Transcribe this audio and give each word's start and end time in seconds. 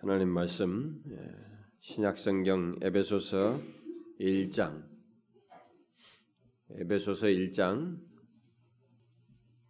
하나님 0.00 0.28
말씀 0.28 1.02
예, 1.10 1.16
신약성경 1.80 2.76
에베소서 2.82 3.60
1장 4.20 4.88
에베소서 6.70 7.26
1장 7.26 7.98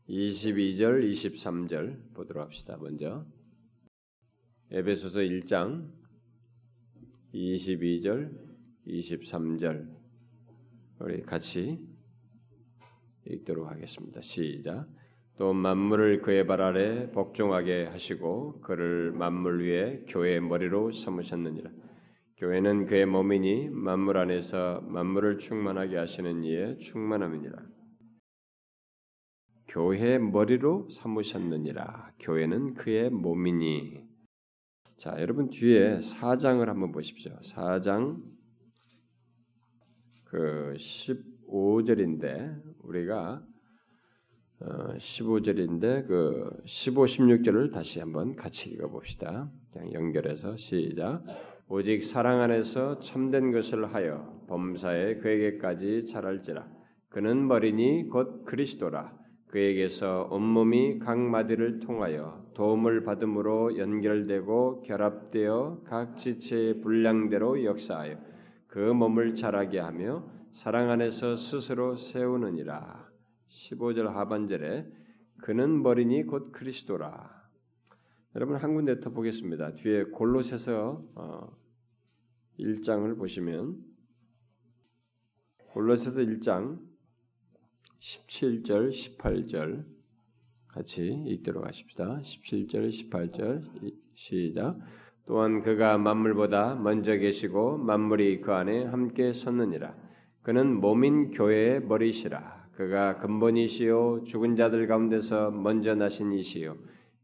22절 0.06 1.10
23절 1.10 2.12
보도록 2.12 2.44
합시다. 2.44 2.76
먼저 2.76 3.26
에베소서 4.70 5.20
1장 5.20 5.90
22절 7.32 8.30
23절 8.86 9.96
우리 11.00 11.22
같이 11.22 11.88
읽도록 13.26 13.70
하겠습니다. 13.70 14.20
시작. 14.20 14.97
또 15.38 15.52
만물을 15.52 16.20
그의 16.22 16.48
발 16.48 16.60
아래 16.60 17.12
복종하게 17.12 17.84
하시고 17.84 18.60
그를 18.60 19.12
만물 19.12 19.64
위에 19.64 20.04
교회의 20.08 20.40
머리로 20.40 20.90
삼으셨느니라. 20.90 21.70
교회는 22.38 22.86
그의 22.86 23.06
몸이니 23.06 23.68
만물 23.70 24.16
안에서 24.16 24.80
만물을 24.80 25.38
충만하게 25.38 25.96
하시는 25.96 26.42
이의 26.42 26.78
충만함이니라. 26.78 27.56
교회의 29.68 30.18
머리로 30.18 30.88
삼으셨느니라. 30.90 32.14
교회는 32.18 32.74
그의 32.74 33.10
몸이니. 33.10 34.08
자, 34.96 35.14
여러분 35.20 35.50
뒤에 35.50 35.98
4장을 35.98 36.66
한번 36.66 36.90
보십시오. 36.90 37.38
4장 37.44 38.20
그 40.24 40.74
15절인데 40.76 42.60
우리가 42.82 43.44
15절인데 44.60 46.04
어, 46.04 46.06
그 46.06 46.62
15, 46.64 47.04
16절을 47.04 47.72
다시 47.72 48.00
한번 48.00 48.34
같이 48.34 48.70
읽어 48.70 48.88
봅시다. 48.88 49.50
그냥 49.72 49.92
연결해서 49.92 50.56
시작. 50.56 51.22
오직 51.68 52.02
사랑 52.02 52.40
안에서 52.40 52.98
참된 53.00 53.52
것을 53.52 53.94
하여 53.94 54.42
범사에 54.48 55.16
그에게까지 55.16 56.06
자랄지라. 56.06 56.66
그는 57.08 57.46
머리니 57.46 58.08
곧 58.08 58.44
그리스도라. 58.44 59.16
그에게서 59.48 60.28
온몸이 60.30 60.98
각 60.98 61.18
마디를 61.18 61.80
통하여 61.80 62.44
도움을 62.54 63.04
받음으로 63.04 63.78
연결되고 63.78 64.82
결합되어 64.82 65.82
각 65.84 66.16
지체의 66.16 66.80
분량대로 66.80 67.64
역사하여 67.64 68.16
그 68.66 68.78
몸을 68.78 69.34
자라게 69.34 69.78
하며 69.78 70.24
사랑 70.52 70.90
안에서 70.90 71.36
스스로 71.36 71.96
세우느니라. 71.96 73.07
15절 73.48 74.04
하반절에 74.06 74.86
그는 75.42 75.82
머리니 75.82 76.24
곧 76.24 76.52
그리스도라. 76.52 77.38
여러분 78.34 78.56
한 78.56 78.74
군데 78.74 79.00
더 79.00 79.10
보겠습니다. 79.10 79.74
뒤에 79.74 80.04
골로새서 80.04 81.04
어, 81.14 81.56
1장을 82.58 83.16
보시면 83.16 83.84
골로새서 85.70 86.20
1장 86.20 86.78
17절 88.00 88.90
18절 88.90 89.84
같이 90.68 91.06
읽도록 91.26 91.66
하십시다. 91.66 92.20
17절 92.22 92.90
18절 92.90 93.94
시작. 94.14 94.78
또한 95.26 95.62
그가 95.62 95.98
만물보다 95.98 96.76
먼저 96.76 97.16
계시고 97.16 97.78
만물이 97.78 98.40
그 98.40 98.52
안에 98.52 98.84
함께 98.84 99.32
섰느니라. 99.32 99.94
그는 100.42 100.80
몸인 100.80 101.32
교회의 101.32 101.82
머리시라. 101.82 102.57
그가 102.78 103.18
근본이시요 103.18 104.22
죽은 104.22 104.54
자들 104.54 104.86
가운데서 104.86 105.50
먼저 105.50 105.96
나신 105.96 106.32
이시요 106.32 106.76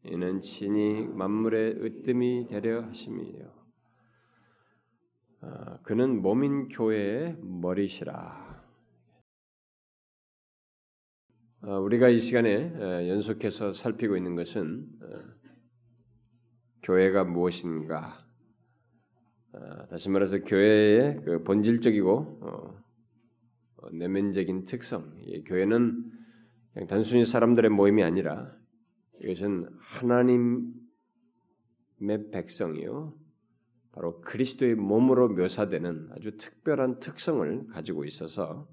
이는 0.02 0.41
친히 0.41 1.06
만물의 1.06 1.77
으뜸이 1.80 2.48
되려 2.48 2.83
하심이요 2.83 3.55
아, 5.42 5.78
그는 5.84 6.22
몸인 6.22 6.69
교회의 6.69 7.36
머리시라. 7.41 8.64
아, 11.60 11.78
우리가 11.78 12.09
이 12.09 12.19
시간에 12.19 13.09
연속해서 13.09 13.75
살피고 13.75 14.16
있는 14.16 14.34
것은 14.36 14.88
어, 15.03 15.06
교회가 16.82 17.25
무엇인가? 17.25 18.26
아, 19.53 19.86
다시 19.86 20.09
말해서 20.09 20.41
교회의 20.41 21.21
그 21.25 21.44
본질적이고 21.44 22.38
어, 22.41 22.84
어, 22.84 22.84
내면적인 23.93 24.65
특성. 24.65 25.15
교회는 25.47 26.12
그냥 26.72 26.87
단순히 26.89 27.25
사람들의 27.25 27.71
모임이 27.71 28.03
아니라 28.03 28.55
이것은 29.22 29.69
하나님의 29.78 30.72
백성이요. 32.33 33.15
바로 33.93 34.21
그리스도의 34.22 34.75
몸으로 34.75 35.28
묘사되는 35.28 36.09
아주 36.12 36.37
특별한 36.37 36.99
특성을 36.99 37.67
가지고 37.69 38.05
있어서 38.05 38.69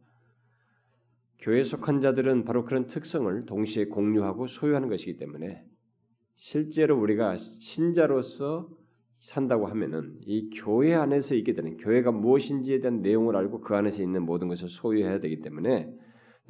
교회에 1.40 1.64
속한 1.64 2.02
자들은 2.02 2.44
바로 2.44 2.66
그런 2.66 2.88
특성을 2.88 3.46
동시에 3.46 3.86
공유하고 3.86 4.48
소유하는 4.48 4.90
것이기 4.90 5.18
때문에 5.18 5.64
실제로 6.36 7.00
우리가 7.00 7.38
신자로서 7.38 8.70
산다고 9.22 9.68
하면은 9.68 10.18
이 10.26 10.50
교회 10.50 10.94
안에서 10.94 11.36
있게 11.36 11.54
되는 11.54 11.78
교회가 11.78 12.12
무엇인지에 12.12 12.80
대한 12.80 13.02
내용을 13.02 13.36
알고 13.36 13.62
그 13.62 13.76
안에서 13.76 14.02
있는 14.02 14.24
모든 14.24 14.48
것을 14.48 14.68
소유해야 14.68 15.20
되기 15.20 15.42
때문에 15.42 15.94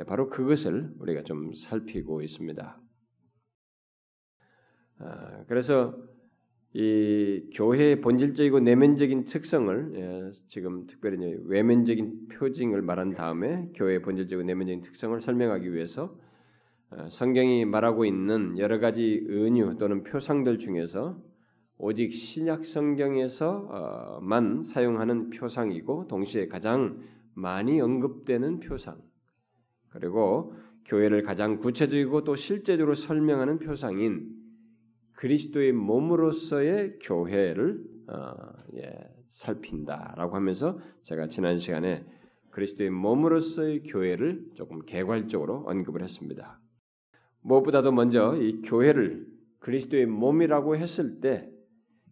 바로 0.08 0.30
그것을 0.30 0.90
우리가 1.00 1.24
좀 1.24 1.54
살피고 1.54 2.22
있습니다. 2.22 2.82
아, 5.00 5.44
그래서 5.48 5.98
이 6.74 7.50
교회의 7.54 8.00
본질적이고 8.00 8.62
내면적인 8.62 9.26
특성을 9.26 9.92
예, 9.96 10.32
지금 10.48 10.86
특별히 10.88 11.36
외면적인 11.44 12.30
표징을 12.30 12.82
말한 12.82 13.14
다음에 13.14 13.70
교회의 13.76 14.02
본질적이고 14.02 14.48
내면적인 14.48 14.80
특성을 14.82 15.20
설명하기 15.20 15.74
위해서 15.74 16.18
아, 16.92 17.10
성경이 17.10 17.66
말하고 17.66 18.06
있는 18.06 18.58
여러 18.58 18.80
가지 18.80 19.26
은유 19.30 19.76
또는 19.80 20.04
표상들 20.04 20.60
중에서 20.60 21.22
오직 21.84 22.14
신약 22.14 22.64
성경에서만 22.64 24.62
사용하는 24.62 25.32
표상이고 25.32 26.08
동시에 26.08 26.48
가장 26.48 27.02
많이 27.34 27.82
언급되는 27.82 28.60
표상 28.60 29.02
그리고 29.90 30.54
교회를 30.86 31.24
가장 31.24 31.58
구체적이고 31.58 32.24
또 32.24 32.36
실제적으로 32.36 32.94
설명하는 32.94 33.58
표상인 33.58 34.30
그리스도의 35.14 35.72
몸으로서의 35.72 37.00
교회를 37.02 37.84
어, 38.10 38.32
예, 38.76 38.94
살핀다라고 39.30 40.36
하면서 40.36 40.80
제가 41.02 41.30
지난 41.30 41.58
시간에 41.58 42.06
그리스도의 42.52 42.92
몸으로서의 42.92 43.84
교회를 43.84 44.52
조금 44.54 44.82
개괄적으로 44.86 45.64
언급을 45.66 46.04
했습니다. 46.04 46.60
무엇보다도 47.42 47.92
먼저 47.92 48.36
이 48.36 48.62
교회를 48.62 49.26
그리스도의 49.60 50.06
몸이라고 50.06 50.76
했을 50.76 51.20
때 51.22 51.50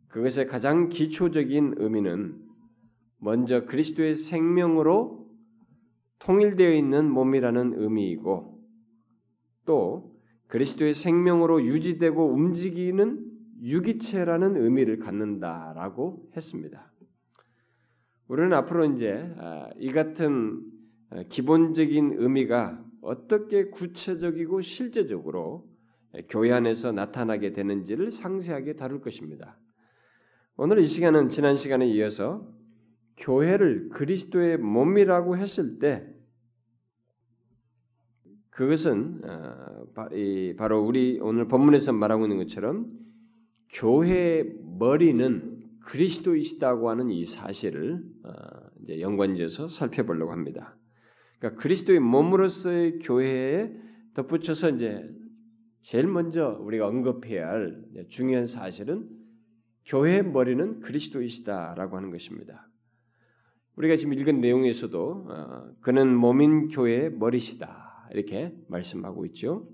그것의 0.10 0.48
가장 0.48 0.90
기초적인 0.90 1.76
의미는 1.78 2.40
먼저 3.20 3.66
그리스도의 3.66 4.16
생명으로 4.16 5.28
통일되어 6.20 6.74
있는 6.74 7.10
몸이라는 7.10 7.74
의미이고 7.78 8.60
또 9.66 10.20
그리스도의 10.48 10.94
생명으로 10.94 11.64
유지되고 11.64 12.34
움직이는 12.34 13.26
유기체라는 13.62 14.58
의미를 14.58 15.00
갖는다라고 15.00 16.32
했습니다. 16.36 16.92
우리는 18.28 18.54
앞으로 18.54 18.86
이제 18.86 19.34
아, 19.38 19.70
이 19.78 19.90
같은 19.90 20.62
아, 21.12 21.24
기본적인 21.30 22.16
의미가 22.18 22.84
어떻게 23.02 23.66
구체적이고 23.66 24.62
실제적으로 24.62 25.68
교회 26.30 26.52
안에서 26.52 26.92
나타나게 26.92 27.54
되는지를 27.54 28.12
상세하게 28.12 28.76
다룰 28.76 29.02
것입니다. 29.02 29.58
오늘 30.62 30.80
이 30.80 30.88
시간은 30.88 31.30
지난 31.30 31.56
시간에 31.56 31.88
이어서 31.88 32.46
교회를 33.16 33.88
그리스도의 33.94 34.58
몸이라고 34.58 35.38
했을 35.38 35.80
때 35.80 36.06
그것은 38.50 39.22
어, 39.24 39.86
바로 40.58 40.84
우리 40.84 41.18
오늘 41.22 41.48
본문에서 41.48 41.94
말하고 41.94 42.26
있는 42.26 42.40
것처럼 42.40 42.92
교회의 43.72 44.54
머리는 44.78 45.64
그리스도이시다고 45.86 46.90
하는 46.90 47.10
이 47.10 47.24
사실을 47.24 48.04
어, 48.26 48.32
이제 48.84 49.00
연관지어서 49.00 49.70
살펴보려고 49.70 50.34
합니다. 50.34 50.78
그러니까 51.38 51.62
그리스도의 51.62 52.02
몸으로서의 52.02 53.00
교회에 53.00 53.72
덧붙여서 54.14 54.72
이제 54.72 55.10
제일 55.84 56.08
먼저 56.08 56.58
우리가 56.60 56.86
언급해야 56.86 57.48
할 57.48 57.82
중요한 58.10 58.46
사실은 58.46 59.19
교회의 59.90 60.24
머리는 60.24 60.82
그리스도이시다라고 60.82 61.98
하는 61.98 62.12
것입니다. 62.12 62.68
우리가 63.76 63.96
지금 63.96 64.14
읽은 64.14 64.40
내용에서도 64.40 65.26
어, 65.28 65.72
그는 65.82 66.16
몸인 66.16 66.68
교회의 66.68 67.12
머리시다 67.12 68.08
이렇게 68.14 68.56
말씀하고 68.68 69.26
있죠. 69.28 69.68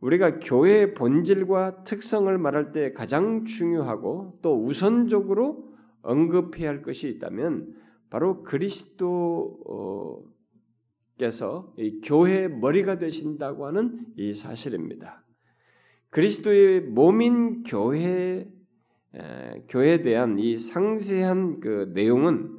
우리가 0.00 0.38
교회의 0.38 0.94
본질과 0.94 1.82
특성을 1.84 2.38
말할 2.38 2.70
때 2.70 2.92
가장 2.92 3.44
중요하고 3.46 4.38
또 4.42 4.62
우선적으로 4.62 5.74
언급해야 6.02 6.68
할 6.68 6.82
것이 6.82 7.08
있다면 7.08 7.74
바로 8.10 8.44
그리스도께서 8.44 10.22
이 11.78 12.00
교회의 12.04 12.50
머리가 12.50 12.98
되신다고 12.98 13.66
하는 13.66 14.06
이 14.16 14.32
사실입니다. 14.34 15.24
그리스도의 16.10 16.82
몸인 16.82 17.64
교회 17.64 18.48
교회에 19.68 20.02
대한 20.02 20.38
이 20.38 20.58
상세한 20.58 21.60
그 21.60 21.90
내용은 21.94 22.56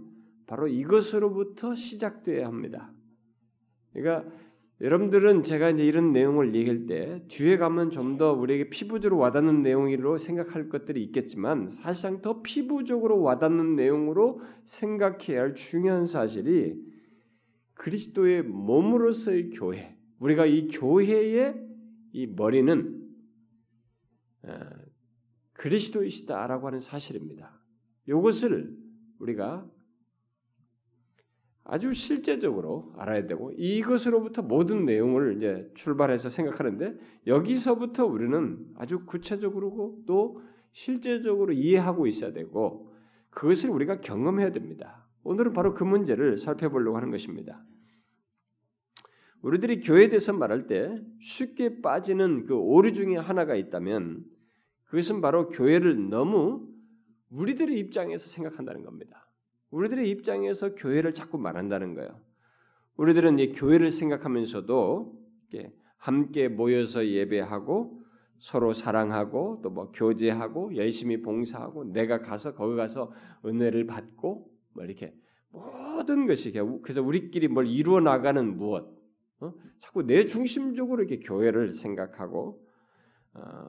바로 0.48 0.68
이것으로부터 0.68 1.75
시작돼야 1.75 2.48
합니다. 2.48 2.92
그러니까 3.94 4.30
여러분들은 4.80 5.42
제가 5.42 5.71
이제 5.71 5.83
이런 5.83 6.12
내용을 6.13 6.54
얘기할 6.54 6.86
때 6.86 7.24
뒤에 7.27 7.57
가면 7.57 7.89
좀 7.89 8.18
더 8.18 8.33
우리에게 8.33 8.69
피부적으로 8.69 9.19
와닿는 9.19 9.63
내용으로 9.63 10.18
생각할 10.18 10.69
것들이 10.69 11.04
있겠지만 11.04 11.69
사실상 11.69 12.21
더 12.21 12.42
피부적으로 12.42 13.21
와닿는 13.21 13.75
내용으로 13.75 14.42
생각해야 14.65 15.42
할 15.42 15.54
중요한 15.56 16.06
사실이 16.06 16.75
그리스도의 17.75 18.44
몸으로서의 18.44 19.51
교회, 19.51 19.95
우리가 20.19 20.45
이 20.48 20.68
교회의 20.68 21.56
이 22.13 22.27
머리는 22.27 23.07
그리스도이시다라고 25.57 26.68
하는 26.68 26.80
사실입니다. 26.80 27.59
이것을 28.07 28.75
우리가 29.19 29.68
아주 31.69 31.94
실제적으로 31.94 32.94
알아야 32.95 33.27
되고 33.27 33.51
이것으로부터 33.57 34.42
모든 34.42 34.86
내용을 34.86 35.36
이제 35.36 35.69
출발해서 35.75 36.30
생각하는데 36.30 36.98
여기서부터 37.27 38.06
우리는 38.06 38.65
아주 38.75 39.06
구체적으로 39.06 40.01
또 40.07 40.42
실제적으로 40.71 41.51
이해하고 41.51 42.07
있어야 42.07 42.31
되고 42.31 42.94
그것을 43.31 43.69
우리가 43.69 44.00
경험해야 44.00 44.51
됩니다. 44.51 45.06
오늘은 45.24 45.51
바로 45.51 45.74
그 45.74 45.83
문제를 45.83 46.38
살펴보려고 46.38 46.95
하는 46.95 47.12
것입니다. 47.12 47.62
우리들이 49.42 49.81
교회에 49.81 50.07
대해서 50.07 50.31
말할 50.31 50.68
때 50.68 51.04
쉽게 51.19 51.81
빠지는 51.81 52.45
그 52.45 52.56
오류 52.56 52.94
중에 52.94 53.18
하나가 53.18 53.56
있다면 53.56 54.24
그것은 54.87 55.21
바로 55.21 55.49
교회를 55.49 56.09
너무 56.09 56.67
우리들의 57.29 57.77
입장에서 57.77 58.29
생각한다는 58.29 58.83
겁니다. 58.83 59.29
우리들의 59.71 60.09
입장에서 60.09 60.75
교회를 60.75 61.13
자꾸 61.13 61.37
말한다는 61.37 61.93
거예요. 61.93 62.19
우리들은 62.95 63.39
이 63.39 63.51
교회를 63.51 63.91
생각하면서도 63.91 65.13
함께 65.97 66.47
모여서 66.47 67.05
예배하고 67.05 68.01
서로 68.39 68.71
사랑하고 68.71 69.61
또 69.63 69.69
뭐 69.69 69.91
교제하고 69.91 70.75
열심히 70.75 71.21
봉사하고 71.21 71.85
내가 71.85 72.19
가서 72.21 72.53
거기 72.53 72.75
가서 72.75 73.11
은혜를 73.45 73.87
받고 73.87 74.49
뭐 74.73 74.83
이렇게 74.83 75.13
모든 75.51 76.27
것이 76.27 76.51
그래서 76.83 77.01
우리끼리 77.01 77.47
뭘 77.47 77.67
이루어 77.67 77.99
나가는 77.99 78.57
무엇 78.57 78.95
어? 79.39 79.53
자꾸 79.79 80.03
내 80.03 80.25
중심적으로 80.25 81.03
이렇게 81.03 81.19
교회를 81.19 81.73
생각하고 81.73 82.61
어, 82.61 82.66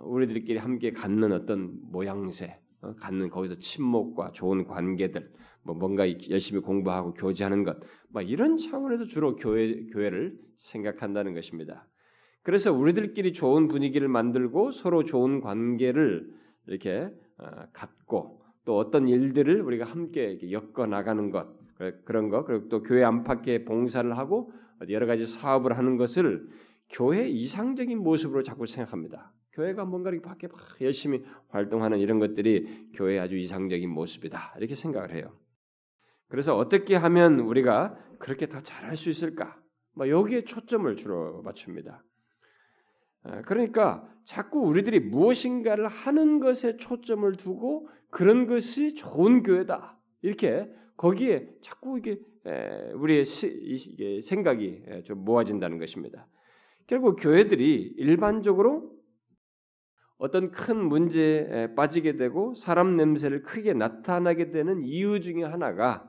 우리들끼리 0.03 0.59
함께 0.59 0.93
갖는 0.93 1.33
어떤 1.33 1.79
모양새 1.83 2.59
어, 2.81 2.95
갖는 2.95 3.29
거기서 3.29 3.57
친목과 3.57 4.31
좋은 4.33 4.65
관계들 4.65 5.31
뭐 5.63 5.75
뭔가 5.75 6.07
열심히 6.31 6.61
공부하고 6.63 7.13
교제하는 7.15 7.65
것, 7.65 7.77
뭐 8.09 8.23
이런 8.23 8.57
차원에서 8.57 9.07
주로 9.07 9.37
교회 9.37 9.85
교회를 9.87 10.39
생각한다는 10.57 11.35
것입니다. 11.35 11.87
그래서 12.43 12.73
우리들끼리 12.73 13.33
좋은 13.33 13.69
분위기를 13.69 14.09
만들고 14.09 14.71
서로 14.71 15.05
좋은 15.05 15.41
관계를 15.41 16.33
이렇게 16.67 17.11
어, 17.39 17.67
갖고 17.73 18.43
또 18.65 18.79
어떤 18.79 19.09
일들을 19.09 19.61
우리가 19.63 19.85
함께 19.85 20.39
엮어 20.51 20.87
나가는 20.87 21.31
것 21.31 21.49
그런 22.05 22.29
것 22.29 22.45
그리고 22.45 22.69
또 22.69 22.83
교회 22.83 23.05
안팎에 23.05 23.65
봉사를 23.65 24.17
하고 24.17 24.53
여러 24.89 25.07
가지 25.07 25.27
사업을 25.27 25.79
하는 25.79 25.97
것을 25.97 26.49
교회 26.89 27.29
이상적인 27.29 27.99
모습으로 27.99 28.43
자꾸 28.43 28.67
생각합니다. 28.67 29.33
교회가 29.59 29.85
뭔가 29.85 30.11
이렇게 30.11 30.23
밖에 30.25 30.47
막 30.47 30.61
열심히 30.81 31.25
활동하는 31.49 31.99
이런 31.99 32.21
것들이 32.21 32.91
교회의 32.95 33.19
아주 33.19 33.37
이상적인 33.37 33.91
모습이다 33.91 34.55
이렇게 34.59 34.77
생각을 34.77 35.13
해요. 35.13 35.37
그래서 36.29 36.57
어떻게 36.57 36.95
하면 36.95 37.41
우리가 37.41 37.99
그렇게 38.21 38.49
더 38.49 38.61
잘할 38.61 38.97
수 38.97 39.11
있을까? 39.11 39.61
뭐 39.95 40.09
여기에 40.09 40.45
초점을 40.45 40.95
주로 40.95 41.43
맞춥니다. 41.43 42.05
아, 43.25 43.43
그러니까 43.43 44.09
자꾸 44.23 44.61
우리들이 44.61 45.01
무엇인가를 45.01 45.89
하는 45.89 46.39
것에 46.39 46.77
초점을 46.77 47.31
두고 47.37 47.89
그런 48.11 48.47
것이 48.47 48.95
좋은 48.95 49.43
교회다 49.43 49.99
이렇게 50.23 50.73
거기에 50.97 51.49
자꾸 51.63 51.99
이게 51.99 52.21
우리의 52.95 53.25
생각이 54.23 54.85
좀 55.05 55.25
모아진다는 55.25 55.79
것입니다. 55.79 56.29
결국 56.87 57.17
교회들이 57.17 57.95
일반적으로 57.97 58.98
어떤 60.19 60.51
큰 60.51 60.85
문제에 60.85 61.75
빠지게 61.75 62.17
되고 62.17 62.53
사람 62.55 62.97
냄새를 62.97 63.43
크게 63.43 63.73
나타나게 63.73 64.51
되는 64.51 64.83
이유 64.83 65.21
중에 65.21 65.45
하나가 65.45 66.09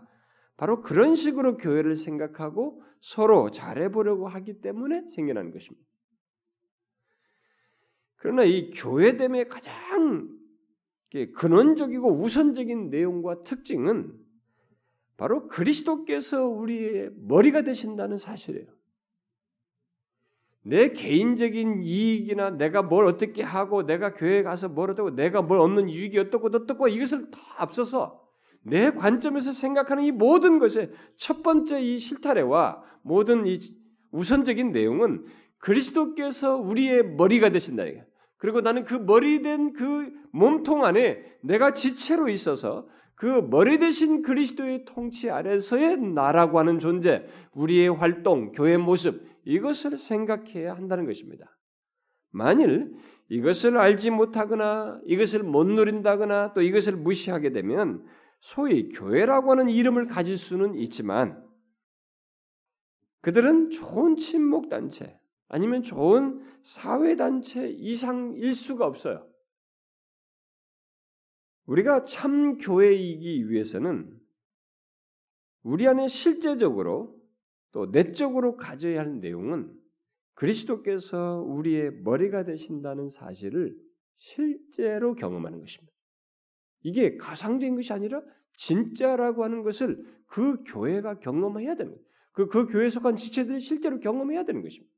바로 0.58 0.82
그런 0.82 1.16
식으로 1.16 1.58
교회를 1.58 1.96
생각하고 1.96 2.84
서로 3.00 3.50
잘해보려고 3.52 4.28
하기 4.28 4.62
때문에 4.62 5.08
생겨나는 5.08 5.52
것입니다. 5.52 5.88
그러나 8.18 8.44
이 8.44 8.72
교회됨의 8.72 9.48
가장 9.48 10.28
근원적이고 11.36 12.22
우선적인 12.22 12.90
내용과 12.90 13.44
특징은 13.44 14.14
바로 15.18 15.48
그리스도께서 15.48 16.46
우리의 16.46 17.12
머리가 17.16 17.62
되신다는 17.62 18.18
사실이에요. 18.18 18.68
내 20.64 20.92
개인적인 20.92 21.84
이익이나 21.84 22.52
내가 22.52 22.82
뭘 22.82 23.06
어떻게 23.06 23.42
하고 23.42 23.86
내가 23.86 24.14
교회에 24.14 24.44
가서 24.44 24.70
뭘 24.70 24.92
어떻고 24.92 25.12
내가 25.12 25.42
뭘 25.42 25.60
얻는 25.60 25.90
이익이 25.90 26.18
어떻고 26.20 26.50
어떻고 26.54 26.88
이것을 26.88 27.32
다 27.32 27.40
앞서서 27.58 28.22
내 28.64 28.92
관점에서 28.92 29.52
생각하는 29.52 30.04
이 30.04 30.12
모든 30.12 30.60
것의 30.60 30.92
첫 31.18 31.44
번째 31.44 31.82
이 31.82 31.98
실타래와 31.98 32.84
모든 33.04 33.48
이 33.48 33.60
우선적인 34.12 34.72
내용은 34.72 35.26
그리스도께서 35.60 36.58
우리의 36.58 37.16
머리가 37.16 37.50
되신다. 37.50 37.84
그리고 38.38 38.62
나는 38.62 38.84
그 38.84 38.96
머리 38.96 39.42
된 39.42 39.74
그 39.74 40.12
몸통 40.32 40.84
안에 40.86 41.24
내가 41.42 41.74
지체로 41.74 42.30
있어서 42.30 42.88
그 43.16 43.26
머리 43.26 43.80
대신 43.80 44.22
그리스도의 44.22 44.86
통치 44.86 45.30
아래서의 45.30 45.98
나라고 45.98 46.60
하는 46.60 46.80
존재, 46.80 47.26
우리의 47.54 47.90
활동, 47.90 48.52
교회 48.54 48.78
모습 48.78 49.29
이것을 49.50 49.98
생각해야 49.98 50.76
한다는 50.76 51.06
것입니다. 51.06 51.58
만일 52.30 52.94
이것을 53.30 53.78
알지 53.78 54.12
못하거나 54.12 55.02
이것을 55.06 55.42
못 55.42 55.66
누린다거나 55.66 56.54
또 56.54 56.62
이것을 56.62 56.96
무시하게 56.96 57.52
되면 57.52 58.06
소위 58.42 58.90
교회라고 58.90 59.52
하는 59.52 59.70
이름을 59.70 60.06
가질 60.06 60.38
수는 60.38 60.76
있지만 60.76 61.44
그들은 63.22 63.72
좋은 63.72 64.16
친목 64.16 64.70
단체 64.70 65.20
아니면 65.48 65.82
좋은 65.82 66.46
사회 66.62 67.16
단체 67.16 67.68
이상일 67.68 68.54
수가 68.54 68.86
없어요. 68.86 69.28
우리가 71.66 72.06
참 72.06 72.60
교회이기 72.60 73.50
위해서는 73.50 74.16
우리 75.64 75.88
안에 75.88 76.08
실제적으로 76.08 77.19
또 77.72 77.88
내적으로 77.88 78.56
가져야 78.56 79.00
할 79.00 79.20
내용은 79.20 79.74
그리스도께서 80.34 81.44
우리의 81.46 81.92
머리가 82.02 82.44
되신다는 82.44 83.10
사실을 83.10 83.76
실제로 84.16 85.16
경험하는 85.16 85.60
것입니다. 85.60 85.94
이게 86.82 87.18
가상적인 87.18 87.76
것이 87.76 87.94
아니라 87.94 88.22
진짜라고 88.56 89.44
하는 89.44 89.64
것을 89.64 90.04
그 90.28 90.64
교회가 90.66 91.20
경험해야 91.20 91.76
거예요. 91.90 92.10
그, 92.32 92.48
그 92.48 92.68
교회에 92.68 92.90
속한 92.90 93.18
지체들이 93.18 93.60
실제로 93.60 94.00
경험해야 94.00 94.46
되는 94.46 94.62
것입니다. 94.62 94.94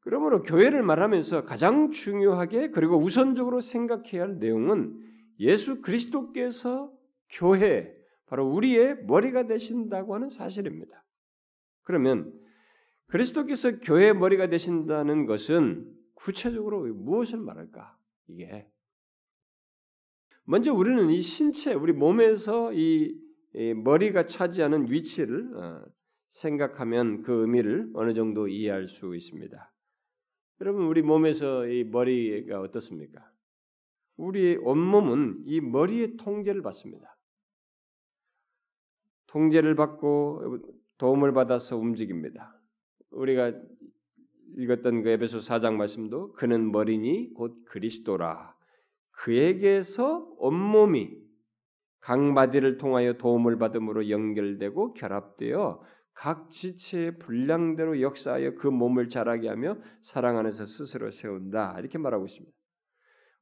그러므로 0.00 0.42
교회를 0.42 0.82
말하면서 0.82 1.44
가장 1.44 1.90
중요하게 1.90 2.70
그리고 2.70 2.98
우선적으로 2.98 3.60
생각해야 3.60 4.22
할 4.22 4.38
내용은 4.38 4.98
예수 5.38 5.80
그리스도께서 5.80 6.92
교회, 7.28 7.94
바로 8.32 8.48
우리의 8.48 9.04
머리가 9.04 9.46
되신다고 9.46 10.14
하는 10.14 10.30
사실입니다. 10.30 11.04
그러면 11.82 12.32
그리스도께서 13.08 13.78
교회의 13.80 14.14
머리가 14.14 14.48
되신다는 14.48 15.26
것은 15.26 15.86
구체적으로 16.14 16.86
무엇을 16.94 17.40
말할까? 17.40 17.94
이게 18.28 18.66
먼저 20.44 20.72
우리는 20.72 21.10
이 21.10 21.20
신체, 21.20 21.74
우리 21.74 21.92
몸에서 21.92 22.72
이, 22.72 23.14
머리가 23.84 24.24
차지하는 24.24 24.90
위치를 24.90 25.54
어, 25.54 25.84
생각하면 26.30 27.20
그 27.24 27.42
의미를 27.42 27.90
어느 27.92 28.14
정도 28.14 28.48
이해할 28.48 28.88
수 28.88 29.14
있습니다. 29.14 29.74
여러분 30.62 30.86
우리 30.86 31.02
몸에서 31.02 31.66
이 31.66 31.84
머리가 31.84 32.62
어떻습니까? 32.62 33.30
우리의 34.16 34.56
온몸은 34.56 35.42
이 35.44 35.60
머리의 35.60 36.16
통제를 36.16 36.62
받습니다. 36.62 37.11
통제를 39.32 39.74
받고 39.74 40.58
도움을 40.98 41.32
받아서 41.32 41.76
움직입니다. 41.76 42.54
우리가 43.10 43.52
읽었던 44.56 45.02
그 45.02 45.08
에베소 45.08 45.38
4장 45.38 45.74
말씀도 45.74 46.34
그는 46.34 46.70
머리니 46.70 47.32
곧 47.34 47.64
그리스도라. 47.64 48.54
그에게서 49.12 50.30
온몸이 50.36 51.16
강바디를 52.00 52.76
통하여 52.76 53.14
도움을 53.14 53.58
받음으로 53.58 54.10
연결되고 54.10 54.92
결합되어 54.94 55.82
각 56.14 56.50
지체의 56.50 57.18
분량대로 57.18 58.02
역사하여 58.02 58.56
그 58.56 58.66
몸을 58.66 59.08
자라게 59.08 59.48
하며 59.48 59.78
사랑 60.02 60.36
안에서 60.36 60.66
스스로 60.66 61.10
세운다. 61.10 61.76
이렇게 61.78 61.96
말하고 61.96 62.26
있습니다. 62.26 62.54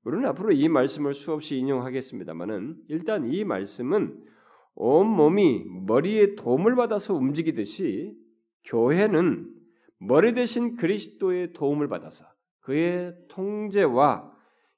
우리는 0.04 0.24
앞으로 0.28 0.52
이 0.52 0.68
말씀을 0.68 1.14
수없이 1.14 1.56
인용하겠습니다만은 1.56 2.76
일단 2.88 3.26
이 3.26 3.44
말씀은 3.44 4.24
온 4.74 5.06
몸이 5.06 5.64
머리에 5.86 6.34
도움을 6.36 6.74
받아서 6.74 7.14
움직이듯이 7.14 8.16
교회는 8.64 9.54
머리 9.98 10.34
대신 10.34 10.76
그리스도의 10.76 11.52
도움을 11.52 11.88
받아서 11.88 12.26
그의 12.60 13.14
통제와 13.28 14.30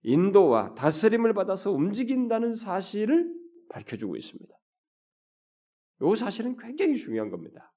인도와 0.02 0.75
다스림을 0.75 1.34
받아서 1.34 1.70
움직인다는 1.70 2.54
사실을 2.54 3.32
밝혀주고 3.68 4.16
있습니다. 4.16 4.54
이 6.02 6.16
사실은 6.16 6.56
굉장히 6.56 6.96
중요한 6.96 7.30
겁니다. 7.30 7.72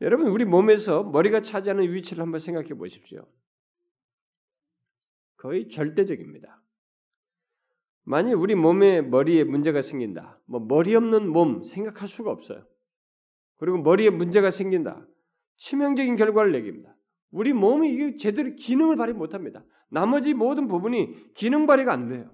여러분, 0.00 0.26
우리 0.26 0.44
몸에서 0.44 1.04
머리가 1.04 1.42
차지하는 1.42 1.92
위치를 1.92 2.22
한번 2.22 2.40
생각해 2.40 2.70
보십시오. 2.74 3.30
거의 5.36 5.68
절대적입니다. 5.68 6.61
만일 8.04 8.34
우리 8.34 8.54
몸에 8.54 9.00
머리에 9.00 9.44
문제가 9.44 9.80
생긴다, 9.80 10.40
뭐 10.46 10.60
머리 10.60 10.94
없는 10.94 11.28
몸 11.28 11.62
생각할 11.62 12.08
수가 12.08 12.30
없어요. 12.30 12.66
그리고 13.58 13.78
머리에 13.78 14.10
문제가 14.10 14.50
생긴다, 14.50 15.06
치명적인 15.56 16.16
결과를 16.16 16.52
내깁니다. 16.52 16.96
우리 17.30 17.52
몸이 17.52 17.92
이게 17.92 18.16
제대로 18.16 18.54
기능을 18.54 18.96
발휘 18.96 19.12
못합니다. 19.12 19.64
나머지 19.88 20.34
모든 20.34 20.68
부분이 20.68 21.32
기능 21.34 21.66
발휘가 21.66 21.92
안 21.92 22.08
돼요. 22.08 22.30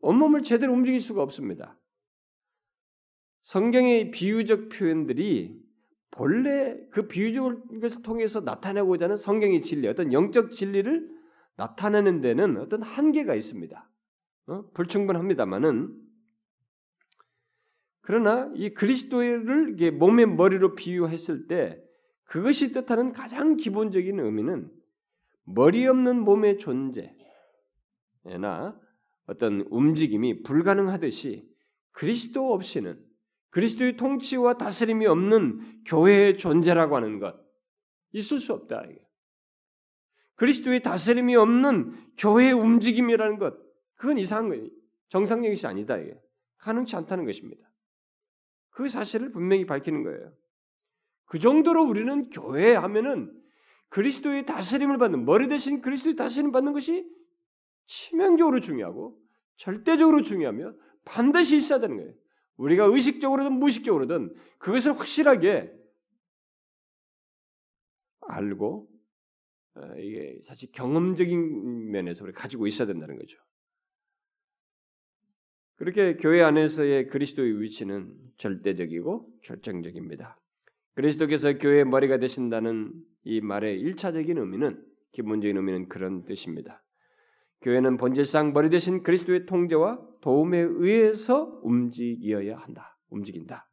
온몸을 0.00 0.42
제대로 0.42 0.72
움직일 0.72 1.00
수가 1.00 1.22
없습니다. 1.22 1.78
성경의 3.42 4.10
비유적 4.10 4.68
표현들이 4.70 5.58
본래 6.10 6.78
그 6.90 7.08
비유적을 7.08 7.62
통해서 8.02 8.40
나타내고자 8.40 9.06
하는 9.06 9.16
성경의 9.16 9.62
진리, 9.62 9.88
어떤 9.88 10.12
영적 10.12 10.50
진리를 10.50 11.19
나타내는 11.60 12.22
데는 12.22 12.56
어떤 12.56 12.82
한계가 12.82 13.34
있습니다. 13.34 13.86
어? 14.46 14.70
불충분합니다만은 14.72 15.94
그러나 18.00 18.50
이 18.54 18.70
그리스도를 18.70 19.92
몸의 19.92 20.26
머리로 20.26 20.74
비유했을 20.74 21.48
때 21.48 21.78
그것이 22.24 22.72
뜻하는 22.72 23.12
가장 23.12 23.56
기본적인 23.56 24.18
의미는 24.18 24.72
머리 25.44 25.86
없는 25.86 26.20
몸의 26.20 26.58
존재나 26.58 27.12
어떤 29.26 29.60
움직임이 29.68 30.42
불가능하듯이 30.42 31.46
그리스도 31.92 32.54
없이는 32.54 32.98
그리스도의 33.50 33.98
통치와 33.98 34.56
다스림이 34.56 35.06
없는 35.06 35.82
교회의 35.84 36.38
존재라고 36.38 36.96
하는 36.96 37.18
것 37.18 37.38
있을 38.12 38.40
수 38.40 38.54
없다. 38.54 38.84
그리스도의 40.40 40.80
다스림이 40.80 41.36
없는 41.36 41.92
교회의 42.16 42.52
움직임이라는 42.52 43.38
것 43.38 43.58
그건 43.96 44.16
이상한 44.16 44.48
거예요. 44.48 44.66
정상적인 45.10 45.50
것이 45.50 45.66
아니다. 45.66 45.98
이게. 45.98 46.18
가능치 46.56 46.96
않다는 46.96 47.26
것입니다. 47.26 47.70
그 48.70 48.88
사실을 48.88 49.32
분명히 49.32 49.66
밝히는 49.66 50.02
거예요. 50.02 50.32
그 51.26 51.38
정도로 51.38 51.84
우리는 51.84 52.30
교회 52.30 52.74
하면은 52.74 53.30
그리스도의 53.90 54.46
다스림을 54.46 54.96
받는 54.96 55.26
머리 55.26 55.46
대신 55.46 55.82
그리스도의 55.82 56.16
다스림 56.16 56.52
받는 56.52 56.72
것이 56.72 57.06
치명적으로 57.84 58.60
중요하고 58.60 59.20
절대적으로 59.56 60.22
중요하며 60.22 60.72
반드시 61.04 61.58
있어야 61.58 61.80
되는 61.80 61.98
거예요. 61.98 62.14
우리가 62.56 62.86
의식적으로든 62.86 63.52
무의식적으로든 63.58 64.34
그것을 64.56 64.98
확실하게 64.98 65.70
알고 68.22 68.86
어, 68.86 68.89
이게 69.98 70.38
사실 70.44 70.70
경험적인 70.72 71.90
면에서 71.90 72.24
우리 72.24 72.32
가지고 72.32 72.66
있어야 72.66 72.86
된다는 72.86 73.18
거죠. 73.18 73.38
그렇게 75.76 76.16
교회 76.16 76.42
안에서의 76.42 77.08
그리스도의 77.08 77.60
위치는 77.62 78.14
절대적이고 78.36 79.40
결정적입니다. 79.42 80.38
그리스도께서 80.94 81.56
교회의 81.56 81.86
머리가 81.86 82.18
되신다는 82.18 82.92
이 83.22 83.40
말의 83.40 83.80
일차적인 83.80 84.36
의미는 84.36 84.84
기본적인 85.12 85.56
의미는 85.56 85.88
그런 85.88 86.24
뜻입니다. 86.24 86.82
교회는 87.62 87.96
본질상 87.96 88.52
머리 88.52 88.70
대신 88.70 89.02
그리스도의 89.02 89.46
통제와 89.46 90.00
도움에 90.20 90.58
의해서 90.58 91.60
움직여야 91.62 92.58
한다. 92.58 92.98
움직인다. 93.08 93.68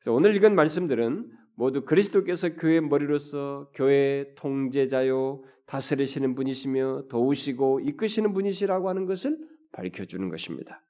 그래서 0.00 0.12
오늘 0.12 0.36
읽은 0.36 0.54
말씀들은 0.54 1.30
모두 1.56 1.84
그리스도께서 1.84 2.54
교회의 2.54 2.80
머리로서 2.80 3.70
교회의 3.74 4.34
통제자요 4.34 5.42
다스리시는 5.66 6.34
분이시며 6.34 7.04
도우시고 7.08 7.80
이끄시는 7.80 8.32
분이시라고 8.32 8.88
하는 8.88 9.06
것을 9.06 9.38
밝혀주는 9.72 10.28
것입니다. 10.28 10.82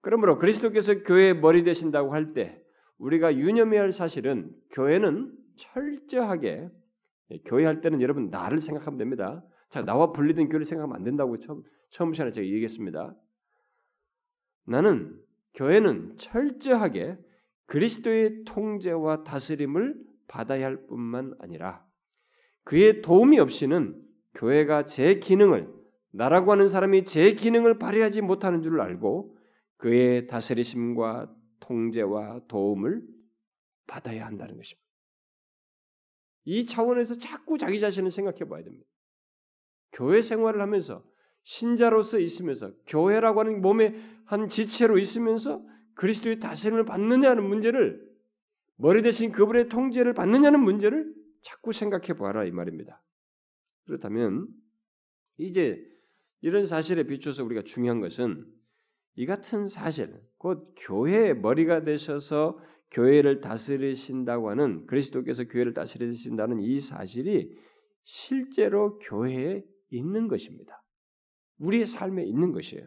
그러므로 0.00 0.38
그리스도께서 0.38 1.02
교회의 1.02 1.38
머리 1.38 1.64
되신다고 1.64 2.12
할 2.12 2.32
때 2.32 2.62
우리가 2.98 3.36
유념해야 3.36 3.82
할 3.82 3.92
사실은 3.92 4.50
교회는 4.70 5.32
철저하게 5.56 6.70
교회 7.44 7.64
할 7.64 7.80
때는 7.80 8.00
여러분 8.00 8.30
나를 8.30 8.58
생각하면 8.58 8.98
됩니다. 8.98 9.44
자, 9.68 9.82
나와 9.82 10.12
분리된 10.12 10.48
교회를 10.48 10.64
생각하면 10.64 10.96
안 10.96 11.04
된다고 11.04 11.38
처음, 11.38 11.62
처음 11.90 12.12
시간에 12.12 12.30
제가 12.30 12.46
얘기했습니다. 12.46 13.14
나는 14.66 15.20
교회는 15.54 16.16
철저하게 16.16 17.18
그리스도의 17.68 18.44
통제와 18.44 19.24
다스림을 19.24 19.94
받아야 20.26 20.66
할 20.66 20.86
뿐만 20.86 21.34
아니라 21.38 21.86
그의 22.64 23.02
도움이 23.02 23.38
없이는 23.38 24.02
교회가 24.34 24.84
제 24.84 25.18
기능을 25.18 25.72
나라고 26.10 26.52
하는 26.52 26.68
사람이 26.68 27.04
제 27.04 27.32
기능을 27.32 27.78
발휘하지 27.78 28.22
못하는 28.22 28.62
줄 28.62 28.80
알고 28.80 29.36
그의 29.76 30.26
다스리심과 30.26 31.34
통제와 31.60 32.40
도움을 32.48 33.02
받아야 33.86 34.26
한다는 34.26 34.56
것입니다. 34.56 34.88
이 36.44 36.64
차원에서 36.66 37.18
자꾸 37.18 37.58
자기 37.58 37.78
자신을 37.78 38.10
생각해 38.10 38.48
봐야 38.48 38.62
됩니다. 38.62 38.86
교회 39.92 40.22
생활을 40.22 40.60
하면서 40.60 41.04
신자로서 41.44 42.18
있으면서 42.18 42.72
교회라고 42.86 43.40
하는 43.40 43.60
몸의 43.60 43.94
한 44.24 44.48
지체로 44.48 44.98
있으면서 44.98 45.62
그리스도의 45.98 46.38
다스림을 46.38 46.84
받느냐는 46.84 47.46
문제를 47.46 48.00
머리 48.76 49.02
대신 49.02 49.32
그분의 49.32 49.68
통제를 49.68 50.14
받느냐는 50.14 50.60
문제를 50.60 51.12
자꾸 51.42 51.72
생각해 51.72 52.14
보아라 52.14 52.44
이 52.44 52.52
말입니다. 52.52 53.02
그렇다면 53.84 54.46
이제 55.36 55.84
이런 56.40 56.66
사실에 56.66 57.02
비춰서 57.02 57.44
우리가 57.44 57.62
중요한 57.62 58.00
것은 58.00 58.46
이 59.16 59.26
같은 59.26 59.66
사실, 59.66 60.14
곧 60.36 60.72
교회의 60.78 61.36
머리가 61.40 61.82
되셔서 61.82 62.60
교회를 62.92 63.40
다스리신다고 63.40 64.50
하는 64.50 64.86
그리스도께서 64.86 65.44
교회를 65.44 65.74
다스리신다는 65.74 66.60
이 66.60 66.80
사실이 66.80 67.58
실제로 68.04 68.98
교회에 69.00 69.64
있는 69.90 70.28
것입니다. 70.28 70.80
우리의 71.58 71.86
삶에 71.86 72.22
있는 72.24 72.52
것이에요. 72.52 72.86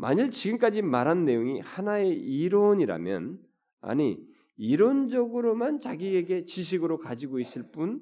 만일 0.00 0.30
지금까지 0.30 0.80
말한 0.80 1.24
내용이 1.24 1.60
하나의 1.60 2.16
이론이라면 2.16 3.42
아니 3.80 4.24
이론적으로만 4.56 5.80
자기에게 5.80 6.44
지식으로 6.44 6.98
가지고 6.98 7.40
있을 7.40 7.70
뿐 7.72 8.00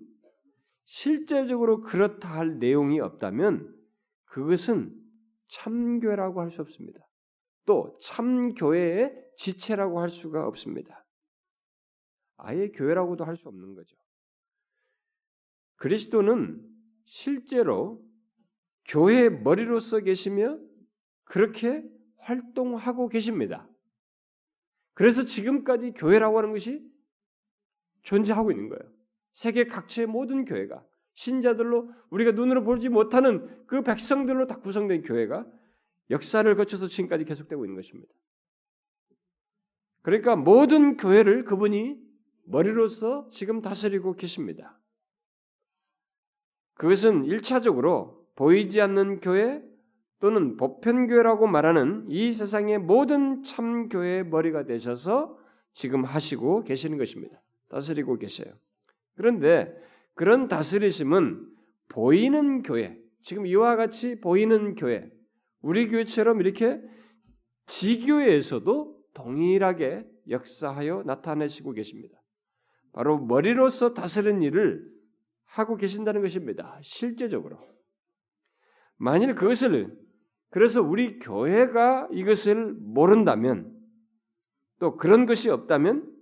실제적으로 0.85 1.81
그렇다 1.81 2.29
할 2.35 2.59
내용이 2.59 3.01
없다면 3.01 3.75
그것은 4.27 4.95
참교라고 5.49 6.43
할 6.43 6.51
수 6.51 6.61
없습니다. 6.61 7.01
또 7.65 7.97
참교회의 8.03 9.15
지체라고 9.39 9.99
할 10.01 10.11
수가 10.11 10.47
없습니다. 10.47 11.05
아예 12.37 12.69
교회라고도 12.69 13.25
할 13.25 13.37
수 13.37 13.49
없는 13.49 13.75
거죠. 13.75 13.97
그리스도는 15.77 16.63
실제로 17.07 18.05
교회의 18.85 19.31
머리로서 19.41 20.01
계시며 20.01 20.59
그렇게 21.27 21.85
활동하고 22.19 23.09
계십니다. 23.09 23.69
그래서 24.95 25.23
지금까지 25.25 25.93
교회라고 25.93 26.39
하는 26.39 26.53
것이 26.53 26.83
존재하고 28.03 28.51
있는 28.51 28.71
거예요. 28.71 28.91
세계 29.35 29.65
각처의 29.65 30.07
모든 30.07 30.47
교회가 30.47 30.83
신자들로 31.13 31.93
우리가 32.11 32.33
눈으로 32.33 32.63
보지 32.65 32.89
못하는 32.89 33.65
그 33.67 33.83
백성들로 33.83 34.47
다 34.47 34.59
구성된 34.61 35.03
교회가 35.03 35.47
역사를 36.11 36.57
거쳐서 36.57 36.87
지금까지 36.87 37.25
계속되고 37.25 37.65
있는 37.65 37.77
것입니다. 37.77 38.13
그러니까 40.03 40.37
모든 40.37 40.97
교회를 40.97 41.45
그분이 41.45 42.01
머리로서 42.45 43.29
지금 43.31 43.61
다스리고 43.61 44.15
계십니다. 44.15 44.79
그것은 46.75 47.25
일차적으로 47.25 48.27
보이지 48.37 48.81
않는 48.81 49.21
교회 49.21 49.63
또는 50.21 50.57
보편교회라고 50.57 51.47
말하는 51.47 52.07
이 52.09 52.33
세상의 52.33 52.79
모든 52.79 53.43
참교회의 53.43 54.27
머리가 54.27 54.65
되셔서 54.65 55.39
지금 55.73 56.05
하시고 56.05 56.65
계시는 56.65 56.97
것입니다. 56.97 57.43
다스리고 57.69 58.17
계셔요. 58.17 58.53
그런데 59.17 59.75
그런 60.15 60.49
다스리심은 60.49 61.47
보이는 61.89 62.63
교회, 62.63 62.99
지금 63.21 63.47
이와 63.47 63.77
같이 63.77 64.19
보이는 64.21 64.75
교회, 64.75 65.11
우리 65.61 65.89
교회처럼 65.89 66.41
이렇게 66.41 66.81
지교회에서도 67.67 68.97
동일하게 69.15 70.07
역사하여 70.31 71.03
나타내시고 71.05 71.73
계십니다. 71.73 72.17
바로 72.93 73.19
머리로서 73.19 73.93
다스리는 73.93 74.43
일을 74.43 74.83
하고 75.45 75.77
계신다는 75.77 76.23
것입니다. 76.23 76.79
실제적으로. 76.83 77.59
만일 78.97 79.35
그것을 79.35 80.06
그래서 80.51 80.81
우리 80.81 81.19
교회가 81.19 82.09
이것을 82.13 82.75
모른다면 82.75 83.75
또 84.79 84.97
그런 84.97 85.27
것이 85.27 85.51
없다면 85.51 86.15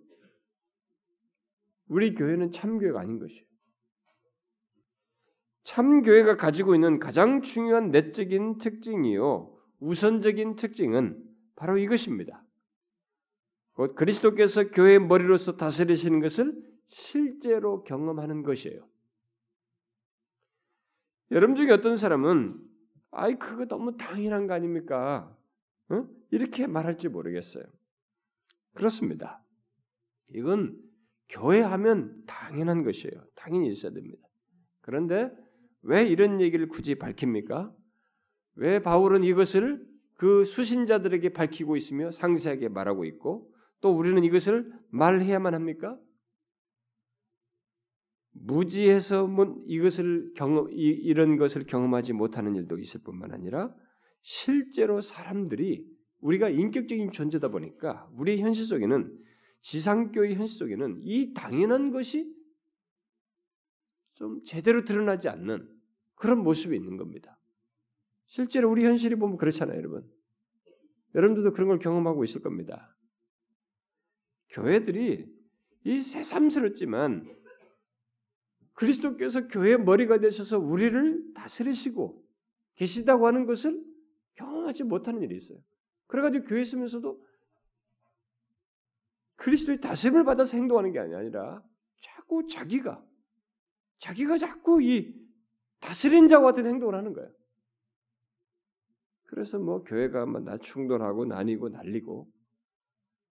우리 1.88 2.14
교회는 2.14 2.50
참교회가 2.50 3.00
아닌 3.00 3.18
것이에요. 3.18 3.44
참교회가 5.64 6.36
가지고 6.36 6.74
있는 6.74 6.98
가장 6.98 7.42
중요한 7.42 7.90
내적인 7.90 8.58
특징이요. 8.58 9.56
우선적인 9.80 10.56
특징은 10.56 11.22
바로 11.56 11.78
이것입니다. 11.78 12.44
곧 13.72 13.94
그리스도께서 13.94 14.70
교회의 14.70 15.00
머리로서 15.00 15.56
다스리시는 15.56 16.20
것을 16.20 16.54
실제로 16.88 17.82
경험하는 17.82 18.42
것이에요. 18.42 18.86
여러분 21.30 21.56
중에 21.56 21.70
어떤 21.70 21.96
사람은 21.96 22.73
아이 23.14 23.38
그거 23.38 23.64
너무 23.66 23.96
당연한 23.96 24.46
거 24.46 24.54
아닙니까? 24.54 25.36
어? 25.88 26.06
이렇게 26.30 26.66
말할지 26.66 27.08
모르겠어요. 27.08 27.64
그렇습니다. 28.74 29.42
이건 30.34 30.76
교회 31.28 31.60
하면 31.60 32.22
당연한 32.26 32.82
것이에요. 32.82 33.24
당연히 33.34 33.68
있어야 33.68 33.92
됩니다. 33.92 34.26
그런데 34.80 35.30
왜 35.82 36.04
이런 36.04 36.40
얘기를 36.40 36.68
굳이 36.68 36.96
밝힙니까? 36.96 37.72
왜 38.56 38.80
바울은 38.80 39.24
이것을 39.24 39.86
그 40.14 40.44
수신자들에게 40.44 41.32
밝히고 41.32 41.76
있으며 41.76 42.10
상세하게 42.10 42.68
말하고 42.68 43.04
있고 43.04 43.50
또 43.80 43.96
우리는 43.96 44.22
이것을 44.24 44.72
말해야만 44.90 45.54
합니까? 45.54 45.98
무지해서 48.34 49.26
뭐 49.26 49.62
이것을 49.66 50.32
경험 50.34 50.68
이런 50.72 51.36
것을 51.36 51.64
경험하지 51.64 52.12
못하는 52.12 52.54
일도 52.56 52.78
있을 52.78 53.00
뿐만 53.02 53.32
아니라 53.32 53.74
실제로 54.22 55.00
사람들이 55.00 55.86
우리가 56.20 56.48
인격적인 56.48 57.12
존재다 57.12 57.48
보니까 57.48 58.08
우리 58.14 58.40
현실 58.40 58.66
속에는 58.66 59.16
지상교의 59.60 60.34
현실 60.34 60.58
속에는 60.58 60.98
이 61.02 61.32
당연한 61.34 61.90
것이 61.90 62.32
좀 64.14 64.42
제대로 64.44 64.84
드러나지 64.84 65.28
않는 65.28 65.68
그런 66.14 66.42
모습이 66.42 66.76
있는 66.76 66.96
겁니다. 66.96 67.38
실제로 68.26 68.70
우리 68.70 68.84
현실이 68.84 69.16
보면 69.16 69.36
그렇잖아요, 69.36 69.76
여러분. 69.76 70.08
여러분들도 71.14 71.52
그런 71.52 71.68
걸 71.68 71.78
경험하고 71.78 72.24
있을 72.24 72.40
겁니다. 72.40 72.96
교회들이 74.50 75.26
이 75.84 76.00
새삼스럽지만 76.00 77.43
그리스도께서 78.74 79.48
교회의 79.48 79.78
머리가 79.78 80.18
되셔서 80.18 80.58
우리를 80.58 81.34
다스리시고 81.34 82.24
계시다고 82.76 83.26
하는 83.26 83.46
것을 83.46 83.82
경험하지 84.34 84.84
못하는 84.84 85.22
일이 85.22 85.36
있어요. 85.36 85.58
그래가지고 86.06 86.46
교회 86.46 86.60
있으면서도 86.60 87.24
그리스도의 89.36 89.80
다스림을 89.80 90.24
받아서 90.24 90.56
행동하는 90.56 90.92
게 90.92 90.98
아니라 90.98 91.62
자꾸 92.00 92.46
자기가 92.48 93.04
자기가 93.98 94.38
자꾸 94.38 94.82
이 94.82 95.14
다스린 95.80 96.28
자와 96.28 96.42
같은 96.42 96.66
행동을 96.66 96.94
하는 96.94 97.12
거예요. 97.12 97.30
그래서 99.24 99.58
뭐 99.58 99.82
교회가 99.82 100.26
막 100.26 100.62
충돌하고 100.62 101.24
나뉘고 101.26 101.68
날리고 101.68 102.30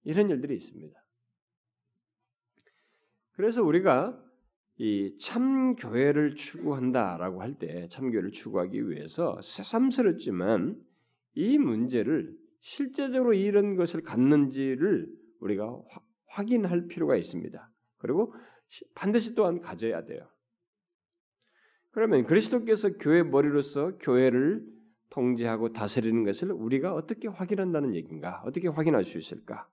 이런 0.03 0.29
일들이 0.29 0.56
있습니다. 0.56 1.03
그래서 3.34 3.63
우리가 3.63 4.22
이 4.79 5.17
참 5.19 5.75
교회를 5.75 6.36
추구한다라고 6.36 7.41
할 7.41 7.55
때 7.59 7.88
참 7.89 8.12
교회를 8.12 8.31
추구하기 8.31 8.89
위해서 8.89 9.39
새삼스럽지만 9.41 10.75
이 11.36 11.57
문제를 11.57 12.36
실제적으로 12.62 13.33
이런 13.33 13.75
것을 13.75 14.01
갖는지를 14.01 15.07
우리가 15.41 15.65
화, 15.89 16.01
확인할 16.27 16.88
필요가 16.88 17.15
있습니다. 17.15 17.69
그리고 17.97 18.33
반드시 18.95 19.36
또한 19.36 19.62
가져야 19.62 20.05
돼요. 20.05 20.27
그러면 21.91 22.25
그리스도께서 22.25 22.97
교회 22.97 23.21
머리로서 23.21 23.97
교회를 23.99 24.65
통제하고 25.12 25.73
다스리는 25.73 26.23
것을 26.23 26.51
우리가 26.51 26.95
어떻게 26.95 27.27
확인한다는 27.27 27.93
얘기인가? 27.95 28.41
어떻게 28.45 28.67
확인할 28.67 29.03
수 29.03 29.19
있을까? 29.19 29.67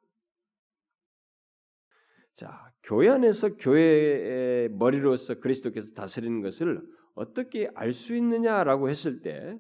자, 2.41 2.73
교회 2.83 3.11
안에서 3.11 3.55
교회의 3.57 4.71
머리로서 4.71 5.41
그리스도께서 5.41 5.93
다스리는 5.93 6.41
것을 6.41 6.81
어떻게 7.15 7.71
알 7.75 7.93
수 7.93 8.17
있느냐라고 8.17 8.89
했을 8.89 9.21
때 9.21 9.59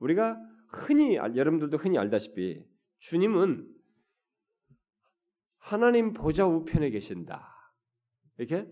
우리가 0.00 0.36
흔히 0.68 1.16
여러분들도 1.16 1.78
흔히 1.78 1.96
알다시피 1.96 2.62
주님은 2.98 3.66
하나님 5.60 6.12
보좌 6.12 6.46
우편에 6.46 6.90
계신다. 6.90 7.54
이렇게 8.36 8.70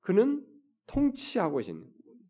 그는 0.00 0.44
통치하고 0.88 1.58
계신 1.58 1.84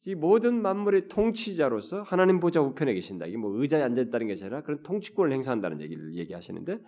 이 0.04 0.14
모든 0.14 0.61
만물의 0.61 1.09
통치자로서 1.09 2.02
하나님 2.02 2.38
보좌 2.38 2.61
우편에 2.61 2.92
계신다. 2.92 3.24
이게 3.24 3.38
뭐 3.38 3.59
의자에 3.59 3.80
앉아 3.80 4.02
있다는 4.02 4.26
게 4.26 4.35
아니라 4.35 4.62
그런 4.62 4.83
통치권을 4.83 5.33
행사한다는 5.33 5.80
얘기를 5.80 6.14
얘기하시는데 6.16 6.80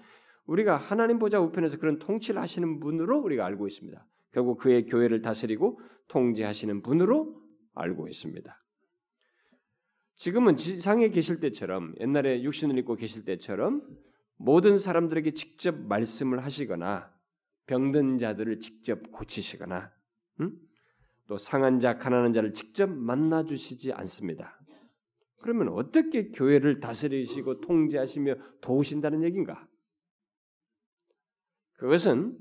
우리가 0.47 0.77
하나님 0.77 1.19
보좌 1.19 1.41
우편에서 1.41 1.79
그런 1.79 1.99
통치를 1.99 2.41
하시는 2.41 2.81
분으로 2.81 3.19
우리가 3.21 3.45
알고 3.45 3.67
있습니다. 3.67 4.07
결국 4.33 4.59
그의 4.59 4.87
교회를 4.87 5.23
다스리고 5.23 5.81
통제하시는 6.09 6.83
분으로 6.83 7.43
알고 7.75 8.09
있습니다. 8.09 8.65
지금은 10.15 10.57
지상에 10.57 11.11
계실 11.11 11.41
때처럼 11.41 11.95
옛날에 12.01 12.43
육신을 12.43 12.79
입고 12.79 12.97
계실 12.97 13.25
때처럼 13.25 13.83
모든 14.37 14.79
사람들에게 14.79 15.33
직접 15.33 15.75
말씀을 15.75 16.45
하시거나 16.45 17.13
병든 17.67 18.19
자들을 18.19 18.61
직접 18.61 19.11
고치시거나 19.13 19.93
음? 20.41 20.53
또 21.27 21.39
상한 21.39 21.81
자, 21.81 21.99
가난한 21.99 22.33
자를 22.33 22.53
직접 22.53 22.89
만나 22.89 23.45
주시지 23.45 23.93
않습니다. 23.93 24.59
그러면 25.41 25.69
어떻게 25.69 26.31
교회를 26.31 26.81
다스리시고 26.81 27.61
통제하시며 27.61 28.35
도우신다는 28.61 29.23
얘기인가? 29.25 29.67
그것은 31.77 32.39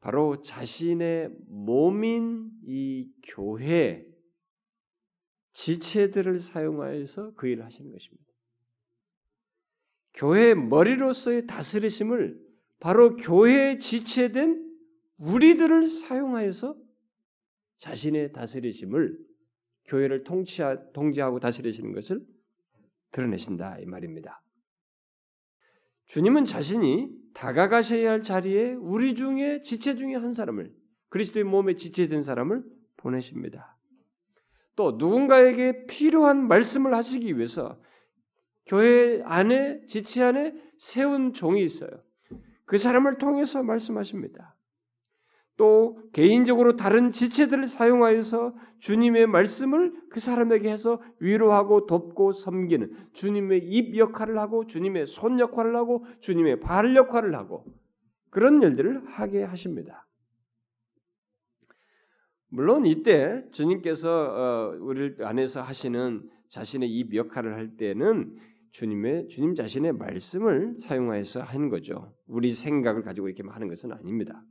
바로 0.00 0.40
자신의 0.42 1.30
몸인 1.48 2.50
이 2.64 3.12
교회 3.22 4.06
지체들을 5.52 6.38
사용하여서 6.38 7.34
그 7.34 7.48
일을 7.48 7.64
하시는 7.64 7.90
것입니다. 7.90 8.24
교회 10.14 10.54
머리로서의 10.54 11.46
다스리심을 11.46 12.40
바로 12.78 13.16
교회에 13.16 13.78
지체된 13.78 14.68
우리들을 15.18 15.86
사용하여서 15.86 16.76
자신의 17.76 18.32
다스리심을 18.32 19.18
교회를 19.84 20.24
통치하, 20.24 20.90
통제하고 20.92 21.40
다스리시는 21.40 21.92
것을 21.92 22.24
드러내신다 23.12 23.78
이 23.80 23.86
말입니다. 23.86 24.42
주님은 26.06 26.44
자신이 26.44 27.19
다가가셔야 27.34 28.10
할 28.10 28.22
자리에 28.22 28.74
우리 28.74 29.14
중에 29.14 29.62
지체 29.62 29.96
중에 29.96 30.14
한 30.14 30.32
사람을 30.32 30.72
그리스도의 31.08 31.44
몸에 31.44 31.74
지체된 31.74 32.22
사람을 32.22 32.64
보내십니다. 32.96 33.76
또 34.76 34.92
누군가에게 34.92 35.86
필요한 35.86 36.46
말씀을 36.46 36.94
하시기 36.94 37.36
위해서 37.36 37.80
교회 38.66 39.22
안에 39.24 39.84
지체 39.86 40.22
안에 40.22 40.54
세운 40.78 41.32
종이 41.32 41.62
있어요. 41.62 41.90
그 42.64 42.78
사람을 42.78 43.18
통해서 43.18 43.62
말씀하십니다. 43.62 44.56
또 45.60 45.98
개인적으로 46.14 46.76
다른 46.76 47.10
지체들을 47.10 47.66
사용하여서 47.66 48.54
주님의 48.78 49.26
말씀을 49.26 49.92
그 50.08 50.18
사람에게 50.18 50.70
해서 50.70 51.02
위로하고 51.18 51.84
돕고 51.84 52.32
섬기는 52.32 53.10
주님의 53.12 53.68
입 53.68 53.94
역할을 53.94 54.38
하고 54.38 54.66
주님의 54.66 55.06
손 55.06 55.38
역할을 55.38 55.76
하고 55.76 56.06
주님의 56.20 56.60
발 56.60 56.96
역할을 56.96 57.34
하고 57.34 57.66
그런 58.30 58.62
일들을 58.62 59.06
하게 59.08 59.42
하십니다. 59.42 60.08
물론 62.48 62.86
이때 62.86 63.44
주님께서 63.52 64.08
어, 64.10 64.76
우리를 64.80 65.16
안에서 65.26 65.60
하시는 65.60 66.26
자신의 66.48 66.88
입 66.90 67.14
역할을 67.14 67.52
할 67.52 67.76
때는 67.76 68.34
주님의 68.70 69.28
주님 69.28 69.54
자신의 69.54 69.92
말씀을 69.92 70.76
사용하여서 70.80 71.42
하는 71.42 71.68
거죠. 71.68 72.14
우리 72.26 72.50
생각을 72.50 73.02
가지고 73.02 73.28
이렇게 73.28 73.46
하는 73.46 73.68
것은 73.68 73.92
아닙니다. 73.92 74.42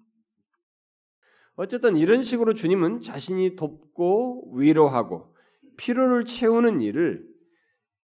어쨌든 1.59 1.97
이런 1.97 2.23
식으로 2.23 2.53
주님은 2.53 3.01
자신이 3.01 3.57
돕고 3.57 4.53
위로하고 4.55 5.35
피로를 5.75 6.23
채우는 6.23 6.79
일을 6.79 7.27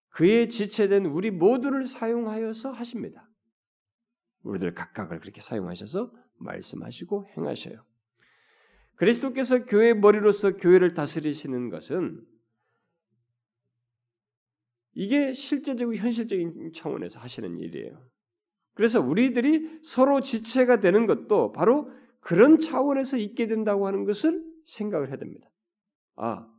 그의 0.09 0.49
지체된 0.49 1.05
우리 1.05 1.31
모두를 1.31 1.85
사용하여서 1.85 2.71
하십니다. 2.71 3.29
우리들 4.43 4.73
각각을 4.73 5.21
그렇게 5.21 5.39
사용하셔서 5.39 6.11
말씀하시고 6.37 7.27
행하셔요. 7.37 7.81
그리스도께서 8.95 9.63
교회 9.63 9.93
머리로서 9.93 10.57
교회를 10.57 10.93
다스리시는 10.93 11.69
것은 11.69 12.21
이게 14.95 15.31
실제적이고 15.31 15.95
현실적인 15.95 16.73
차원에서 16.73 17.21
하시는 17.21 17.57
일이에요. 17.57 18.05
그래서 18.73 18.99
우리들이 18.99 19.79
서로 19.81 20.19
지체가 20.19 20.81
되는 20.81 21.07
것도 21.07 21.53
바로 21.53 21.89
그런 22.25 22.57
차원에서 22.57 23.17
있게 23.17 23.45
된다고 23.45 23.85
하는 23.85 24.03
것을 24.03 24.43
생각을 24.65 25.09
해야 25.09 25.17
됩니다. 25.17 25.47
아, 26.15 26.51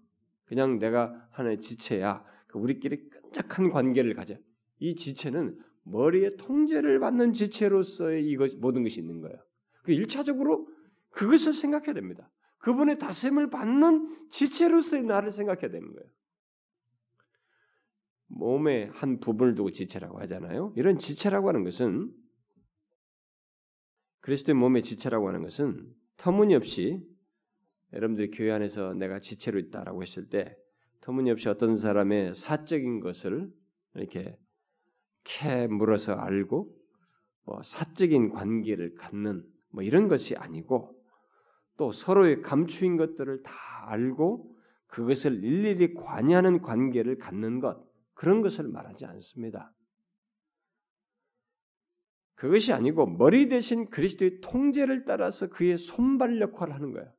그냥 0.44 0.79
내가 0.79 1.29
하나의 1.33 1.61
지체야. 1.61 2.24
그 2.46 2.61
우리끼리 2.61 3.09
끈적한 3.09 3.70
관계를 3.70 4.14
가져. 4.14 4.37
이 4.79 4.94
지체는 4.94 5.59
머리에 5.83 6.31
통제를 6.38 7.00
받는 7.00 7.33
지체로서의 7.33 8.29
이것 8.29 8.57
모든 8.61 8.85
것이 8.85 9.00
있는 9.00 9.20
거예요. 9.20 9.37
그 9.83 9.90
일차적으로 9.90 10.68
그것을 11.11 11.52
생각해야 11.52 11.94
됩니다. 11.94 12.31
그분의 12.59 13.00
다스림을 13.00 13.50
받는 13.50 14.29
지체로서의 14.31 15.02
나를 15.02 15.33
생각해야 15.33 15.68
되는 15.68 15.92
거예요. 15.92 16.09
몸의 18.29 18.90
한 18.92 19.18
부분을 19.18 19.57
두고 19.57 19.72
지체라고 19.72 20.20
하잖아요. 20.20 20.74
이런 20.76 20.96
지체라고 20.98 21.48
하는 21.48 21.64
것은 21.64 22.12
그리스도의 24.27 24.57
몸의 24.57 24.83
지체라고 24.83 25.29
하는 25.29 25.41
것은 25.41 25.87
터무니없이 26.17 27.01
여러분들이 27.93 28.33
교회 28.33 28.51
안에서 28.51 28.93
내가 28.93 29.21
지체로 29.21 29.61
있다라고 29.61 30.03
했을 30.03 30.29
때 30.29 30.57
터무니없이 31.01 31.49
어떤 31.49 31.77
사람의 31.77 32.35
사적인 32.35 32.99
것을 32.99 33.49
이렇게 33.95 34.37
캐 35.23 35.69
물어서 35.69 36.15
알고 36.15 36.77
뭐 37.45 37.62
사적인 37.62 38.31
관계를 38.31 38.97
갖는 38.97 39.45
뭐 39.71 39.85
이런 39.85 40.09
것이 40.09 40.35
아니고 40.35 41.01
또 41.77 41.93
서로의 41.93 42.43
감추인 42.43 42.97
것들을 42.97 43.45
다 43.45 43.53
알고 43.87 44.53
그것을 44.89 45.45
일일이 45.45 45.95
관여하는 45.95 46.62
관계를 46.62 47.19
갖는 47.19 47.61
것 47.61 47.81
그런 48.15 48.43
것을 48.43 48.67
말하지 48.67 49.07
않습니다. 49.07 49.73
그것이 52.37 52.72
아니고 52.72 53.07
머리 53.07 53.49
대신 53.49 53.88
그리스도의 53.90 54.40
통제를 54.42 55.05
따라서 55.07 55.49
그의 55.49 55.79
손발 55.79 56.40
역할을 56.40 56.75
하는 56.75 56.92
거예요. 56.92 57.11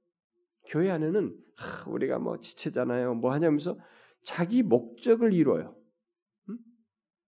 교회 0.68 0.90
안에는 0.92 1.36
아, 1.60 1.90
우리가 1.90 2.20
뭐 2.20 2.40
지체잖아요. 2.40 3.16
뭐 3.16 3.32
하냐면서 3.32 3.78
자기 4.24 4.62
목적을 4.62 5.34
이뤄요. 5.34 5.76
음? 6.50 6.58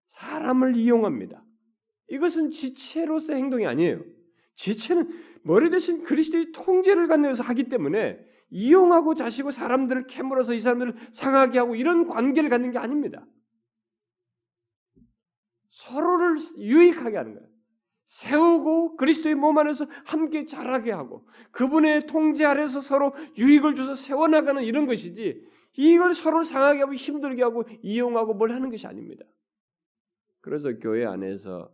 사람을 0.08 0.76
이용합니다. 0.76 1.44
이것은 2.08 2.50
지체로서 2.50 3.34
행동이 3.34 3.66
아니에요. 3.66 4.04
지체는 4.54 5.08
머리 5.42 5.70
대신 5.70 6.02
그리스도의 6.04 6.52
통제를 6.52 7.08
갖는데서 7.08 7.42
하기 7.44 7.64
때문에 7.70 8.24
이용하고 8.50 9.14
자시고 9.14 9.50
사람들을 9.50 10.06
캐물어서 10.06 10.54
이 10.54 10.60
사람들을 10.60 10.94
상하게 11.12 11.58
하고 11.58 11.74
이런 11.74 12.06
관계를 12.06 12.50
갖는 12.50 12.70
게 12.70 12.78
아닙니다. 12.78 13.26
서로를 15.70 16.36
유익하게 16.58 17.16
하는 17.16 17.34
거예요. 17.34 17.49
세우고 18.10 18.96
그리스도의 18.96 19.36
몸 19.36 19.56
안에서 19.58 19.86
함께 20.04 20.44
자라게 20.44 20.90
하고 20.90 21.24
그분의 21.52 22.08
통제 22.08 22.44
아래서 22.44 22.80
서로 22.80 23.14
유익을 23.38 23.76
줘서 23.76 23.94
세워나가는 23.94 24.64
이런 24.64 24.86
것이지 24.86 25.46
이걸 25.76 26.12
서로 26.12 26.42
상하게 26.42 26.80
하고 26.80 26.94
힘들게 26.94 27.40
하고 27.44 27.62
이용하고 27.82 28.34
뭘 28.34 28.50
하는 28.50 28.68
것이 28.68 28.88
아닙니다. 28.88 29.24
그래서 30.40 30.76
교회 30.78 31.06
안에서 31.06 31.72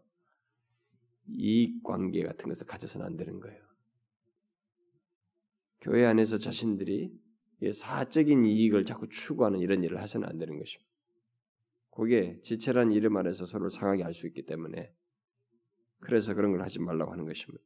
이익 1.26 1.82
관계 1.82 2.22
같은 2.22 2.50
것을 2.50 2.66
가져서는 2.66 3.06
안 3.06 3.16
되는 3.16 3.40
거예요. 3.40 3.58
교회 5.80 6.04
안에서 6.04 6.36
자신들이 6.36 7.18
사적인 7.72 8.44
이익을 8.44 8.84
자꾸 8.84 9.08
추구하는 9.08 9.60
이런 9.60 9.82
일을 9.82 10.02
하서는 10.02 10.28
안 10.28 10.36
되는 10.36 10.58
것입니다. 10.58 10.86
그게 11.92 12.38
지체란 12.42 12.92
이름 12.92 13.16
안에서 13.16 13.46
서로 13.46 13.70
상하게 13.70 14.02
할 14.02 14.12
수 14.12 14.26
있기 14.26 14.42
때문에 14.42 14.92
그래서 16.00 16.34
그런 16.34 16.52
걸 16.52 16.62
하지 16.62 16.80
말라고 16.80 17.12
하는 17.12 17.24
것입니다. 17.26 17.62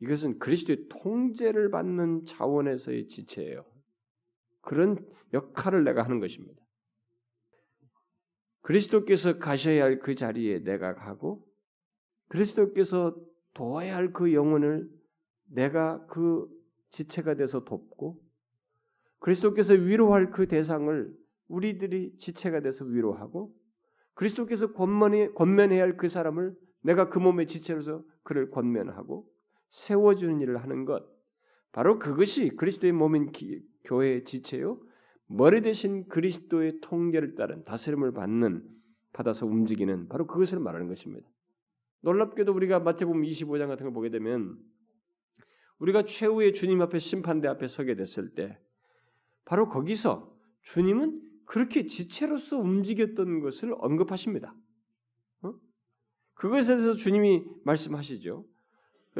이것은 0.00 0.38
그리스도의 0.38 0.88
통제를 0.88 1.70
받는 1.70 2.26
차원에서의 2.26 3.08
지체예요. 3.08 3.64
그런 4.60 4.96
역할을 5.32 5.84
내가 5.84 6.02
하는 6.04 6.20
것입니다. 6.20 6.62
그리스도께서 8.62 9.38
가셔야 9.38 9.84
할 9.84 9.98
그 10.00 10.14
자리에 10.14 10.60
내가 10.60 10.94
가고 10.94 11.46
그리스도께서 12.28 13.14
도와야 13.52 13.94
할 13.96 14.12
그 14.12 14.32
영혼을 14.32 14.88
내가 15.46 16.04
그 16.06 16.48
지체가 16.90 17.34
돼서 17.34 17.64
돕고 17.64 18.22
그리스도께서 19.18 19.74
위로할 19.74 20.30
그 20.30 20.46
대상을 20.46 21.14
우리들이 21.48 22.16
지체가 22.16 22.60
돼서 22.60 22.84
위로하고 22.84 23.54
그리스도께서 24.14 24.72
권면해, 24.72 25.32
권면해야 25.32 25.82
할 25.82 25.96
그 25.96 26.08
사람을 26.08 26.54
내가 26.82 27.08
그 27.08 27.18
몸의 27.18 27.46
지체로서 27.46 28.04
그를 28.22 28.50
권면하고 28.50 29.26
세워주는 29.70 30.40
일을 30.40 30.62
하는 30.62 30.84
것 30.84 31.04
바로 31.72 31.98
그것이 31.98 32.50
그리스도의 32.50 32.92
몸인 32.92 33.32
기, 33.32 33.62
교회의 33.84 34.24
지체요 34.24 34.80
머리 35.26 35.62
대신 35.62 36.06
그리스도의 36.08 36.80
통계를 36.80 37.34
따른 37.34 37.64
다스림을 37.64 38.12
받는 38.12 38.62
받아서 39.12 39.46
움직이는 39.46 40.08
바로 40.08 40.26
그것을 40.26 40.60
말하는 40.60 40.88
것입니다. 40.88 41.26
놀랍게도 42.02 42.52
우리가 42.52 42.80
마태복음 42.80 43.22
25장 43.22 43.68
같은 43.68 43.84
걸 43.84 43.92
보게 43.92 44.10
되면 44.10 44.58
우리가 45.78 46.04
최후의 46.04 46.52
주님 46.52 46.82
앞에 46.82 46.98
심판대 46.98 47.48
앞에 47.48 47.66
서게 47.66 47.94
됐을 47.96 48.34
때 48.34 48.58
바로 49.44 49.68
거기서 49.68 50.32
주님은 50.62 51.20
그렇게 51.46 51.86
지체로서 51.86 52.58
움직였던 52.58 53.40
것을 53.40 53.74
언급하십니다. 53.78 54.54
어? 55.42 55.54
그것에 56.34 56.76
대해서 56.76 56.94
주님이 56.94 57.44
말씀하시죠. 57.64 58.46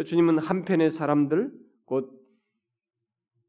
주님은 0.04 0.38
한편의 0.38 0.90
사람들 0.90 1.52
곧 1.84 2.10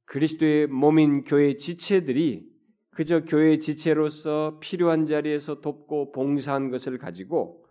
그리스도의 0.06 0.68
몸인 0.68 1.24
교회 1.24 1.58
지체들이 1.58 2.48
그저 2.92 3.24
교회 3.26 3.60
지체로서 3.60 4.60
필요한 4.62 5.06
자리에서 5.06 5.60
돕고 5.60 6.12
봉사한 6.12 6.70
것을 6.70 6.98
가지고 6.98 7.66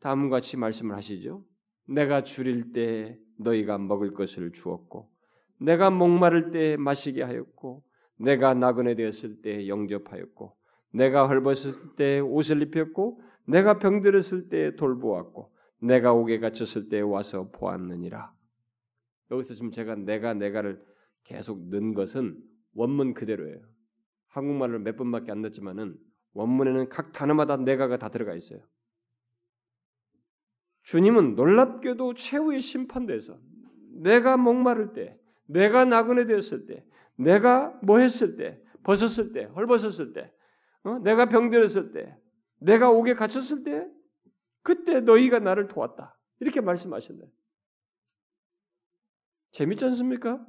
다음과 0.00 0.36
같이 0.36 0.56
말씀을 0.56 0.96
하시죠. 0.96 1.44
내가 1.86 2.24
줄일 2.24 2.72
때 2.72 3.16
너희가 3.38 3.78
먹을 3.78 4.14
것을 4.14 4.52
주었고 4.52 5.10
내가 5.60 5.90
목마를 5.90 6.50
때 6.50 6.76
마시게 6.76 7.22
하였고 7.22 7.84
내가 8.22 8.54
나그네 8.54 8.94
되었을 8.94 9.42
때 9.42 9.68
영접하였고 9.68 10.56
내가 10.92 11.26
헐벗을 11.26 11.96
때 11.96 12.20
옷을 12.20 12.62
입혔고 12.62 13.20
내가 13.46 13.78
병들었을 13.78 14.48
때 14.48 14.76
돌보았고 14.76 15.52
내가 15.80 16.12
옥에 16.12 16.38
갇혔을 16.38 16.88
때 16.88 17.00
와서 17.00 17.50
보았느니라. 17.50 18.32
여기서 19.30 19.54
지금 19.54 19.72
제가 19.72 19.96
내가 19.96 20.34
내가를 20.34 20.80
계속 21.24 21.68
넣은 21.68 21.94
것은 21.94 22.38
원문 22.74 23.14
그대로예요. 23.14 23.60
한국말을 24.28 24.78
몇 24.78 24.96
번밖에 24.96 25.32
안 25.32 25.42
넣었지만은 25.42 25.96
원문에는 26.34 26.88
각 26.88 27.12
단어마다 27.12 27.56
내가가 27.56 27.98
다 27.98 28.08
들어가 28.08 28.34
있어요. 28.34 28.60
주님은 30.84 31.34
놀랍게도 31.34 32.14
최후의 32.14 32.60
심판대에서 32.60 33.38
내가 33.92 34.36
목마를 34.36 34.92
때, 34.94 35.18
내가 35.46 35.84
나그네 35.84 36.26
되었을 36.26 36.66
때, 36.66 36.84
내가 37.16 37.78
뭐 37.82 37.98
했을 37.98 38.36
때, 38.36 38.60
벗었을 38.82 39.32
때, 39.32 39.44
헐벗었을 39.44 40.12
때, 40.12 40.32
어? 40.84 40.98
내가 40.98 41.26
병들었을 41.28 41.92
때, 41.92 42.16
내가 42.58 42.90
옥에 42.90 43.14
갇혔을 43.14 43.62
때, 43.64 43.88
그때 44.62 45.00
너희가 45.00 45.38
나를 45.38 45.68
도왔다. 45.68 46.18
이렇게 46.40 46.60
말씀하셨네. 46.60 47.22
재밌지 49.52 49.84
않습니까? 49.86 50.44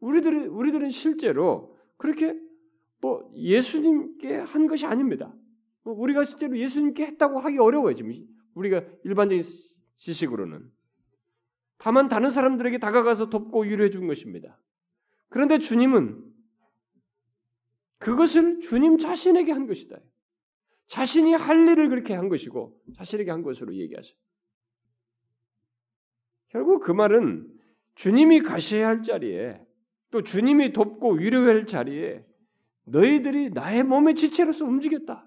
우리들이 0.00 0.46
우리들은 0.46 0.90
실제로 0.90 1.78
그렇게 1.96 2.38
뭐 3.00 3.30
예수님께 3.34 4.36
한 4.36 4.66
것이 4.66 4.86
아닙니다. 4.86 5.34
뭐 5.84 5.94
우리가 5.94 6.24
실제로 6.24 6.56
예수님께 6.56 7.06
했다고 7.06 7.38
하기 7.38 7.58
어려워요 7.58 7.94
지금 7.94 8.12
우리가 8.54 8.82
일반적인 9.04 9.42
지식으로는 9.96 10.70
다만 11.78 12.08
다른 12.08 12.30
사람들에게 12.30 12.78
다가가서 12.78 13.30
돕고 13.30 13.62
위로해 13.62 13.90
준 13.90 14.06
것입니다. 14.06 14.60
그런데 15.32 15.58
주님은 15.58 16.22
그것을 17.98 18.60
주님 18.60 18.98
자신에게 18.98 19.50
한 19.50 19.66
것이다. 19.66 19.98
자신이 20.88 21.32
할 21.32 21.66
일을 21.68 21.88
그렇게 21.88 22.14
한 22.14 22.28
것이고 22.28 22.78
자신에게 22.96 23.30
한 23.30 23.42
것으로 23.42 23.74
얘기하셔. 23.74 24.14
결국 26.48 26.82
그 26.82 26.92
말은 26.92 27.48
주님이 27.94 28.40
가셔야 28.40 28.88
할 28.88 29.02
자리에 29.02 29.58
또 30.10 30.22
주님이 30.22 30.74
돕고 30.74 31.14
위로해야 31.14 31.54
할 31.54 31.66
자리에 31.66 32.26
너희들이 32.84 33.50
나의 33.50 33.84
몸의 33.84 34.16
지체로서 34.16 34.66
움직였다. 34.66 35.26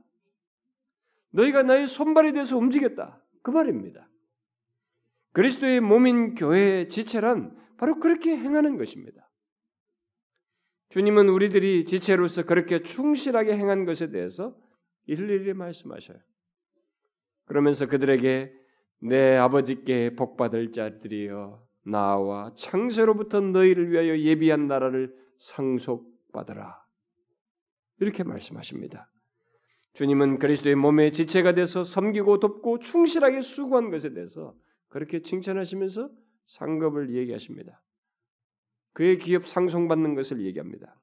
너희가 1.32 1.64
나의 1.64 1.88
손발이 1.88 2.34
돼서 2.34 2.58
움직였다. 2.58 3.20
그 3.42 3.50
말입니다. 3.50 4.08
그리스도의 5.32 5.82
몸인 5.82 6.36
교회의 6.36 6.90
지체란 6.90 7.58
바로 7.78 8.00
그렇게 8.00 8.38
행하는 8.38 8.78
것입니다. 8.78 9.25
주님은 10.90 11.30
우리들이 11.30 11.86
지체로서 11.86 12.44
그렇게 12.44 12.82
충실하게 12.84 13.54
행한 13.58 13.86
것에 13.86 14.12
대해서 14.12 14.56
일일이 15.06 15.54
말씀하셔요. 15.54 16.18
그러면서 17.46 17.86
그들에게 17.88 18.54
내 19.02 19.36
아버지께 19.36 20.16
복받을 20.16 20.72
자들이여 20.72 21.64
나와 21.86 22.54
창세로부터 22.58 23.42
너희를 23.42 23.92
위하여 23.92 24.18
예비한 24.18 24.68
나라를 24.68 25.16
상속받으라. 25.38 26.84
이렇게 28.00 28.24
말씀하십니다. 28.24 29.10
주님은 29.94 30.40
그리스도의 30.40 30.76
몸의 30.76 31.12
지체가 31.14 31.54
돼서 31.54 31.84
섬기고 31.84 32.40
돕고 32.40 32.80
충실하게 32.80 33.42
수고한 33.42 33.92
것에 33.92 34.14
대해서 34.14 34.54
그렇게 34.90 35.22
칭찬하시면서 35.22 36.10
상급을 36.48 37.16
얘기하십니다. 37.16 37.82
그의 38.96 39.20
기업 39.20 39.48
상송받는 39.48 40.16
것을 40.16 40.42
얘기합니다. 40.42 40.96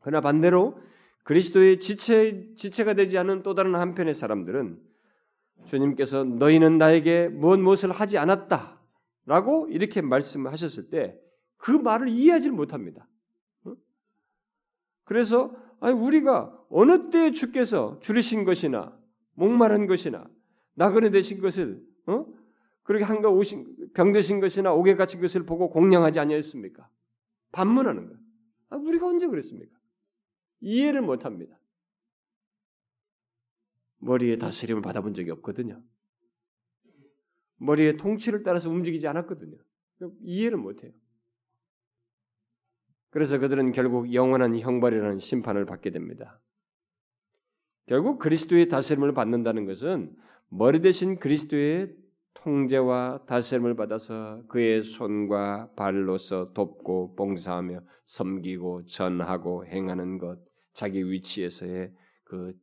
그러나 0.00 0.22
반대로 0.22 0.80
그리스도의 1.24 1.78
지체, 1.78 2.54
지체가 2.56 2.94
되지 2.94 3.18
않은 3.18 3.42
또 3.42 3.54
다른 3.54 3.74
한편의 3.74 4.14
사람들은 4.14 4.80
주님께서 5.66 6.24
너희는 6.24 6.78
나에게 6.78 7.28
무엇 7.28 7.58
무엇을 7.60 7.92
하지 7.92 8.16
않았다 8.16 8.80
라고 9.26 9.68
이렇게 9.68 10.00
말씀하셨을 10.00 10.88
때 10.88 11.20
그 11.60 11.70
말을 11.70 12.08
이해하지 12.08 12.50
못합니다. 12.50 13.06
그래서 15.04 15.54
우리가 15.80 16.58
어느 16.70 17.10
때에 17.10 17.30
주께서 17.32 17.98
줄이신 18.00 18.44
것이나 18.44 18.96
목마른 19.34 19.86
것이나 19.86 20.26
나그네 20.74 21.10
되신 21.10 21.40
것을 21.40 21.82
어? 22.06 22.26
그렇게 22.82 23.04
한가 23.04 23.28
오신 23.28 23.90
병드신 23.94 24.40
것이나 24.40 24.72
옥에 24.72 24.94
갇힌 24.94 25.20
것을 25.20 25.44
보고 25.44 25.68
공양하지 25.68 26.18
아니했습니까? 26.18 26.88
반문하는 27.52 28.06
거예요. 28.06 28.20
아, 28.70 28.76
우리가 28.76 29.06
언제 29.06 29.26
그랬습니까? 29.26 29.76
이해를 30.60 31.02
못 31.02 31.24
합니다. 31.24 31.58
머리에 33.98 34.36
다스림을 34.36 34.82
받아본 34.82 35.14
적이 35.14 35.30
없거든요. 35.32 35.82
머리의 37.56 37.96
통치를 37.98 38.42
따라서 38.42 38.70
움직이지 38.70 39.06
않았거든요. 39.06 39.56
이해를 40.22 40.56
못 40.56 40.82
해요. 40.82 40.92
그래서 43.10 43.38
그들은 43.38 43.72
결국 43.72 44.14
영원한 44.14 44.58
형벌이라는 44.58 45.18
심판을 45.18 45.66
받게 45.66 45.90
됩니다. 45.90 46.40
결국 47.86 48.18
그리스도의 48.18 48.68
다스림을 48.68 49.12
받는다는 49.12 49.66
것은 49.66 50.16
머리 50.48 50.80
대신 50.80 51.18
그리스도의 51.18 51.94
통제와 52.34 53.24
다스림을 53.26 53.76
받아서 53.76 54.42
그의 54.48 54.82
손과 54.82 55.72
발로서 55.76 56.52
돕고 56.52 57.14
봉사하며 57.16 57.80
섬기고 58.06 58.86
전하고 58.86 59.66
행하는 59.66 60.18
것, 60.18 60.38
자기 60.72 61.10
위치에서의 61.10 61.92
그 62.24 62.54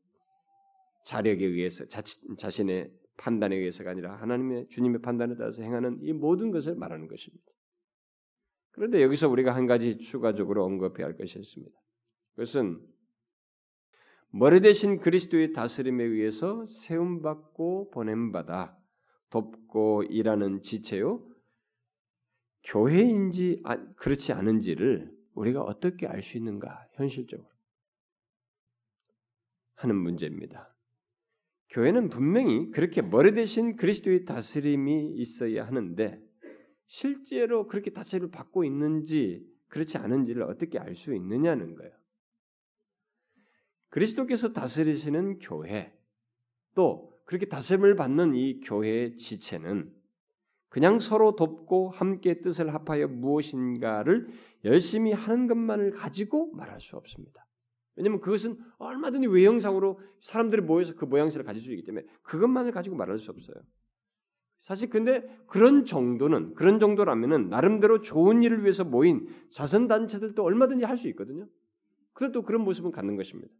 자력에 1.06 1.45
의해서 1.45 1.86
자, 1.88 2.01
자신의 2.38 2.91
판단에 3.17 3.56
의해서가 3.56 3.91
아니라 3.91 4.15
하나님의 4.15 4.67
주님의 4.69 5.01
판단에 5.01 5.36
따라서 5.36 5.62
행하는 5.62 5.99
이 6.01 6.13
모든 6.13 6.51
것을 6.51 6.75
말하는 6.75 7.08
것입니다. 7.08 7.45
그런데 8.71 9.01
여기서 9.01 9.27
우리가 9.27 9.56
한 9.56 9.65
가지 9.65 9.97
추가적으로 9.97 10.63
언급해야 10.63 11.08
할 11.08 11.17
것이 11.17 11.39
있습니다. 11.39 11.75
그것은 12.36 12.80
머리 14.30 14.62
대신 14.62 14.99
그리스도의 14.99 15.53
다스림에 15.53 16.03
의해서 16.03 16.63
세움받고 16.65 17.91
보냄받아 17.91 18.77
돕고 19.29 20.03
일하는 20.03 20.61
지체요 20.61 21.25
교회인지 22.63 23.61
아, 23.63 23.77
그렇지 23.95 24.33
않은지를 24.33 25.15
우리가 25.33 25.61
어떻게 25.61 26.07
알 26.07 26.21
수 26.21 26.37
있는가 26.37 26.87
현실적으로 26.93 27.47
하는 29.75 29.95
문제입니다. 29.95 30.73
교회는 31.69 32.09
분명히 32.09 32.71
그렇게 32.71 33.01
머리 33.01 33.33
대신 33.33 33.75
그리스도의 33.75 34.25
다스림이 34.25 35.13
있어야 35.15 35.67
하는데 35.67 36.19
실제로 36.87 37.67
그렇게 37.67 37.91
다스림을 37.91 38.31
받고 38.31 38.63
있는지 38.63 39.45
그렇지 39.67 39.97
않은지를 39.97 40.43
어떻게 40.43 40.79
알 40.79 40.95
수 40.95 41.13
있느냐는 41.13 41.75
거예요. 41.75 41.93
그리스도께서 43.89 44.53
다스리시는 44.53 45.39
교회 45.39 45.93
또 46.73 47.16
그렇게 47.27 47.45
다스림을 47.45 47.95
받는 47.95 48.35
이 48.35 48.61
교회의 48.61 49.17
지체는 49.17 49.93
그냥 50.69 50.99
서로 50.99 51.35
돕고 51.35 51.89
함께 51.89 52.41
뜻을 52.41 52.73
합하여 52.73 53.09
무엇인가를 53.09 54.29
열심히 54.63 55.11
하는 55.11 55.47
것만을 55.47 55.91
가지고 55.91 56.51
말할 56.53 56.79
수 56.79 56.95
없습니다. 56.95 57.45
왜냐하면 57.95 58.21
그것은 58.21 58.57
얼마든지 58.77 59.27
외형상으로 59.27 59.99
사람들이 60.21 60.61
모여서 60.61 60.95
그 60.95 61.03
모양새를 61.03 61.45
가질 61.45 61.61
수 61.61 61.71
있기 61.71 61.83
때문에 61.83 62.05
그것만을 62.23 62.71
가지고 62.71 62.95
말할 62.95 63.19
수 63.19 63.29
없어요. 63.31 63.55
사실 64.61 64.89
근데 64.89 65.21
그런 65.47 65.83
정도는 65.83 66.53
그런 66.53 66.79
정도라면은 66.79 67.49
나름대로 67.49 68.01
좋은 68.01 68.41
일을 68.41 68.61
위해서 68.61 68.85
모인 68.85 69.27
자선 69.49 69.87
단체들도 69.87 70.41
얼마든지 70.41 70.85
할 70.85 70.97
수 70.97 71.09
있거든요. 71.09 71.47
그래도 72.13 72.41
그런 72.41 72.61
모습은 72.61 72.91
갖는 72.91 73.17
것입니다. 73.17 73.53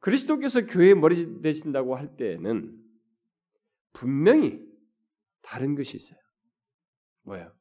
그리스도께서 0.00 0.66
교회의 0.66 0.94
머리 0.94 1.40
되신다고 1.40 1.94
할 1.94 2.16
때에는 2.16 2.76
분명히 3.92 4.60
다른 5.42 5.74
것이 5.74 5.96
있어요. 5.96 6.18
뭐예요? 7.22 7.52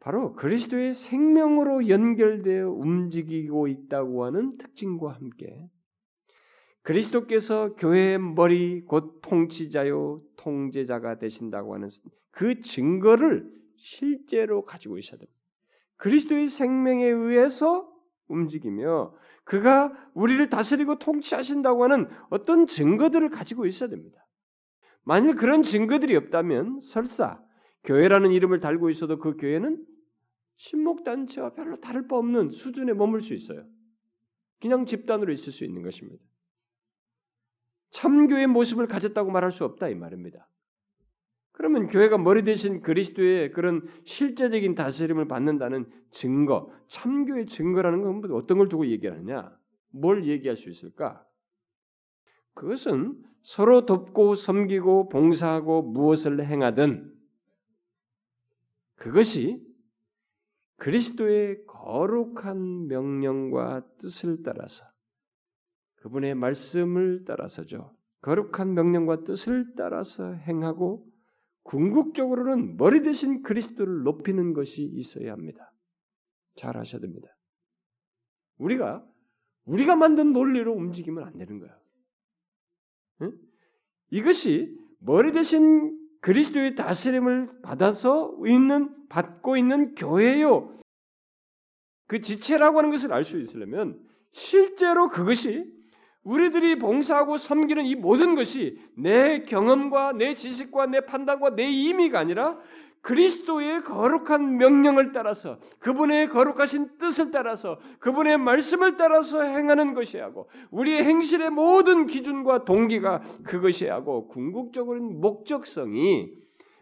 바로 0.00 0.32
그리스도의 0.34 0.94
생명으로 0.94 1.88
연결되어 1.88 2.70
움직이고 2.70 3.68
있다고 3.68 4.24
하는 4.24 4.56
특징과 4.56 5.12
함께 5.12 5.68
그리스도께서 6.82 7.74
교회의 7.74 8.18
머리 8.18 8.82
곧 8.82 9.20
통치자요 9.22 10.22
통제자가 10.36 11.18
되신다고 11.18 11.74
하는 11.74 11.88
그 12.30 12.60
증거를 12.60 13.52
실제로 13.76 14.64
가지고 14.64 14.96
있어야 14.98 15.18
됩니다. 15.18 15.38
그리스도의 15.96 16.48
생명에 16.48 17.04
의해서 17.04 17.89
움직이며 18.30 19.14
그가 19.44 19.92
우리를 20.14 20.48
다스리고 20.48 20.98
통치하신다고 20.98 21.84
하는 21.84 22.08
어떤 22.30 22.66
증거들을 22.66 23.28
가지고 23.30 23.66
있어야 23.66 23.88
됩니다. 23.88 24.26
만일 25.02 25.34
그런 25.34 25.62
증거들이 25.62 26.14
없다면 26.16 26.80
설사 26.82 27.42
교회라는 27.84 28.32
이름을 28.32 28.60
달고 28.60 28.90
있어도 28.90 29.18
그 29.18 29.36
교회는 29.36 29.84
신목단체와 30.56 31.54
별로 31.54 31.80
다를 31.80 32.06
바 32.06 32.16
없는 32.16 32.50
수준에 32.50 32.92
머물 32.92 33.22
수 33.22 33.32
있어요. 33.32 33.64
그냥 34.60 34.84
집단으로 34.84 35.32
있을 35.32 35.52
수 35.52 35.64
있는 35.64 35.82
것입니다. 35.82 36.22
참교의 37.90 38.46
모습을 38.46 38.86
가졌다고 38.86 39.30
말할 39.30 39.52
수 39.52 39.64
없다 39.64 39.88
이 39.88 39.94
말입니다. 39.94 40.49
그러면 41.60 41.88
교회가 41.88 42.16
머리 42.16 42.42
대신 42.42 42.80
그리스도의 42.80 43.52
그런 43.52 43.86
실제적인 44.06 44.74
다스림을 44.74 45.28
받는다는 45.28 45.84
증거, 46.10 46.72
참교의 46.86 47.44
증거라는 47.44 48.00
건 48.00 48.32
어떤 48.32 48.56
걸 48.56 48.70
두고 48.70 48.86
얘기하느냐? 48.86 49.54
뭘 49.90 50.24
얘기할 50.26 50.56
수 50.56 50.70
있을까? 50.70 51.22
그것은 52.54 53.22
서로 53.42 53.84
돕고 53.84 54.36
섬기고 54.36 55.10
봉사하고 55.10 55.82
무엇을 55.82 56.46
행하든 56.46 57.14
그것이 58.94 59.62
그리스도의 60.78 61.66
거룩한 61.66 62.86
명령과 62.86 63.86
뜻을 63.98 64.42
따라서 64.42 64.86
그분의 65.96 66.36
말씀을 66.36 67.26
따라서죠. 67.26 67.94
거룩한 68.22 68.72
명령과 68.72 69.24
뜻을 69.24 69.74
따라서 69.76 70.32
행하고 70.32 71.09
궁극적으로는 71.62 72.76
머리 72.76 73.02
대신 73.02 73.42
그리스도를 73.42 74.02
높이는 74.02 74.54
것이 74.54 74.82
있어야 74.82 75.32
합니다. 75.32 75.72
잘 76.56 76.76
아셔야 76.76 77.00
됩니다. 77.00 77.28
우리가 78.58 79.04
우리가 79.64 79.94
만든 79.96 80.32
논리로 80.32 80.72
움직이면 80.72 81.24
안 81.24 81.36
되는 81.36 81.58
거야. 81.58 81.78
응? 83.22 83.32
이것이 84.10 84.76
머리 84.98 85.32
대신 85.32 85.98
그리스도의 86.20 86.74
다스림을 86.74 87.62
받아서 87.62 88.36
있는 88.46 89.08
받고 89.08 89.56
있는 89.56 89.94
교회요. 89.94 90.78
그 92.06 92.20
지체라고 92.20 92.78
하는 92.78 92.90
것을 92.90 93.12
알 93.12 93.24
수 93.24 93.38
있으려면 93.38 94.04
실제로 94.32 95.08
그것이 95.08 95.72
우리들이 96.30 96.78
봉사하고 96.78 97.38
섬기는 97.38 97.84
이 97.86 97.96
모든 97.96 98.36
것이 98.36 98.78
내 98.96 99.40
경험과 99.40 100.12
내 100.12 100.34
지식과 100.34 100.86
내 100.86 101.00
판단과 101.00 101.56
내 101.56 101.66
임의가 101.66 102.20
아니라 102.20 102.56
그리스도의 103.00 103.82
거룩한 103.82 104.58
명령을 104.58 105.10
따라서 105.10 105.58
그분의 105.80 106.28
거룩하신 106.28 106.98
뜻을 106.98 107.32
따라서 107.32 107.80
그분의 107.98 108.38
말씀을 108.38 108.96
따라서 108.96 109.42
행하는 109.42 109.92
것이 109.94 110.18
하고 110.18 110.48
우리의 110.70 111.02
행실의 111.02 111.50
모든 111.50 112.06
기준과 112.06 112.64
동기가 112.64 113.22
그것이 113.42 113.88
하고 113.88 114.28
궁극적으로는 114.28 115.20
목적성이 115.20 116.30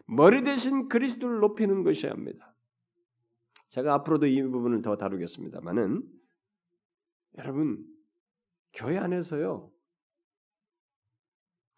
머리 0.05 0.43
대신 0.43 0.89
그리스도를 0.89 1.39
높이는 1.39 1.83
것이 1.83 2.05
합니다. 2.05 2.53
제가 3.69 3.95
앞으로도 3.95 4.27
이 4.27 4.43
부분을 4.43 4.83
더 4.83 4.95
다루겠습니다만은 4.95 6.03
여러분 7.37 7.83
교회 8.73 8.97
안에서요 8.97 9.71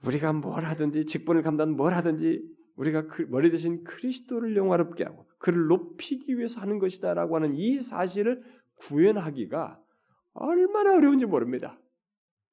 우리가 0.06 0.34
뭘 0.34 0.66
하든지 0.66 1.06
직분을 1.06 1.44
감당 1.44 1.72
뭘 1.76 1.94
하든지 1.94 2.44
우리가 2.76 3.08
그 3.08 3.24
머리 3.24 3.52
대신 3.52 3.84
그리스도를 3.84 4.56
영화롭게 4.56 5.04
하고 5.04 5.30
그를 5.38 5.68
높이기 5.68 6.38
위해서 6.38 6.62
하는 6.62 6.80
것이다라고 6.80 7.36
하는 7.36 7.54
이 7.54 7.78
사실을 7.78 8.44
구현하기가 8.76 9.80
얼마나 10.34 10.96
어려운지 10.96 11.26
모릅니다. 11.26 11.80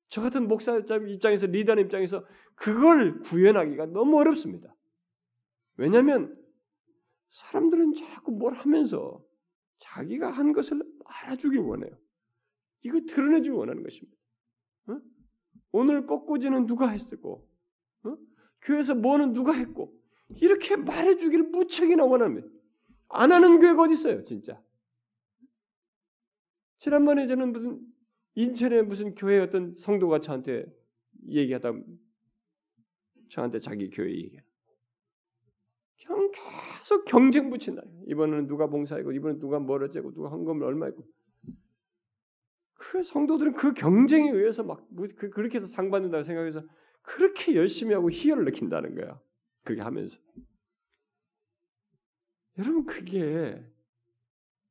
저 0.08 0.20
같은 0.20 0.48
목사 0.48 0.76
입장에서 0.76 1.46
리더는 1.46 1.84
입장에서 1.84 2.24
그걸 2.54 3.20
구현하기가 3.20 3.86
너무 3.86 4.18
어렵습니다. 4.18 4.74
왜냐하면 5.76 6.36
사람들은 7.30 7.94
자꾸 7.94 8.32
뭘 8.32 8.54
하면서 8.54 9.22
자기가 9.78 10.30
한 10.30 10.52
것을 10.52 10.82
알아주길 11.04 11.60
원해요. 11.60 11.96
이거 12.82 13.00
드러내주길 13.08 13.52
원하는 13.52 13.82
것입니다. 13.82 14.16
어? 15.72 15.78
오늘 15.78 16.06
꽃꽂이는 16.06 16.66
누가 16.66 16.88
했고, 16.88 17.48
어? 18.04 18.16
교회에서 18.62 18.94
뭐는 18.94 19.32
누가 19.32 19.52
했고, 19.52 19.94
이렇게 20.40 20.76
말해주기를 20.76 21.48
무척이나 21.48 22.04
원합니다. 22.04 22.48
안 23.08 23.32
하는 23.32 23.60
교회가 23.60 23.82
어디 23.82 23.92
있어요, 23.92 24.22
진짜? 24.22 24.62
지난번에 26.78 27.26
저는 27.26 27.52
무슨 27.52 27.80
인천에 28.34 28.82
무슨 28.82 29.14
교회 29.14 29.40
어떤 29.40 29.74
성도가 29.74 30.20
저한테 30.20 30.66
얘기하다 31.28 31.72
저한테 33.30 33.58
자기 33.58 33.90
교회 33.90 34.10
얘기. 34.12 34.38
그냥 36.06 36.30
계속 36.30 37.04
경쟁 37.04 37.50
붙인다. 37.50 37.82
이번에는 38.06 38.46
누가 38.46 38.68
봉사했고 38.68 39.12
이번에 39.12 39.38
누가 39.38 39.58
뭘 39.58 39.82
어쩌고 39.82 40.12
누가 40.12 40.28
헌금을 40.28 40.64
얼마 40.64 40.86
했고. 40.86 41.04
그 42.90 43.02
성도들은 43.02 43.52
그 43.52 43.74
경쟁에 43.74 44.30
의해서 44.30 44.62
막 44.62 44.82
그, 44.96 45.28
그렇게 45.28 45.58
해서 45.58 45.66
상 45.66 45.90
받는다고 45.90 46.22
생각해서 46.22 46.62
그렇게 47.02 47.54
열심히 47.54 47.92
하고 47.92 48.10
희열을 48.10 48.46
느낀다는 48.46 48.94
거야. 48.94 49.20
그렇게 49.62 49.82
하면서. 49.82 50.18
여러분 52.56 52.86
그게 52.86 53.62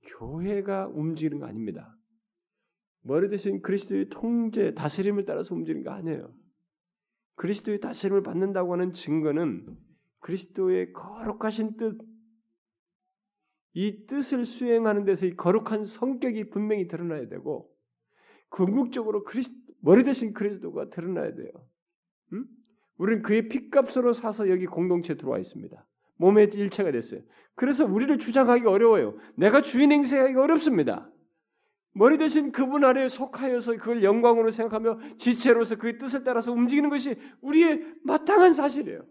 교회가 0.02 0.88
움직이는 0.88 1.40
거 1.40 1.46
아닙니다. 1.46 1.96
머리 3.02 3.30
대신 3.30 3.62
그리스도의 3.62 4.10
통제, 4.10 4.74
다스림을 4.74 5.26
따라서 5.26 5.54
움직이는 5.54 5.84
거 5.84 5.92
아니에요. 5.92 6.34
그리스도의 7.36 7.80
다스림을 7.80 8.24
받는다고 8.24 8.74
하는 8.74 8.94
증거는 8.94 9.78
그리스도의 10.22 10.92
거룩하신 10.92 11.78
뜻, 11.78 12.00
이 13.74 14.08
뜻을 14.08 14.44
수행하는 14.44 15.06
데서 15.06 15.28
이 15.28 15.36
거룩한 15.36 15.86
성격이 15.86 16.50
분명히 16.50 16.88
드러나야 16.88 17.28
되고 17.28 17.77
궁극적으로 18.50 19.24
그리스 19.24 19.52
머리 19.80 20.04
대신 20.04 20.34
그리스도가 20.34 20.90
드러나야 20.90 21.34
돼요. 21.34 21.52
음? 22.34 22.46
우리는 22.98 23.22
그의 23.22 23.48
핏값으로 23.48 24.14
사서 24.14 24.50
여기 24.50 24.66
공동체 24.66 25.16
들어와 25.16 25.38
있습니다. 25.38 25.86
몸의 26.18 26.50
일체가 26.54 26.92
됐어요. 26.92 27.22
그래서 27.56 27.86
우리를 27.86 28.18
주장하기 28.18 28.66
어려워요. 28.66 29.18
내가 29.36 29.62
주인 29.62 29.92
행세하기 29.92 30.36
어렵습니다. 30.36 31.10
머리 31.94 32.18
대신 32.18 32.52
그분 32.52 32.84
아래에 32.84 33.08
속하여서 33.10 33.78
그걸 33.78 34.04
영광으로 34.04 34.52
생각하며 34.52 35.18
지체로서 35.18 35.78
그의 35.78 35.98
뜻을 35.98 36.24
따라서 36.24 36.52
움직이는 36.52 36.90
것이 36.90 37.16
우리의 37.42 37.96
마땅한 38.04 38.54
사실이에요. 38.54 39.04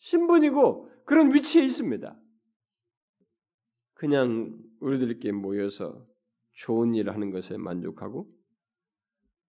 신분이고 0.00 0.90
그런 1.04 1.32
위치에 1.32 1.64
있습니다. 1.64 2.14
그냥 3.94 4.54
우리들끼리 4.80 5.32
모여서 5.32 6.06
좋은 6.52 6.94
일을 6.94 7.14
하는 7.14 7.30
것에 7.30 7.56
만족하고 7.56 8.28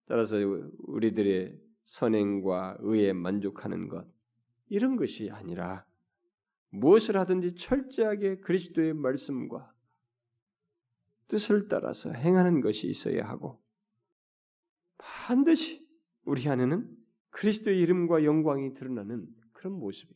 따라서 0.07 0.37
우리들의 0.79 1.59
선행과 1.83 2.77
의에 2.79 3.13
만족하는 3.13 3.87
것 3.87 4.05
이런 4.69 4.95
것이 4.97 5.29
아니라 5.31 5.85
무엇을 6.69 7.17
하든지 7.17 7.55
철저하게 7.55 8.39
그리스도의 8.39 8.93
말씀과 8.93 9.73
뜻을 11.27 11.67
따라서 11.67 12.11
행하는 12.11 12.61
것이 12.61 12.87
있어야 12.87 13.27
하고 13.27 13.61
반드시 14.97 15.85
우리 16.25 16.47
안에는 16.47 16.89
그리스도의 17.29 17.79
이름과 17.79 18.23
영광이 18.23 18.73
드러나는 18.73 19.27
그런 19.53 19.73
모습이 19.73 20.13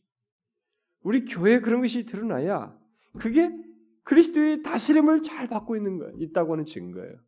우리 1.02 1.24
교회에 1.24 1.60
그런 1.60 1.80
것이 1.80 2.04
드러나야 2.04 2.78
그게 3.18 3.50
그리스도의 4.04 4.62
다스림을 4.62 5.22
잘 5.22 5.48
받고 5.48 5.76
있는 5.76 5.98
거예요. 5.98 6.14
있다고 6.18 6.52
하는 6.52 6.64
증거예요. 6.64 7.18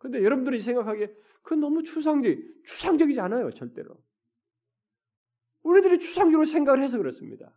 근데 0.00 0.24
여러분들이 0.24 0.58
생각하기에 0.60 1.14
그건 1.42 1.60
너무 1.60 1.82
추상적, 1.82 2.34
추상적이지 2.64 3.20
않아요, 3.20 3.50
절대로. 3.50 4.02
우리들이 5.62 5.98
추상적으로 5.98 6.46
생각을 6.46 6.82
해서 6.82 6.96
그렇습니다. 6.96 7.54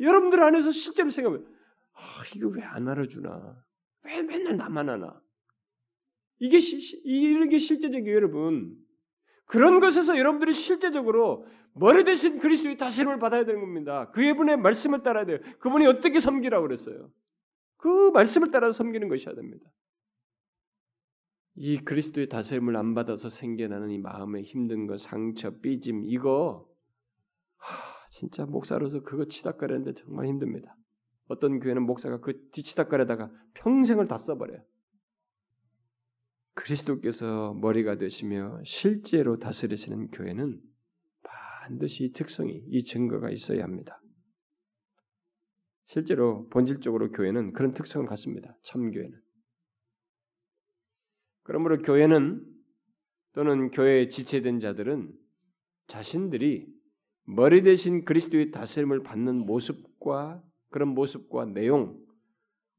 여러분들 0.00 0.42
안에서 0.42 0.70
실제로 0.70 1.10
생각하면, 1.10 1.46
아, 1.92 2.22
이거 2.34 2.48
왜 2.48 2.62
안 2.62 2.88
알아주나? 2.88 3.62
왜 4.04 4.22
맨날 4.22 4.56
나만 4.56 4.88
하나? 4.88 5.20
이게, 6.38 6.58
시, 6.58 7.00
이런 7.04 7.50
게 7.50 7.58
실제적이에요, 7.58 8.16
여러분. 8.16 8.74
그런 9.44 9.80
것에서 9.80 10.16
여러분들이 10.18 10.54
실제적으로 10.54 11.46
머리 11.74 12.02
대신 12.04 12.38
그리스도의 12.38 12.78
다스림을 12.78 13.18
받아야 13.18 13.44
되는 13.44 13.60
겁니다. 13.60 14.10
그분의 14.12 14.56
말씀을 14.56 15.02
따라야 15.02 15.26
돼요. 15.26 15.38
그분이 15.58 15.86
어떻게 15.86 16.18
섬기라고 16.18 16.66
그랬어요. 16.66 17.12
그 17.76 18.10
말씀을 18.12 18.50
따라 18.50 18.72
섬기는 18.72 19.06
것이어야 19.08 19.34
됩니다. 19.34 19.70
이 21.56 21.78
그리스도의 21.78 22.28
다스림을 22.28 22.76
안 22.76 22.94
받아서 22.94 23.28
생겨나는 23.28 23.90
이 23.90 23.98
마음의 23.98 24.42
힘든 24.42 24.86
것, 24.86 25.00
상처, 25.00 25.58
삐짐 25.60 26.02
이거 26.04 26.68
하, 27.56 28.08
진짜 28.10 28.44
목사로서 28.44 29.02
그거 29.02 29.24
치닫거리는데 29.24 29.94
정말 29.94 30.26
힘듭니다. 30.26 30.76
어떤 31.26 31.60
교회는 31.60 31.82
목사가 31.82 32.20
그 32.20 32.48
뒤치닫거리다가 32.50 33.30
평생을 33.54 34.08
다 34.08 34.18
써버려요. 34.18 34.62
그리스도께서 36.54 37.54
머리가 37.54 37.96
되시며 37.96 38.60
실제로 38.64 39.38
다스리시는 39.38 40.10
교회는 40.10 40.60
반드시 41.22 42.04
이 42.04 42.12
특성이 42.12 42.62
이 42.68 42.82
증거가 42.82 43.30
있어야 43.30 43.64
합니다. 43.64 44.00
실제로 45.86 46.48
본질적으로 46.48 47.10
교회는 47.10 47.52
그런 47.52 47.74
특성을 47.74 48.06
갖습니다. 48.06 48.56
참 48.62 48.90
교회는. 48.90 49.23
그러므로 51.44 51.78
교회는 51.78 52.44
또는 53.32 53.70
교회에 53.70 54.08
지체된 54.08 54.60
자들은 54.60 55.12
자신들이 55.86 56.66
머리 57.26 57.62
대신 57.62 58.04
그리스도의 58.04 58.50
다스림을 58.50 59.02
받는 59.02 59.46
모습과 59.46 60.42
그런 60.70 60.88
모습과 60.88 61.46
내용, 61.46 61.98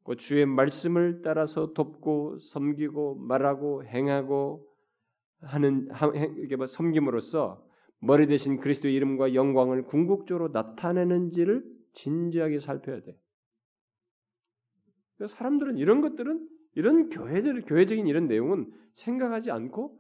그 0.04 0.16
주의 0.18 0.46
말씀을 0.46 1.22
따라서 1.24 1.74
돕고 1.74 2.40
섬기고 2.40 3.16
말하고 3.16 3.86
행하고 3.86 4.68
하는 5.42 5.90
이게 6.44 6.56
뭐 6.56 6.68
섬김으로써 6.68 7.66
머리 8.00 8.28
대신 8.28 8.60
그리스도의 8.60 8.94
이름과 8.94 9.34
영광을 9.34 9.84
궁극적으로 9.84 10.50
나타내는지를 10.50 11.64
진지하게 11.94 12.60
살펴야 12.60 13.02
돼. 13.02 13.18
사람들은 15.28 15.78
이런 15.78 16.02
것들은 16.02 16.55
이런 16.76 17.10
교회들 17.10 17.62
교회적인 17.64 18.08
이런 18.08 18.28
내용은 18.28 18.72
생각하지 18.94 19.52
않고 19.52 20.00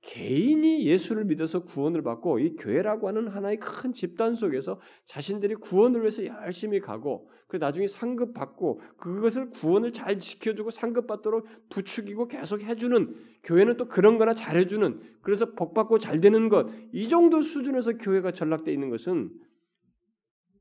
개인이 0.00 0.86
예수를 0.86 1.24
믿어서 1.24 1.64
구원을 1.64 2.02
받고 2.02 2.38
이 2.38 2.54
교회라고 2.54 3.08
하는 3.08 3.26
하나의 3.26 3.58
큰 3.58 3.92
집단 3.92 4.36
속에서 4.36 4.80
자신들이 5.06 5.56
구원을 5.56 6.02
위해서 6.02 6.24
열심히 6.24 6.78
가고 6.78 7.28
그 7.48 7.56
나중에 7.56 7.88
상급 7.88 8.32
받고 8.32 8.80
그것을 8.96 9.50
구원을 9.50 9.92
잘 9.92 10.20
지켜주고 10.20 10.70
상급 10.70 11.08
받도록 11.08 11.48
부추기고 11.70 12.28
계속 12.28 12.62
해주는 12.62 13.16
교회는 13.42 13.76
또 13.76 13.88
그런 13.88 14.18
거나 14.18 14.34
잘해주는 14.34 15.00
그래서 15.22 15.52
복 15.54 15.74
받고 15.74 15.98
잘 15.98 16.20
되는 16.20 16.48
것 16.48 16.68
이 16.92 17.08
정도 17.08 17.40
수준에서 17.40 17.94
교회가 17.94 18.32
전락돼 18.32 18.72
있는 18.72 18.90
것은 18.90 19.30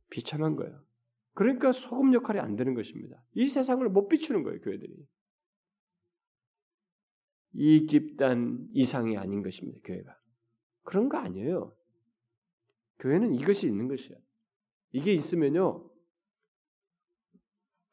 비참한 0.10 0.56
거예요. 0.56 0.82
그러니까 1.34 1.72
소금 1.72 2.14
역할이 2.14 2.40
안 2.40 2.56
되는 2.56 2.74
것입니다. 2.74 3.24
이 3.34 3.46
세상을 3.46 3.88
못 3.90 4.08
비추는 4.08 4.42
거예요, 4.44 4.60
교회들이. 4.62 4.96
이 7.60 7.88
집단 7.88 8.68
이상이 8.72 9.18
아닌 9.18 9.42
것입니다. 9.42 9.80
교회가 9.84 10.16
그런 10.84 11.10
거 11.10 11.18
아니에요. 11.18 11.76
교회는 13.00 13.34
이것이 13.34 13.66
있는 13.66 13.88
것이야. 13.88 14.16
이게 14.92 15.12
있으면요, 15.12 15.90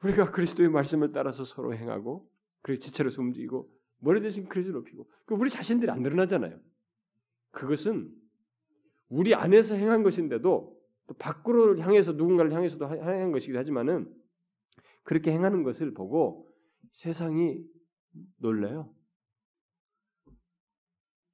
우리가 0.03 0.33
그리스도의 0.33 0.69
말씀을 0.69 1.13
따라서 1.13 1.45
서로 1.45 1.75
행하고 1.75 2.31
그리고 2.61 2.79
지체로서 2.79 3.23
움직이고 3.23 3.71
머리 4.01 4.21
대신 4.21 4.47
그리스도 4.51 4.77
높이고 4.77 5.09
그 5.25 5.35
우리 5.35 5.49
자신들이 5.49 5.91
안 5.91 6.03
드러나잖아요. 6.03 6.61
그것은 7.51 8.15
우리 9.09 9.35
안에서 9.35 9.77
행한 9.77 10.03
것인데도 10.03 10.79
또 11.07 11.15
밖으로 11.15 11.79
향해서 11.79 12.13
누군가를 12.13 12.53
향해서도 12.53 12.87
행한 12.87 13.33
것이기도 13.33 13.59
하지만은 13.59 14.15
그렇게 15.05 15.33
행하는 15.33 15.63
것을 15.63 15.95
보고 15.95 16.53
세상이 16.93 17.65
놀래요. 18.37 18.95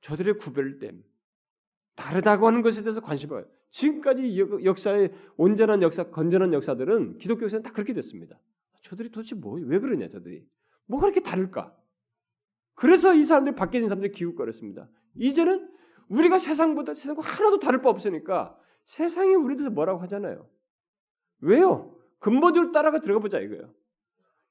저들의 0.00 0.38
구별됨, 0.38 1.02
다르다고 1.94 2.46
하는 2.46 2.62
것에 2.62 2.82
대해서 2.82 3.00
관심을 3.00 3.42
가요. 3.42 3.52
지금까지 3.70 4.38
역사의 4.64 5.12
온전한 5.36 5.82
역사, 5.82 6.04
건전한 6.04 6.52
역사들은 6.52 7.18
기독교 7.18 7.44
역사는 7.44 7.62
다 7.62 7.72
그렇게 7.72 7.92
됐습니다. 7.92 8.38
저들이 8.82 9.10
도대체 9.10 9.34
뭐, 9.34 9.58
왜 9.60 9.78
그러냐, 9.78 10.08
저들이. 10.08 10.44
뭐가 10.86 11.10
그렇게 11.10 11.20
다를까? 11.20 11.76
그래서 12.74 13.14
이 13.14 13.22
사람들이 13.22 13.54
있는 13.74 13.88
사람들이 13.88 14.12
기웃거렸습니다. 14.12 14.88
이제는 15.16 15.70
우리가 16.08 16.38
세상보다 16.38 16.94
세상과 16.94 17.22
하나도 17.22 17.58
다를 17.58 17.82
바 17.82 17.90
없으니까 17.90 18.56
세상이 18.84 19.34
우리에 19.34 19.56
대해서 19.58 19.70
뭐라고 19.70 20.00
하잖아요. 20.00 20.48
왜요? 21.40 21.96
근본적으로 22.18 22.72
따라가 22.72 23.00
들어가 23.00 23.20
보자 23.20 23.38
이거예요. 23.38 23.72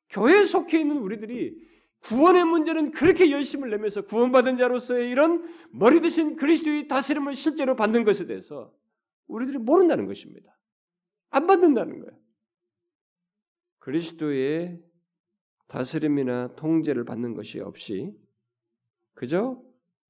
교회에 0.09 0.43
속해 0.43 0.79
있는 0.79 0.97
우리들이 0.97 1.59
구원의 2.01 2.45
문제는 2.45 2.91
그렇게 2.91 3.29
열심을 3.31 3.69
내면서 3.69 4.03
구원받은 4.03 4.57
자로서의 4.57 5.09
이런 5.09 5.47
머리 5.71 6.01
드신 6.01 6.35
그리스도의 6.35 6.87
다스림을 6.87 7.35
실제로 7.35 7.75
받는 7.75 8.03
것에 8.03 8.25
대해서 8.25 8.73
우리들이 9.27 9.57
모른다는 9.57 10.07
것입니다. 10.07 10.57
안 11.29 11.45
받는다는 11.45 11.99
거예요. 11.99 12.19
그리스도의 13.79 14.81
다스림이나 15.67 16.55
통제를 16.55 17.05
받는 17.05 17.35
것이 17.35 17.59
없이 17.59 18.11
그저 19.13 19.61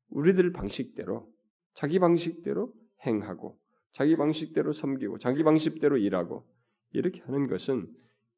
우리들 0.09 0.51
방식대로 0.53 1.29
자기 1.73 1.99
방식대로 1.99 2.73
행하고 3.05 3.59
자기 3.91 4.15
방식대로 4.15 4.71
섬기고 4.71 5.17
자기 5.17 5.43
방식대로 5.43 5.97
일하고 5.97 6.47
이렇게 6.91 7.21
하는 7.21 7.47
것은 7.47 7.87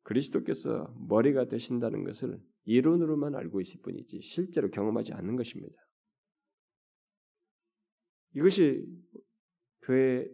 그리스도께서 0.03 0.93
머리가 1.07 1.47
되신다는 1.47 2.03
것을 2.03 2.39
이론으로만 2.65 3.35
알고 3.35 3.61
있을 3.61 3.81
뿐이지 3.81 4.21
실제로 4.21 4.69
경험하지 4.69 5.13
않는 5.13 5.35
것입니다. 5.35 5.75
이것이 8.35 8.85
교회 9.83 10.27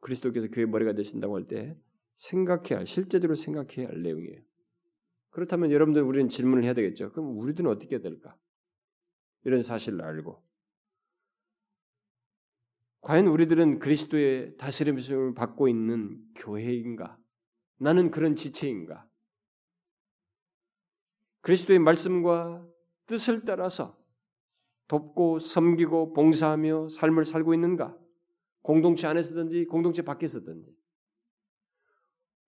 그리스도께서 0.00 0.48
교회 0.48 0.66
머리가 0.66 0.92
되신다고 0.94 1.36
할 1.36 1.46
때 1.46 1.76
생각해야 2.16 2.78
할 2.78 2.86
실제적으로 2.86 3.34
생각해야 3.34 3.88
할 3.88 4.02
내용이에요. 4.02 4.40
그렇다면 5.30 5.72
여러분들 5.72 6.02
우리는 6.02 6.28
질문을 6.28 6.62
해야 6.64 6.74
되겠죠. 6.74 7.10
그럼 7.12 7.36
우리들은 7.38 7.68
어떻게 7.68 8.00
될까? 8.00 8.36
이런 9.42 9.62
사실을 9.62 10.00
알고 10.02 10.42
과연 13.00 13.26
우리들은 13.26 13.80
그리스도의 13.80 14.56
다스림을 14.56 15.34
받고 15.34 15.68
있는 15.68 16.24
교회인가? 16.36 17.18
나는 17.78 18.10
그런 18.10 18.36
지체인가? 18.36 19.06
그리스도의 21.40 21.78
말씀과 21.78 22.66
뜻을 23.06 23.44
따라서 23.44 23.98
돕고 24.88 25.40
섬기고 25.40 26.12
봉사하며 26.12 26.88
삶을 26.88 27.24
살고 27.24 27.54
있는가? 27.54 27.96
공동체 28.62 29.06
안에서든지 29.06 29.66
공동체 29.66 30.02
밖에서든지. 30.02 30.74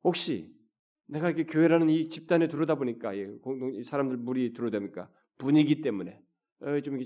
혹시 0.05 0.55
내가 1.07 1.29
이렇게 1.29 1.45
교회라는 1.45 1.91
이 1.91 2.09
집단에 2.09 2.49
들어오다 2.49 2.77
보니까 2.77 3.13
공동 3.43 3.83
사람들 3.83 4.17
무리 4.17 4.53
들어오다 4.53 4.79
보니까 4.79 5.11
분위기 5.39 5.81
때문에 5.81 6.21
어, 6.61 6.81
좀 6.81 6.99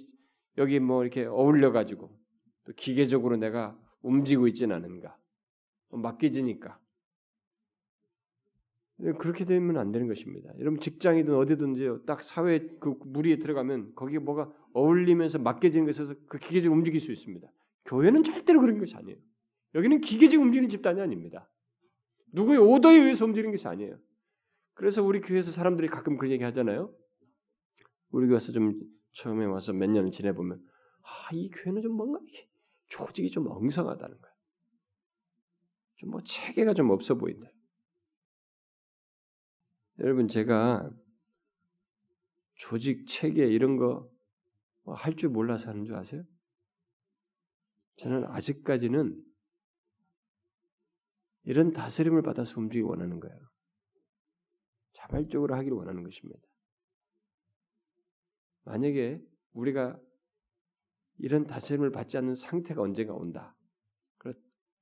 여기 0.59 0.79
뭐 0.79 1.03
이렇게 1.03 1.25
어울려 1.25 1.73
가지고 1.73 2.17
또 2.65 2.73
기계적으로 2.75 3.37
내가 3.37 3.79
움직이고 4.03 4.47
있지는 4.49 4.77
않은가? 4.77 5.17
맡겨지니까 5.91 6.79
그렇게 9.19 9.45
되면 9.45 9.77
안 9.79 9.93
되는 9.93 10.09
것입니다. 10.09 10.51
여러분 10.59 10.81
직장이든 10.81 11.35
어디든지 11.35 12.07
딱 12.07 12.23
사회 12.23 12.59
그 12.81 12.95
무리에 13.05 13.39
들어가면 13.39 13.95
거기에 13.95 14.19
뭐가 14.19 14.53
어울리면서 14.73 15.39
맡겨지는 15.39 15.87
것에서 15.87 16.15
그 16.27 16.39
기계적으로 16.39 16.79
움직일 16.79 17.01
수 17.01 17.11
있습니다. 17.13 17.51
교회는 17.87 18.23
절대로 18.23 18.61
그런 18.61 18.79
것이 18.79 18.95
아니에요. 18.97 19.19
여기는 19.75 20.01
기계적으로 20.01 20.47
움직이는 20.47 20.69
집단이 20.69 21.01
아닙니다. 21.01 21.51
누구의 22.33 22.59
오더에 22.59 22.97
의해서 22.97 23.25
움직이는 23.25 23.53
것이 23.53 23.67
아니에요. 23.67 23.99
그래서 24.75 25.03
우리 25.03 25.21
교회에서 25.21 25.51
사람들이 25.51 25.89
가끔 25.89 26.17
그 26.17 26.31
얘기 26.31 26.45
하잖아요. 26.45 26.95
우리 28.11 28.27
교회에서 28.27 28.53
좀 28.53 28.81
처음에 29.13 29.45
와서 29.47 29.73
몇 29.73 29.89
년을 29.91 30.11
지내보면 30.11 30.63
아, 31.03 31.35
이 31.35 31.51
교회는 31.51 31.83
좀 31.83 31.93
뭔가 31.93 32.21
조직이 32.89 33.31
좀 33.31 33.47
엉성하다는 33.47 34.19
거예요. 34.21 34.35
좀뭐 35.97 36.23
체계가 36.25 36.75
좀 36.75 36.91
없어 36.91 37.15
보인다. 37.15 37.49
여러분 40.01 40.29
제가 40.29 40.91
조직 42.55 43.07
체계 43.07 43.47
이런 43.47 43.77
거 43.77 44.11
할줄 44.87 45.29
뭐 45.31 45.43
몰라서 45.43 45.71
하는 45.71 45.85
줄 45.85 45.95
아세요? 45.95 46.23
저는 47.97 48.25
아직까지는 48.25 49.23
이런 51.45 51.73
다스림을 51.73 52.23
받아서 52.23 52.61
움직이기 52.61 52.83
원하는 52.83 53.21
거예요. 53.21 53.39
자발적으로 54.93 55.55
하기를 55.55 55.77
원하는 55.77 56.03
것입니다. 56.03 56.41
만약에 58.65 59.23
우리가 59.53 59.99
이런 61.19 61.47
다스림을 61.47 61.93
받지 61.93 62.17
않는 62.17 62.35
상태가 62.35 62.83
언젠가 62.83 63.15
온다. 63.15 63.55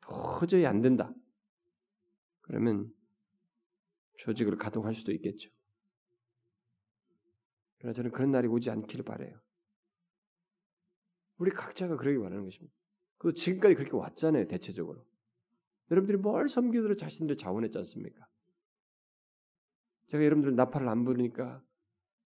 도저히 0.00 0.64
안 0.64 0.80
된다. 0.80 1.12
그러면 2.42 2.90
조직을 4.18 4.56
가동할 4.56 4.94
수도 4.94 5.12
있겠죠. 5.12 5.50
그러나 7.78 7.94
저는 7.94 8.10
그런 8.10 8.30
날이 8.30 8.48
오지 8.48 8.70
않기를 8.70 9.04
바래요. 9.04 9.40
우리 11.38 11.50
각자가 11.50 11.96
그러기 11.96 12.16
원하는 12.18 12.44
것입니다. 12.44 12.74
그 13.18 13.32
지금까지 13.32 13.74
그렇게 13.74 13.96
왔잖아요, 13.96 14.46
대체적으로. 14.48 15.04
여러분들이 15.90 16.18
뭘 16.18 16.48
섬기도록 16.48 16.98
자신들 16.98 17.36
자원했지 17.36 17.78
않습니까? 17.78 18.26
제가 20.08 20.24
여러분들 20.24 20.54
나팔을 20.54 20.88
안 20.88 21.04
부르니까 21.04 21.62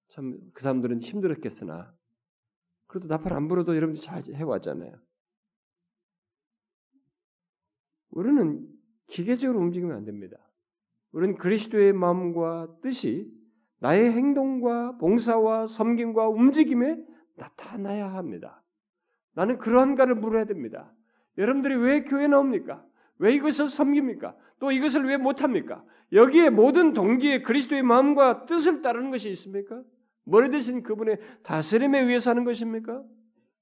참 0.09 0.51
그 0.53 0.63
사람들은 0.63 1.01
힘들었겠으나 1.01 1.97
그래도 2.87 3.09
나팔 3.09 3.33
안 3.33 3.49
불어도 3.49 3.75
여러분들 3.75 4.03
잘 4.03 4.23
해왔잖아요. 4.25 5.01
우리는 8.11 8.69
기계적으로 9.07 9.61
움직이면 9.61 9.97
안 9.97 10.05
됩니다. 10.05 10.37
우리는 11.13 11.37
그리스도의 11.37 11.93
마음과 11.93 12.77
뜻이 12.83 13.31
나의 13.81 14.13
행동과 14.13 14.99
봉사와 14.99 15.67
섬김과 15.67 16.29
움직임에 16.29 16.97
나타나야 17.37 18.15
합니다. 18.15 18.63
나는 19.35 19.59
그러한가를 19.59 20.15
물어야 20.15 20.45
됩니다. 20.45 20.93
여러분들이 21.39 21.75
왜 21.77 22.05
교회 22.05 22.27
나옵니까? 22.27 22.85
왜 23.19 23.33
이것을 23.35 23.69
섬깁니까? 23.69 24.37
또 24.59 24.71
이것을 24.71 25.05
왜 25.07 25.17
못합니까? 25.17 25.85
여기에 26.13 26.51
모든 26.51 26.93
동기에 26.93 27.43
그리스도의 27.43 27.83
마음과 27.83 28.47
뜻을 28.47 28.83
따르는 28.83 29.11
것이 29.11 29.31
있습니까? 29.31 29.83
머리 30.25 30.51
대신 30.51 30.83
그분의 30.83 31.19
다스림에 31.43 32.01
의해서 32.01 32.31
하는 32.31 32.45
것입니까? 32.45 33.03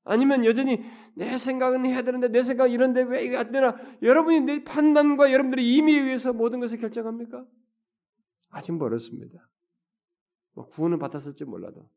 아니면 0.04 0.44
여전히 0.44 0.82
내 1.14 1.36
생각은 1.36 1.84
해야 1.84 2.02
되는데 2.02 2.28
내 2.28 2.42
생각 2.42 2.72
이런데 2.72 3.02
왜 3.02 3.24
이게 3.24 3.36
안 3.36 3.52
되나? 3.52 3.76
여러분이 4.02 4.40
내 4.40 4.64
판단과 4.64 5.32
여러분들의 5.32 5.64
임의에 5.76 6.00
의해서 6.00 6.32
모든 6.32 6.60
것을 6.60 6.78
결정합니까? 6.78 7.44
아직 8.50 8.72
멀었습니다. 8.72 9.48
뭐 10.54 10.66
구원을 10.68 10.98
받았을지 10.98 11.44
몰라도 11.44 11.88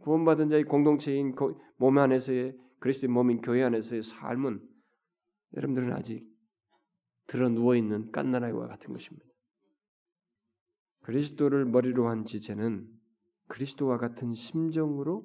구원받은 0.00 0.48
자의 0.50 0.64
공동체인 0.64 1.34
몸 1.76 1.98
안에서의 1.98 2.56
그리스도의 2.80 3.12
몸인 3.12 3.40
교회 3.40 3.62
안에서의 3.62 4.02
삶은 4.02 4.60
여러분들은 5.56 5.92
아직 5.92 6.26
들어 7.28 7.48
누워 7.48 7.76
있는 7.76 8.10
깐나라이와 8.10 8.66
같은 8.66 8.92
것입니다. 8.92 9.24
그리스도를 11.02 11.64
머리로 11.64 12.08
한 12.08 12.24
지체는 12.24 12.86
그리스도와 13.48 13.98
같은 13.98 14.34
심정으로 14.34 15.24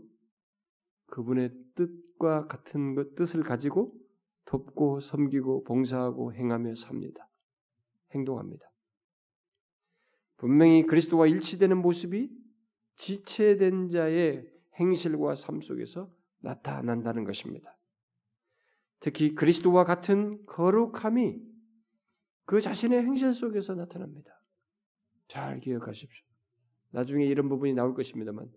그분의 1.08 1.52
뜻 1.76 2.07
과 2.20 2.48
같은 2.48 2.96
것 2.96 3.16
뜻을 3.16 3.44
가지고 3.44 3.94
돕고 4.46 5.02
섬기고 5.02 5.64
봉사하고 5.66 6.34
행하며 6.34 6.76
삽니다. 6.76 7.30
행동합니다. 8.14 8.72
분명히 10.38 10.86
그리스도와 10.86 11.28
일치되는 11.28 11.78
모습이 11.78 12.30
지체된 12.96 13.90
자의 13.90 14.50
행실과 14.80 15.36
삶 15.36 15.62
속에서 15.62 16.12
나타난다는 16.40 17.24
것입니다. 17.24 17.78
특히 19.00 19.36
그리스도와 19.36 19.84
같은 19.84 20.46
거룩함이 20.46 21.42
그 22.46 22.62
자신의 22.62 23.04
행실 23.04 23.34
속에서 23.34 23.76
나타납니다. 23.76 24.42
잘 25.28 25.60
기억하십시오. 25.60 26.26
나중에 26.92 27.26
이런 27.26 27.50
부분이 27.50 27.74
나올 27.74 27.94
것입니다만 27.94 28.50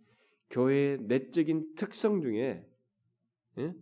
교회의 0.51 0.99
내적인 1.03 1.75
특성 1.75 2.21
중에 2.21 2.67
예? 3.59 3.75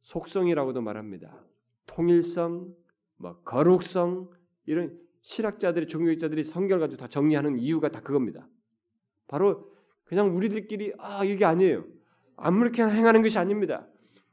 속성이라고도 0.00 0.80
말합니다. 0.80 1.38
통일성, 1.86 2.74
뭐 3.16 3.40
거룩성 3.42 4.30
이런 4.66 4.98
실학자들이 5.22 5.86
종교학자들이 5.86 6.44
성경을 6.44 6.80
가지고 6.80 7.00
다 7.00 7.08
정리하는 7.08 7.58
이유가 7.58 7.90
다 7.90 8.00
그겁니다. 8.00 8.48
바로 9.28 9.70
그냥 10.04 10.34
우리들끼리 10.36 10.94
아 10.98 11.24
이게 11.24 11.44
아니에요. 11.44 11.84
아무렇게 12.36 12.82
행하는 12.82 13.22
것이 13.22 13.38
아닙니다. 13.38 13.86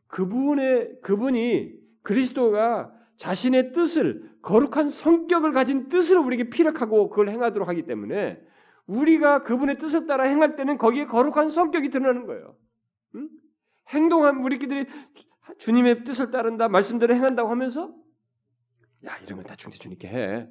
그분의 0.08 1.02
그분이 1.02 1.74
그리스도가 2.02 2.94
자신의 3.18 3.74
뜻을 3.74 4.32
거룩한 4.42 4.90
성격을 4.90 5.52
가진 5.52 5.90
뜻을 5.90 6.18
우리에게 6.18 6.50
피력하고 6.50 7.10
그걸 7.10 7.30
행하도록 7.30 7.68
하기 7.68 7.84
때문에 7.84 8.40
우리가 8.86 9.44
그분의 9.44 9.78
뜻을 9.78 10.08
따라 10.08 10.24
행할 10.24 10.56
때는 10.56 10.78
거기에 10.78 11.06
거룩한 11.06 11.50
성격이 11.50 11.90
드러나는 11.90 12.26
거예요. 12.26 12.56
응? 13.94 13.96
행동한 13.96 14.38
우리끼리 14.44 14.86
주님의 15.60 16.04
뜻을 16.04 16.32
따른다 16.32 16.68
말씀대로 16.68 17.14
행한다고 17.14 17.50
하면서 17.50 17.94
야 19.06 19.18
이런 19.20 19.38
건 19.38 19.46
다 19.46 19.56
중대 19.56 19.78
주님께 19.78 20.08
해 20.08 20.50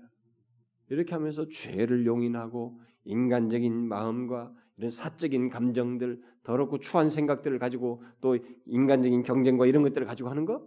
이렇게 0.88 1.12
하면서 1.14 1.46
죄를 1.48 2.06
용인하고 2.06 2.80
인간적인 3.04 3.88
마음과 3.88 4.52
이런 4.78 4.90
사적인 4.90 5.50
감정들 5.50 6.20
더럽고 6.44 6.78
추한 6.78 7.08
생각들을 7.08 7.58
가지고 7.58 8.02
또 8.20 8.38
인간적인 8.66 9.22
경쟁과 9.22 9.66
이런 9.66 9.82
것들을 9.82 10.06
가지고 10.06 10.28
하는 10.28 10.44
거 10.44 10.66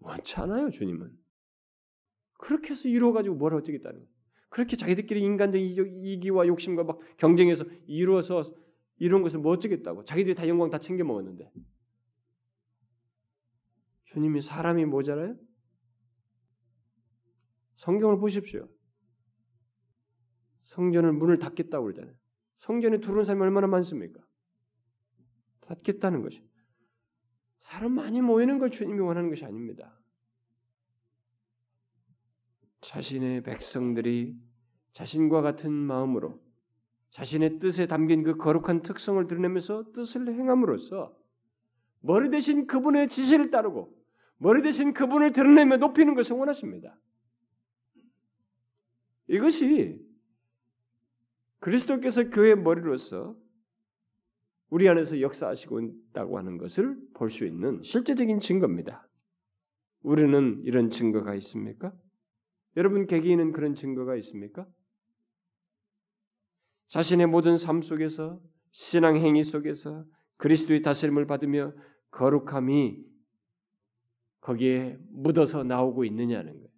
원치 0.00 0.36
않아요 0.40 0.70
주님은 0.70 1.10
그렇게 2.38 2.70
해서 2.70 2.88
이루어 2.88 3.12
가지고 3.12 3.36
뭘 3.36 3.54
어쩌겠다는 3.54 3.98
거예요. 3.98 4.10
그렇게 4.48 4.76
자기들끼리 4.76 5.20
인간적인 5.22 6.02
이기와 6.02 6.46
욕심과 6.46 6.84
막 6.84 6.98
경쟁해서 7.16 7.64
이루어서 7.86 8.42
이런 8.98 9.22
것을 9.22 9.40
뭐 9.40 9.52
어쩌겠다고 9.52 10.04
자기들이 10.04 10.34
다 10.34 10.48
영광 10.48 10.70
다 10.70 10.78
챙겨 10.78 11.04
먹었는데 11.04 11.50
주님이 14.04 14.40
사람이 14.40 14.84
모자라요? 14.86 15.36
성경을 17.76 18.18
보십시오. 18.18 18.68
성전을 20.64 21.12
문을 21.12 21.38
닫겠다고 21.38 21.84
그러잖아요. 21.84 22.14
성전에 22.58 22.98
들어오는 22.98 23.24
사람이 23.24 23.42
얼마나 23.42 23.66
많습니까? 23.66 24.20
닫겠다는 25.60 26.22
것이. 26.22 26.42
사람 27.58 27.92
많이 27.92 28.20
모이는 28.22 28.58
걸 28.58 28.70
주님이 28.70 29.00
원하는 29.00 29.28
것이 29.28 29.44
아닙니다. 29.44 30.00
자신의 32.80 33.42
백성들이 33.42 34.38
자신과 34.92 35.42
같은 35.42 35.72
마음으로 35.72 36.40
자신의 37.10 37.58
뜻에 37.58 37.86
담긴 37.86 38.22
그 38.22 38.36
거룩한 38.36 38.82
특성을 38.82 39.24
드러내면서 39.26 39.92
뜻을 39.92 40.28
행함으로써 40.34 41.16
머리 42.00 42.30
대신 42.30 42.66
그분의 42.66 43.08
지시를 43.08 43.50
따르고 43.50 43.96
머리 44.38 44.62
대신 44.62 44.92
그분을 44.92 45.32
드러내며 45.32 45.78
높이는 45.78 46.14
것을 46.14 46.36
원하십니다. 46.36 46.98
이것이 49.28 50.00
그리스도께서 51.58 52.30
교회 52.30 52.54
머리로서 52.54 53.36
우리 54.68 54.88
안에서 54.88 55.20
역사하시고 55.20 55.80
있다고 55.80 56.38
하는 56.38 56.58
것을 56.58 56.96
볼 57.14 57.30
수 57.30 57.44
있는 57.44 57.82
실제적인 57.82 58.40
증거입니다. 58.40 59.08
우리는 60.02 60.60
이런 60.64 60.90
증거가 60.90 61.34
있습니까? 61.36 61.92
여러분 62.76 63.06
개개인은 63.06 63.52
그런 63.52 63.74
증거가 63.74 64.16
있습니까? 64.16 64.66
자신의 66.88 67.26
모든 67.26 67.56
삶 67.56 67.82
속에서 67.82 68.40
신앙 68.70 69.16
행위 69.16 69.42
속에서 69.42 70.04
그리스도의 70.36 70.82
다스림을 70.82 71.26
받으며 71.26 71.72
거룩함이 72.10 73.04
거기에 74.40 74.98
묻어서 75.10 75.64
나오고 75.64 76.04
있느냐는 76.04 76.52
거예요. 76.52 76.68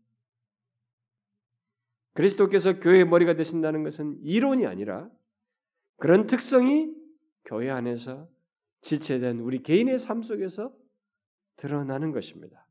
그리스도께서 2.14 2.80
교회의 2.80 3.06
머리가 3.06 3.34
되신다는 3.34 3.84
것은 3.84 4.18
이론이 4.22 4.66
아니라 4.66 5.08
그런 5.96 6.26
특성이 6.26 6.92
교회 7.44 7.70
안에서 7.70 8.28
지체된 8.80 9.40
우리 9.40 9.62
개인의 9.62 9.98
삶 9.98 10.22
속에서 10.22 10.72
드러나는 11.56 12.12
것입니다. 12.12 12.66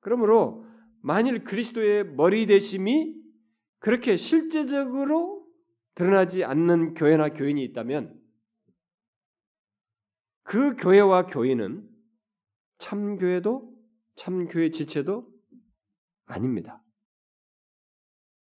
그러므로 0.00 0.66
만일 1.00 1.44
그리스도의 1.44 2.04
머리 2.14 2.46
되심이 2.46 3.14
그렇게 3.78 4.16
실제적으로 4.16 5.41
드러나지 5.94 6.44
않는 6.44 6.94
교회나 6.94 7.30
교인이 7.30 7.62
있다면 7.64 8.20
그 10.44 10.74
교회와 10.76 11.26
교인은 11.26 11.88
참 12.78 13.16
교회도 13.16 13.72
참 14.16 14.46
교회 14.46 14.70
지체도 14.70 15.30
아닙니다. 16.24 16.82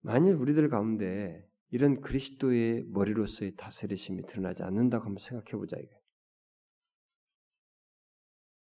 만일 0.02 0.36
우리들 0.36 0.70
가운데 0.70 1.48
이런 1.70 2.02
그리스도의 2.02 2.86
머리로서의 2.88 3.56
다스리심이 3.56 4.26
드러나지 4.28 4.64
않는다고 4.64 5.06
한번 5.06 5.18
생각해 5.20 5.58
보자. 5.58 5.78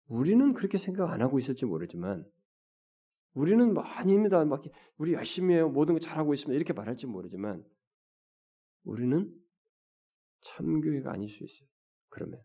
우리는 0.06 0.52
그렇게 0.54 0.78
생각 0.78 1.10
안 1.10 1.20
하고 1.20 1.38
있을지 1.38 1.64
모르지만 1.64 2.24
우리는 3.34 3.72
뭐 3.72 3.82
아닙니다. 3.82 4.44
막 4.44 4.62
우리 4.96 5.14
열심히 5.14 5.54
해요. 5.54 5.68
모든 5.68 5.94
거 5.94 6.00
잘하고 6.00 6.34
있습니다. 6.34 6.54
이렇게 6.54 6.72
말할지 6.72 7.06
모르지만 7.06 7.64
우리는 8.85 9.33
참교회가 10.41 11.12
아닐 11.12 11.28
수 11.28 11.45
있어요. 11.45 11.68
그러면 12.09 12.43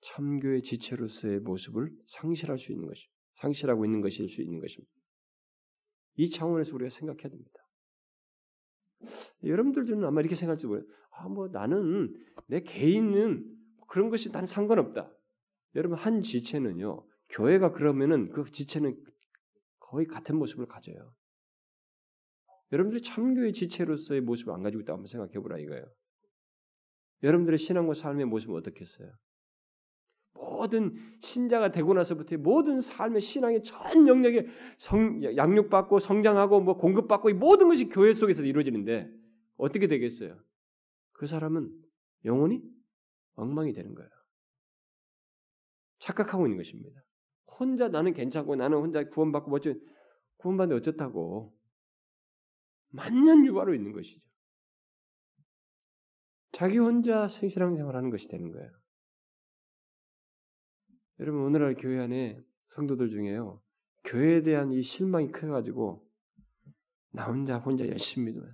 참교회 0.00 0.60
지체로서의 0.60 1.40
모습을 1.40 1.90
상실할 2.06 2.58
수 2.58 2.72
있는 2.72 2.86
것이 2.86 3.08
상실하고 3.34 3.84
있는 3.84 4.00
것일 4.00 4.28
수 4.28 4.42
있는 4.42 4.60
것입니다. 4.60 4.92
이 6.16 6.30
차원에서 6.30 6.74
우리가 6.74 6.90
생각해야 6.90 7.28
됩니다. 7.28 7.60
여러분들은 9.44 10.04
아마 10.04 10.20
이렇게 10.20 10.34
생각할지 10.34 10.66
몰라요. 10.66 10.86
아, 11.10 11.28
뭐 11.28 11.48
나는 11.48 12.14
내 12.46 12.60
개인은 12.60 13.44
그런 13.88 14.10
것이 14.10 14.30
나는 14.30 14.46
상관없다. 14.46 15.12
여러분 15.74 15.98
한 15.98 16.22
지체는요. 16.22 17.06
교회가 17.30 17.72
그러면은 17.72 18.30
그 18.30 18.44
지체는 18.50 18.96
거의 19.78 20.06
같은 20.06 20.36
모습을 20.36 20.66
가져요. 20.66 21.14
여러분들이 22.72 23.02
참교회 23.02 23.52
지체로서의 23.52 24.20
모습을 24.22 24.52
안 24.52 24.62
가지고 24.62 24.82
있다고 24.82 24.96
한번 24.96 25.06
생각해 25.06 25.34
보라 25.34 25.58
이거예요. 25.58 25.84
여러분들의 27.22 27.58
신앙과 27.58 27.94
삶의 27.94 28.26
모습은 28.26 28.54
어떻겠어요? 28.56 29.10
모든 30.34 30.94
신자가 31.20 31.70
되고 31.70 31.94
나서부터 31.94 32.36
모든 32.36 32.80
삶의 32.80 33.20
신앙의 33.20 33.62
전 33.62 34.06
영역에 34.06 34.46
성, 34.78 35.22
양육받고 35.22 35.98
성장하고 35.98 36.60
뭐 36.60 36.76
공급받고 36.76 37.30
이 37.30 37.34
모든 37.34 37.68
것이 37.68 37.88
교회 37.88 38.12
속에서 38.14 38.42
이루어지는데 38.42 39.10
어떻게 39.56 39.86
되겠어요? 39.86 40.38
그 41.12 41.26
사람은 41.26 41.70
영원히 42.24 42.62
엉망이 43.34 43.72
되는 43.72 43.94
거예요. 43.94 44.10
착각하고 45.98 46.46
있는 46.46 46.58
것입니다. 46.58 47.02
혼자 47.46 47.88
나는 47.88 48.12
괜찮고 48.12 48.56
나는 48.56 48.78
혼자 48.78 49.08
구원받고 49.08 49.50
뭐지 49.50 49.80
구원받는데 50.38 50.80
어쩌다고 50.80 51.55
만년 52.96 53.44
유아로 53.44 53.74
있는 53.74 53.92
것이죠. 53.92 54.20
자기 56.52 56.78
혼자 56.78 57.28
신앙생활하는 57.28 58.08
것이 58.08 58.28
되는 58.28 58.50
거예요. 58.50 58.70
여러분 61.20 61.42
오늘날 61.42 61.74
교회 61.74 62.00
안에 62.00 62.42
성도들 62.70 63.10
중에요. 63.10 63.62
교회에 64.04 64.42
대한 64.42 64.72
이 64.72 64.82
실망이 64.82 65.30
커가지고 65.30 66.08
나 67.10 67.26
혼자 67.26 67.58
혼자 67.58 67.86
열심히 67.86 68.32
믿어 68.32 68.46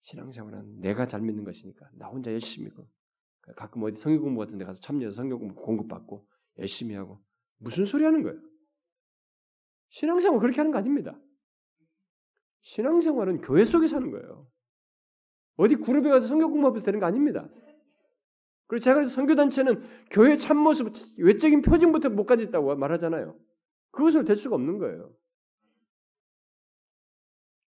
신앙생활은 0.00 0.80
내가 0.80 1.06
잘 1.06 1.20
믿는 1.20 1.44
것이니까 1.44 1.90
나 1.94 2.08
혼자 2.08 2.32
열심히 2.32 2.66
믿고 2.66 2.88
가끔 3.56 3.82
어디 3.82 3.98
성경 3.98 4.22
공부 4.22 4.40
같은 4.40 4.56
데 4.56 4.64
가서 4.64 4.80
참여해서 4.80 5.14
성경 5.16 5.38
공부 5.38 5.60
공급받고 5.62 6.26
열심히 6.58 6.94
하고 6.94 7.22
무슨 7.58 7.84
소리 7.84 8.04
하는 8.04 8.22
거예요? 8.22 8.40
신앙생활 9.90 10.40
그렇게 10.40 10.58
하는 10.58 10.70
거 10.70 10.78
아닙니다. 10.78 11.20
신앙생활은 12.62 13.40
교회 13.40 13.64
속에서 13.64 13.96
하는 13.96 14.10
거예요. 14.10 14.46
어디 15.56 15.74
그룹에 15.74 16.08
가서 16.08 16.26
성경 16.26 16.50
공부하면서 16.50 16.84
되는 16.84 17.00
거 17.00 17.06
아닙니다. 17.06 17.48
그래서 18.66 18.84
제가 18.84 18.94
그래서 18.96 19.12
선교단체는 19.12 19.82
교회 20.10 20.36
참모습, 20.36 20.92
외적인 21.18 21.62
표징부터 21.62 22.08
못 22.08 22.24
가졌다고 22.24 22.74
말하잖아요. 22.76 23.38
그것을 23.90 24.24
될 24.24 24.36
수가 24.36 24.56
없는 24.56 24.78
거예요. 24.78 25.14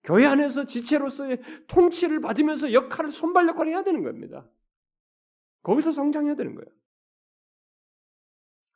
교회 0.03 0.25
안에서 0.25 0.65
지체로서의 0.65 1.41
통치를 1.67 2.21
받으면서 2.21 2.73
역할을 2.73 3.11
손발 3.11 3.47
역할을 3.47 3.71
해야 3.71 3.83
되는 3.83 4.03
겁니다. 4.03 4.49
거기서 5.63 5.91
성장해야 5.91 6.35
되는 6.35 6.55
거예요. 6.55 6.67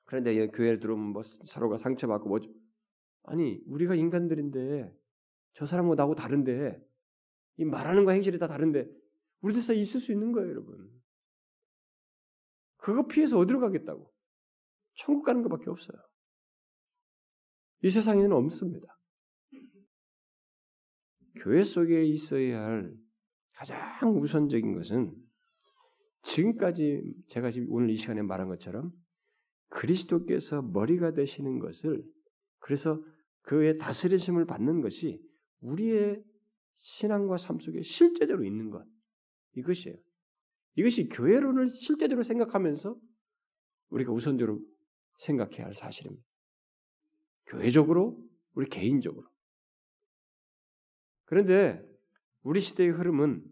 그런데 0.06 0.48
교회에 0.48 0.80
들어오면 0.80 1.06
뭐 1.08 1.22
서로가 1.24 1.78
상처받고 1.78 2.30
뭐죠? 2.30 2.52
아니 3.24 3.62
우리가 3.68 3.94
인간들인데 3.94 4.92
저 5.54 5.66
사람하고 5.66 5.96
나하고 5.96 6.16
다른데 6.16 6.80
이 7.58 7.66
말하는 7.66 8.06
거 8.06 8.12
행실이 8.12 8.40
다 8.40 8.48
다른데 8.48 8.88
우리도 9.42 9.62
다 9.62 9.74
있을 9.74 10.00
수 10.00 10.12
있는 10.12 10.32
거예요, 10.32 10.50
여러분. 10.50 10.90
그거 12.78 13.08
피해서 13.08 13.38
어디로 13.38 13.60
가겠다고? 13.60 14.12
천국 14.96 15.24
가는 15.24 15.42
것밖에 15.44 15.70
없어요. 15.70 15.98
이 17.82 17.90
세상에는 17.90 18.32
없습니다. 18.34 19.00
교회 21.42 21.64
속에 21.64 22.04
있어야 22.06 22.64
할 22.64 22.94
가장 23.54 24.20
우선적인 24.20 24.76
것은 24.76 25.16
지금까지 26.24 27.02
제가 27.28 27.52
지금 27.52 27.68
오늘 27.72 27.90
이 27.90 27.96
시간에 27.96 28.22
말한 28.22 28.50
것처럼 28.50 28.92
그리스도께서 29.70 30.62
머리가 30.62 31.14
되시는 31.14 31.60
것을 31.60 32.04
그래서 32.60 33.02
그의 33.42 33.78
다스리심을 33.78 34.46
받는 34.46 34.82
것이 34.82 35.22
우리의 35.62 36.24
신앙과 36.76 37.38
삶 37.38 37.60
속에 37.60 37.82
실제적으로 37.84 38.46
있는 38.46 38.70
것 38.70 38.86
이것이에요. 39.56 39.98
이것이 40.76 41.10
교회론을 41.10 41.68
실제적으로 41.68 42.24
생각하면서 42.24 42.96
우리가 43.90 44.14
우선적으로 44.14 44.62
생각해야 45.18 45.66
할 45.66 45.74
사실입니다. 45.74 46.26
교회적으로 47.48 48.24
우리 48.54 48.70
개인적으로 48.70 49.28
그런데 51.26 51.84
우리 52.44 52.62
시대의 52.62 52.92
흐름은 52.92 53.44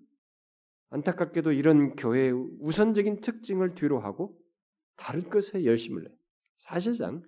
안타깝게도 0.89 1.51
이런 1.51 1.95
교회의 1.95 2.31
우선적인 2.59 3.21
특징을 3.21 3.73
뒤로 3.75 3.99
하고 3.99 4.39
다른 4.95 5.29
것에 5.29 5.65
열심을 5.65 6.03
내. 6.03 6.09
사실상 6.57 7.21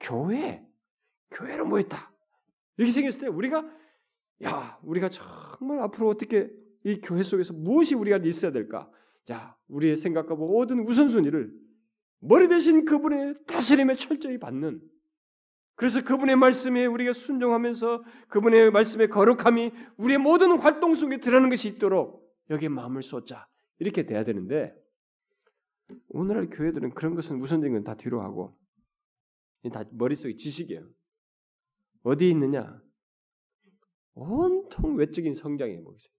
교회, 0.00 0.66
교회로 1.30 1.66
모였다. 1.66 2.12
이렇게 2.76 2.92
생겼을 2.92 3.20
때 3.20 3.26
우리가 3.28 3.62
야, 4.42 4.78
우리가 4.82 5.08
정말 5.08 5.80
앞으로 5.80 6.08
어떻게 6.08 6.50
이 6.84 7.00
교회 7.00 7.22
속에서 7.22 7.52
무엇이 7.54 7.94
우리가 7.94 8.18
있어야 8.18 8.52
될까? 8.52 8.90
자, 9.24 9.56
우리의 9.68 9.96
생각과 9.96 10.34
모든 10.34 10.80
우선순위를 10.86 11.52
머리 12.20 12.48
대신 12.48 12.84
그분의 12.84 13.36
다스림에 13.46 13.96
철저히 13.96 14.38
받는 14.38 14.82
그래서 15.76 16.02
그분의 16.02 16.36
말씀에 16.36 16.86
우리가 16.86 17.12
순종하면서 17.12 18.04
그분의 18.28 18.70
말씀의 18.70 19.08
거룩함이 19.08 19.72
우리의 19.96 20.18
모든 20.18 20.58
활동 20.58 20.94
속에 20.94 21.18
드러나는 21.18 21.50
것이 21.50 21.68
있도록 21.68 22.22
여기에 22.50 22.68
마음을 22.68 23.02
쏟자. 23.02 23.48
이렇게 23.78 24.06
돼야 24.06 24.24
되는데 24.24 24.72
오늘날 26.08 26.48
교회들은 26.48 26.94
그런 26.94 27.14
것은 27.14 27.40
우선적인 27.40 27.74
건 27.74 27.84
다 27.84 27.94
뒤로 27.96 28.22
하고 28.22 28.56
다 29.72 29.82
머릿속에 29.92 30.36
지식이에요. 30.36 30.86
어디 32.02 32.30
있느냐? 32.30 32.80
온통 34.14 34.96
외적인 34.96 35.34
성장에 35.34 35.76
뭐있어요. 35.76 36.14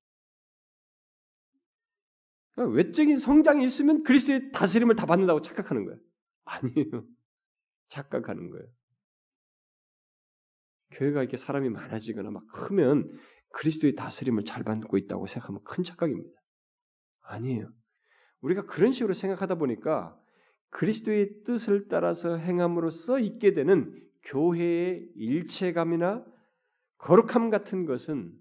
그러니까 2.52 2.76
외적인 2.76 3.18
성장이 3.18 3.64
있으면 3.64 4.04
그리스도의 4.04 4.52
다스림을 4.52 4.96
다 4.96 5.06
받는다고 5.06 5.42
착각하는 5.42 5.86
거예요. 5.86 6.00
아니에요. 6.46 7.06
착각하는 7.90 8.50
거예요. 8.50 8.66
교회가 10.92 11.22
이렇게 11.22 11.38
사람이 11.38 11.70
많아지거나 11.70 12.32
막 12.32 12.48
크면 12.48 13.12
그리스도의 13.50 13.96
다스림을 13.96 14.44
잘 14.44 14.64
받고 14.64 14.98
있다고 14.98 15.28
생각하면 15.28 15.62
큰 15.64 15.84
착각입니다. 15.84 16.40
아니에요. 17.22 17.72
우리가 18.42 18.66
그런 18.66 18.92
식으로 18.92 19.14
생각하다 19.14 19.56
보니까 19.56 20.18
그리스도의 20.70 21.44
뜻을 21.46 21.88
따라서 21.88 22.38
행함으로써 22.38 23.20
있게 23.20 23.54
되는 23.54 23.94
교회의 24.24 25.10
일체감이나 25.16 26.26
거룩함 26.98 27.50
같은 27.50 27.86
것은 27.86 28.34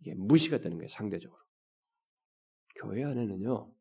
이게 0.00 0.14
무시가 0.14 0.58
되는 0.58 0.76
거예요, 0.76 0.88
상대적으로. 0.88 1.38
교회 2.76 3.04
안에는요, 3.04 3.72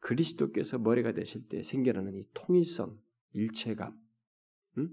그리스도께서 0.00 0.78
머리가 0.78 1.12
되실 1.12 1.46
때 1.48 1.62
생겨나는 1.62 2.14
이 2.14 2.24
통일성, 2.34 2.98
일체감, 3.32 3.96
응? 4.78 4.88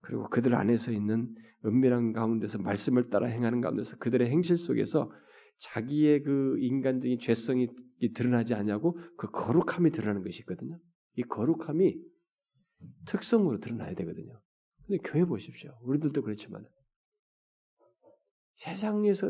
그리고 0.00 0.28
그들 0.28 0.54
안에서 0.54 0.92
있는 0.92 1.34
은밀한 1.64 2.12
가운데서 2.12 2.58
말씀을 2.58 3.10
따라 3.10 3.26
행하는 3.26 3.60
가운데서 3.60 3.96
그들의 3.98 4.28
행실 4.30 4.56
속에서 4.56 5.10
자기의 5.58 6.22
그 6.22 6.58
인간적인 6.58 7.18
죄성이 7.18 7.68
드러나지 8.14 8.54
않냐고 8.54 8.98
그 9.16 9.30
거룩함이 9.30 9.90
드러나는 9.90 10.22
것이 10.22 10.40
있거든요. 10.40 10.78
이 11.16 11.22
거룩함이 11.22 11.96
특성으로 13.06 13.60
드러나야 13.60 13.94
되거든요. 13.94 14.40
근데 14.86 14.98
교회 15.02 15.24
보십시오. 15.24 15.72
우리들도 15.82 16.22
그렇지만 16.22 16.66
세상에서 18.56 19.26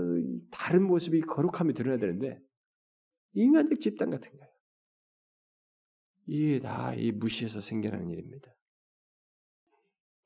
다른 0.51 0.83
모습이 0.87 1.21
거룩함이 1.23 1.75
드러나야 1.75 1.99
되는데 1.99 2.41
인간적 3.33 3.81
집단 3.81 4.11
같은 4.11 4.31
거예요. 4.33 4.53
이게 6.27 6.61
다 6.61 6.95
이 6.95 7.13
무시해서 7.13 7.61
생겨나는 7.61 8.11
일입니다. 8.11 8.55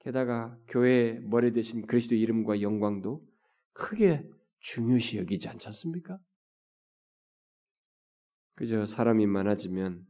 게다가 0.01 0.57
교회 0.69 1.19
머리 1.21 1.53
대신 1.53 1.87
그리스도 1.87 2.15
이름과 2.15 2.61
영광도 2.61 3.27
크게 3.73 4.25
중요시 4.61 5.19
여기지 5.19 5.49
않지 5.49 5.67
않습니까? 5.69 6.19
그저 8.55 8.87
사람이 8.87 9.27
많아지면 9.27 10.05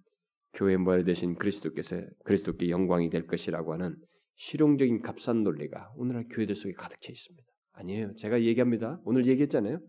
교회 0.54 0.76
머리 0.76 1.04
대신 1.04 1.36
그리스도께서 1.36 2.00
그리스도께 2.24 2.70
영광이 2.70 3.10
될 3.10 3.26
것이라고 3.26 3.74
하는 3.74 3.96
실용적인 4.36 5.02
값싼 5.02 5.42
논리가 5.42 5.92
오늘날 5.96 6.26
교회들 6.30 6.54
속에 6.54 6.72
가득 6.72 7.00
차 7.00 7.12
있습니다. 7.12 7.46
아니에요. 7.78 8.14
제가 8.16 8.42
얘기합니다. 8.42 9.00
오늘 9.04 9.26
얘기했잖아요. 9.26 9.80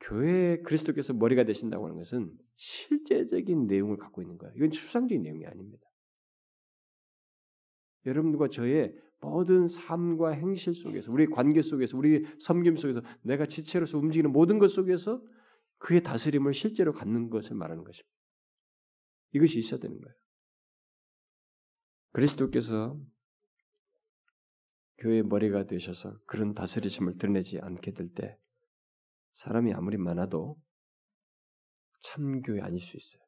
교회 0.00 0.60
그리스도께서 0.62 1.14
머리가 1.14 1.44
되신다고 1.44 1.84
하는 1.84 1.96
것은 1.96 2.32
실제적인 2.56 3.66
내용을 3.66 3.96
갖고 3.96 4.22
있는 4.22 4.36
거예요. 4.38 4.54
이건 4.56 4.70
추상적인 4.70 5.22
내용이 5.22 5.46
아닙니다. 5.46 5.86
여러분과 8.06 8.48
저의 8.48 8.94
모든 9.20 9.68
삶과 9.68 10.32
행실 10.32 10.74
속에서 10.74 11.10
우리 11.10 11.26
관계 11.26 11.62
속에서 11.62 11.96
우리 11.96 12.26
섬김 12.40 12.76
속에서 12.76 13.00
내가 13.22 13.46
지체로서 13.46 13.98
움직이는 13.98 14.30
모든 14.30 14.58
것 14.58 14.68
속에서 14.68 15.22
그의 15.78 16.02
다스림을 16.02 16.52
실제로 16.52 16.92
갖는 16.92 17.30
것을 17.30 17.56
말하는 17.56 17.84
것입니다. 17.84 18.12
이것이 19.32 19.58
있어야 19.58 19.80
되는 19.80 19.98
거예요. 19.98 20.14
그리스도께서 22.12 23.00
교회의 24.98 25.22
머리가 25.24 25.64
되셔서 25.66 26.16
그런 26.26 26.54
다스리심을 26.54 27.18
드러내지 27.18 27.58
않게 27.60 27.92
될 27.92 28.12
때 28.14 28.38
사람이 29.34 29.72
아무리 29.74 29.96
많아도 29.96 30.56
참교회 32.02 32.60
아닐 32.60 32.80
수 32.80 32.96
있어요. 32.96 33.22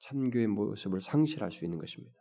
참교의 0.00 0.46
모습을 0.48 1.00
상실할 1.00 1.52
수 1.52 1.64
있는 1.64 1.78
것입니다. 1.78 2.16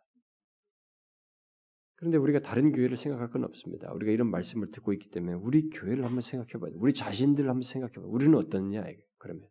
그런데 1.96 2.18
우리가 2.18 2.40
다른 2.40 2.72
교회를 2.72 2.96
생각할 2.96 3.30
건 3.30 3.44
없습니다. 3.44 3.92
우리가 3.92 4.12
이런 4.12 4.30
말씀을 4.30 4.72
듣고 4.72 4.94
있기 4.94 5.10
때문에 5.10 5.34
우리 5.34 5.70
교회를 5.70 6.06
한번 6.06 6.22
생각해 6.22 6.54
봐야 6.54 6.72
돼. 6.72 6.78
우리 6.78 6.94
자신들을 6.94 7.50
한번 7.50 7.64
생각해 7.64 7.94
봐. 7.94 8.02
우리는 8.04 8.36
어떻냐 8.36 8.84
그러면 9.18 9.50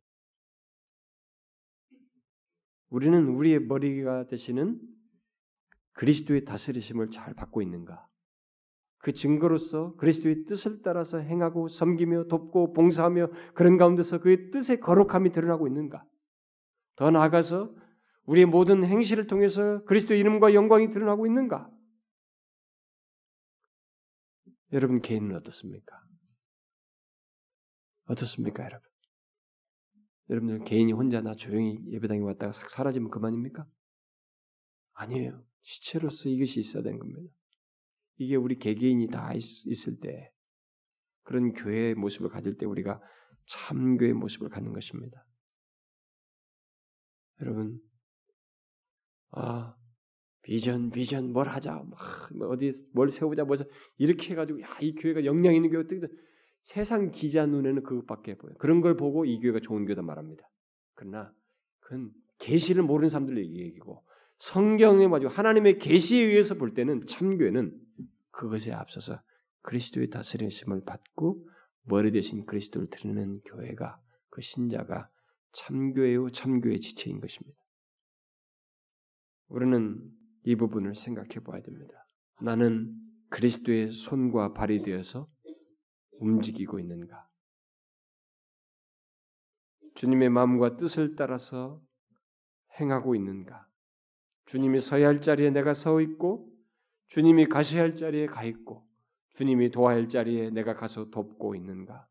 우리는 2.91 3.29
우리의 3.29 3.61
머리가 3.61 4.27
되시는 4.27 4.81
그리스도의 5.93 6.45
다스리심을 6.45 7.11
잘 7.11 7.35
받고 7.35 7.61
있는가? 7.61 8.08
그 8.99 9.13
증거로서 9.13 9.95
그리스도의 9.97 10.45
뜻을 10.45 10.83
따라서 10.83 11.19
행하고 11.19 11.69
섬기며 11.69 12.25
돕고 12.25 12.73
봉사하며 12.73 13.29
그런 13.55 13.77
가운데서 13.77 14.21
그의 14.21 14.51
뜻의 14.51 14.81
거룩함이 14.81 15.33
드러나고 15.33 15.69
있는가? 15.69 16.05
더 16.97 17.11
나아가서 17.11 17.75
우리의 18.25 18.47
모든 18.47 18.85
행실을 18.85 19.27
통해서 19.27 19.83
그리스도의 19.85 20.21
이름과 20.21 20.53
영광이 20.53 20.91
드러나고 20.91 21.27
있는가? 21.27 21.71
여러분 24.73 25.01
개인은 25.01 25.35
어떻습니까? 25.37 25.97
어떻습니까, 28.05 28.65
여러분? 28.65 28.89
여러분들 30.31 30.65
개인이 30.65 30.93
혼자 30.93 31.21
나 31.23 31.35
조용히 31.35 31.79
예배당에 31.91 32.21
왔다가 32.21 32.53
싹 32.53 32.69
사라지면 32.69 33.11
그만입니까? 33.11 33.67
아니에요. 34.93 35.43
지체로서 35.63 36.29
이것이 36.29 36.61
있어야 36.61 36.83
되는 36.83 36.99
겁니다. 36.99 37.21
이게 38.19 38.37
우리 38.37 38.59
개개인이 38.59 39.09
다 39.09 39.33
있, 39.35 39.89
을 39.89 40.01
때 40.01 40.31
그런 41.23 41.53
교회의 41.53 41.95
모습을 41.95 42.31
가질 42.31 42.57
때 42.59 42.67
우리가 42.67 43.01
참교의 43.47 44.15
모습을 44.15 44.49
갖는 44.49 44.73
것입니다. 44.73 45.25
여러분, 47.41 47.81
아 49.31 49.75
비전 50.43 50.91
비전 50.91 51.33
뭘 51.33 51.49
하자, 51.49 51.75
막뭐 51.75 52.49
어디 52.49 52.73
뭘 52.93 53.11
세우자, 53.11 53.45
뭐 53.45 53.57
이렇게 53.99 54.31
해가지고 54.31 54.61
야 54.63 54.79
이 54.81 54.95
교회가 54.95 55.25
영향 55.25 55.55
있는 55.55 55.71
교회 55.71 55.81
어떻게 55.81 56.01
세상 56.63 57.11
기자 57.11 57.47
눈에는 57.47 57.83
그것밖에 57.83 58.37
보여. 58.37 58.55
그런 58.59 58.81
걸 58.81 58.97
보고 58.97 59.25
이 59.25 59.39
교회가 59.41 59.61
좋은 59.61 59.85
교회다 59.85 60.03
말합니다. 60.03 60.49
그러나 60.95 61.33
그건 61.81 62.13
계시를 62.39 62.83
모르는 62.83 63.09
사람들 63.09 63.39
얘기고 63.39 64.05
성경에 64.39 65.09
가지고 65.09 65.31
하나님의 65.31 65.79
계시에 65.79 66.23
의해서 66.23 66.55
볼 66.55 66.75
때는 66.75 67.07
참교회는 67.07 67.73
그것에 68.31 68.73
앞서서 68.73 69.21
그리스도의 69.63 70.11
다스리심을 70.11 70.85
받고 70.85 71.49
머리 71.83 72.13
대신 72.13 72.47
그리스도를 72.47 72.89
드리는 72.91 73.41
교회가 73.41 74.01
그 74.31 74.41
신자가 74.41 75.11
참교회요 75.53 76.31
참교의 76.31 76.81
지체인 76.81 77.21
것입니다. 77.21 77.59
우리는 79.49 79.99
이 80.45 80.55
부분을 80.55 80.95
생각해 80.95 81.41
봐야 81.45 81.61
됩니다. 81.63 82.07
나는 82.41 82.95
그리스도의 83.31 83.93
손과 83.93 84.53
발이 84.53 84.83
되어서 84.83 85.29
움직이고 86.13 86.79
있는가? 86.79 87.29
주님의 89.95 90.31
마음과 90.31 90.77
뜻을 90.77 91.17
따라서 91.17 91.83
행하고 92.79 93.15
있는가? 93.17 93.68
주님이 94.49 94.81
서야 94.81 95.09
할 95.09 95.21
자리에 95.21 95.51
내가 95.51 95.75
서 95.75 96.01
있고 96.01 96.51
주님이 97.09 97.47
가셔야 97.47 97.83
할 97.83 97.95
자리에 97.95 98.27
가 98.27 98.45
있고 98.45 98.83
주님이 99.35 99.71
도와야 99.71 99.97
할 99.97 100.09
자리에 100.09 100.51
내가 100.51 100.75
가서 100.75 101.11
돕고 101.11 101.55
있는가? 101.55 102.09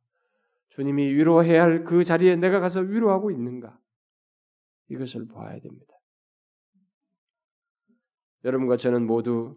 주님이 0.70 1.08
위로해야 1.16 1.64
할 1.64 1.84
그 1.84 2.04
자리에 2.04 2.36
내가 2.36 2.60
가서 2.60 2.82
위로하고 2.82 3.32
있는가? 3.32 3.80
이것을 4.90 5.28
봐야 5.28 5.60
됩니다. 5.60 5.94
여러분과 8.46 8.78
저는 8.78 9.08
모두 9.08 9.56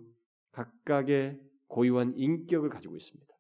각각의 0.53 1.39
고유한 1.69 2.15
인격을 2.17 2.71
가지고 2.71 2.97
있습니다. 2.97 3.35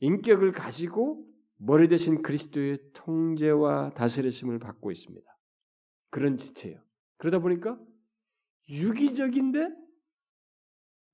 인격을 0.00 0.52
가지고 0.52 1.22
머리 1.58 1.88
대신 1.88 2.22
그리스도의 2.22 2.78
통제와 2.94 3.92
다스리심을 3.94 4.58
받고 4.58 4.90
있습니다. 4.90 5.38
그런 6.10 6.38
지체예요. 6.38 6.85
그러다 7.18 7.38
보니까 7.38 7.78
유기적인데 8.68 9.70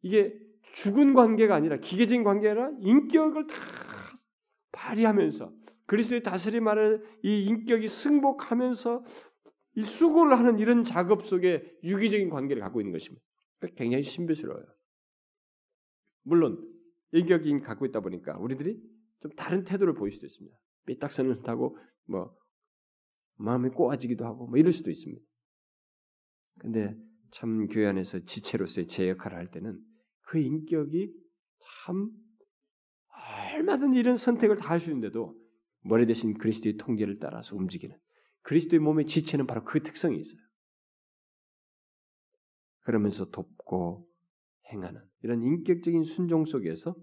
이게 0.02 0.38
죽은 0.74 1.14
관계가 1.14 1.54
아니라 1.54 1.76
기계적인 1.76 2.24
관계가 2.24 2.52
아니라 2.52 2.78
인격을 2.80 3.46
다 3.46 3.54
발휘하면서 4.72 5.52
그리스도의 5.86 6.22
다스림하는 6.22 7.04
이 7.22 7.44
인격이 7.44 7.88
승복하면서 7.88 9.04
이 9.74 9.82
수고를 9.82 10.38
하는 10.38 10.58
이런 10.58 10.84
작업 10.84 11.24
속에 11.24 11.62
유기적인 11.82 12.30
관계를 12.30 12.62
갖고 12.62 12.80
있는 12.80 12.92
것입니다. 12.92 13.24
그러니까 13.58 13.78
굉장히 13.78 14.02
신비스러워요. 14.02 14.64
물론 16.24 16.58
인격이 17.12 17.60
갖고 17.60 17.86
있다 17.86 18.00
보니까 18.00 18.38
우리들이 18.38 18.80
좀 19.20 19.30
다른 19.32 19.64
태도를 19.64 19.94
보일 19.94 20.12
수도 20.12 20.26
있습니다. 20.26 20.56
삐딱선을 20.86 21.42
타고 21.42 21.76
뭐 22.06 22.34
마음이 23.36 23.70
꼬아지기도 23.70 24.24
하고 24.24 24.46
뭐 24.46 24.58
이럴 24.58 24.72
수도 24.72 24.90
있습니다. 24.90 25.22
근데 26.58 26.96
참 27.30 27.66
교회 27.68 27.86
안에서 27.86 28.20
지체로서의 28.20 28.86
제 28.88 29.08
역할을 29.08 29.36
할 29.38 29.50
때는 29.50 29.78
그 30.22 30.38
인격이 30.38 31.12
참 31.84 32.10
얼마든 33.54 33.94
이런 33.94 34.16
선택을 34.16 34.56
다 34.56 34.70
할 34.70 34.80
수 34.80 34.90
있는데도 34.90 35.36
머리 35.84 36.06
대신 36.06 36.34
그리스도의 36.34 36.76
통계를 36.76 37.18
따라서 37.18 37.56
움직이는 37.56 37.96
그리스도의 38.42 38.80
몸의 38.80 39.06
지체는 39.06 39.46
바로 39.46 39.64
그 39.64 39.82
특성이 39.82 40.18
있어요. 40.20 40.40
그러면서 42.80 43.26
돕고 43.30 44.08
행하는 44.72 45.00
이런 45.22 45.42
인격적인 45.42 46.04
순종 46.04 46.44
속에서 46.44 46.94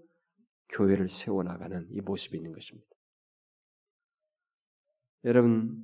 교회를 0.69 1.09
세워나가는 1.09 1.87
이 1.91 2.01
모습이 2.01 2.37
있는 2.37 2.51
것입니다. 2.51 2.87
여러분, 5.25 5.83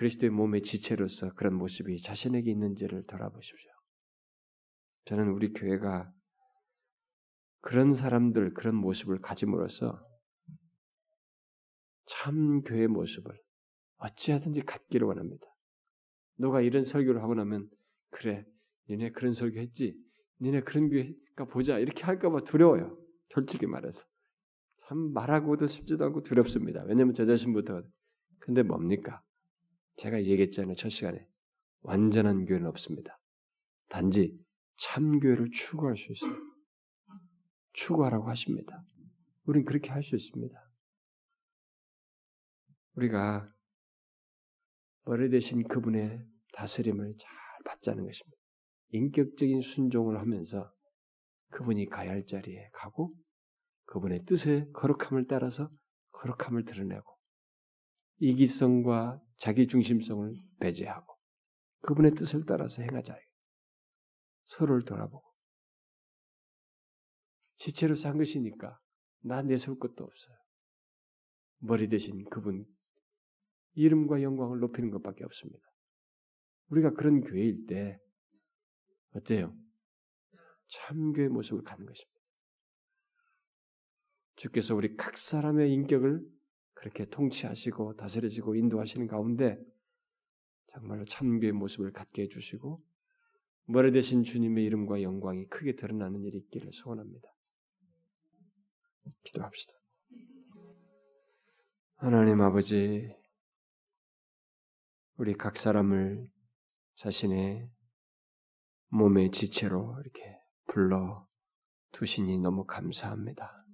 그리스도의 0.00 0.30
몸의 0.30 0.62
지체로서 0.62 1.30
그런 1.34 1.54
모습이 1.56 2.00
자신에게 2.00 2.50
있는지를 2.50 3.04
돌아보십시오. 3.06 3.70
저는 5.04 5.28
우리 5.28 5.52
교회가 5.52 6.10
그런 7.60 7.92
사람들, 7.92 8.54
그런 8.54 8.76
모습을 8.76 9.20
가짐으로써 9.20 10.02
참 12.06 12.62
교회 12.62 12.86
모습을 12.86 13.38
어찌하든지 13.98 14.62
갖기를 14.62 15.06
원합니다. 15.06 15.46
너가 16.38 16.62
이런 16.62 16.82
설교를 16.82 17.22
하고 17.22 17.34
나면 17.34 17.68
그래, 18.08 18.46
니네 18.88 19.10
그런 19.10 19.34
설교 19.34 19.60
했지? 19.60 19.94
니네 20.40 20.62
그런 20.62 20.88
교회가 20.88 21.44
보자 21.52 21.78
이렇게 21.78 22.04
할까봐 22.04 22.44
두려워요. 22.44 22.98
솔직히 23.34 23.66
말해서 23.66 24.02
참 24.88 25.12
말하고도 25.12 25.66
싶지도 25.66 26.06
않고 26.06 26.22
두렵습니다. 26.22 26.84
왜냐하면 26.84 27.12
저 27.12 27.26
자신부터 27.26 27.82
근데 28.38 28.62
뭡니까? 28.62 29.22
제가 30.00 30.22
얘기했잖아요 30.24 30.76
첫 30.76 30.88
시간에 30.88 31.26
완전한 31.82 32.46
교회는 32.46 32.66
없습니다. 32.68 33.20
단지 33.90 34.34
참 34.78 35.20
교회를 35.20 35.50
추구할 35.50 35.94
수 35.98 36.12
있어요. 36.12 36.34
추구하라고 37.74 38.26
하십니다. 38.30 38.82
우리는 39.44 39.66
그렇게 39.66 39.90
할 39.90 40.02
수 40.02 40.16
있습니다. 40.16 40.58
우리가 42.94 43.52
머리 45.04 45.28
대신 45.28 45.68
그분의 45.68 46.24
다스림을 46.54 47.16
잘 47.18 47.30
받자는 47.66 48.02
것입니다. 48.02 48.38
인격적인 48.92 49.60
순종을 49.60 50.18
하면서 50.18 50.72
그분이 51.50 51.90
가야 51.90 52.12
할 52.12 52.24
자리에 52.24 52.70
가고 52.72 53.14
그분의 53.84 54.24
뜻에 54.24 54.66
거룩함을 54.72 55.26
따라서 55.26 55.70
거룩함을 56.12 56.64
드러내고 56.64 57.19
이기성과 58.20 59.20
자기 59.38 59.66
중심성을 59.66 60.34
배제하고 60.60 61.16
그분의 61.80 62.12
뜻을 62.12 62.44
따라서 62.46 62.82
행하자. 62.82 63.18
서로를 64.44 64.84
돌아보고 64.84 65.24
지체로서 67.56 68.08
한 68.08 68.18
것이니까 68.18 68.78
나 69.22 69.42
내세울 69.42 69.78
것도 69.78 70.04
없어요. 70.04 70.36
머리 71.58 71.88
대신 71.88 72.24
그분 72.30 72.66
이름과 73.74 74.22
영광을 74.22 74.60
높이는 74.60 74.90
것밖에 74.90 75.24
없습니다. 75.24 75.64
우리가 76.68 76.90
그런 76.90 77.20
교회일 77.20 77.66
때 77.66 77.98
어때요? 79.14 79.56
참교의 80.68 81.28
모습을 81.28 81.62
갖는 81.62 81.86
것입니다. 81.86 82.20
주께서 84.36 84.74
우리 84.74 84.96
각 84.96 85.16
사람의 85.16 85.72
인격을 85.72 86.39
그렇게 86.80 87.04
통치하시고 87.04 87.96
다스려지고 87.96 88.54
인도하시는 88.54 89.06
가운데 89.06 89.62
정말로 90.72 91.04
참교의 91.04 91.52
모습을 91.52 91.92
갖게 91.92 92.22
해주시고 92.22 92.82
머리 93.66 93.92
대신 93.92 94.24
주님의 94.24 94.64
이름과 94.64 95.02
영광이 95.02 95.46
크게 95.48 95.76
드러나는 95.76 96.24
일이 96.24 96.38
있기를 96.38 96.72
소원합니다. 96.72 97.28
기도합시다. 99.24 99.74
하나님 101.96 102.40
아버지, 102.40 103.14
우리 105.18 105.34
각 105.34 105.58
사람을 105.58 106.26
자신의 106.94 107.70
몸의 108.88 109.32
지체로 109.32 110.00
이렇게 110.00 110.34
불러 110.66 111.28
두시니 111.92 112.38
너무 112.38 112.64
감사합니다. 112.64 113.66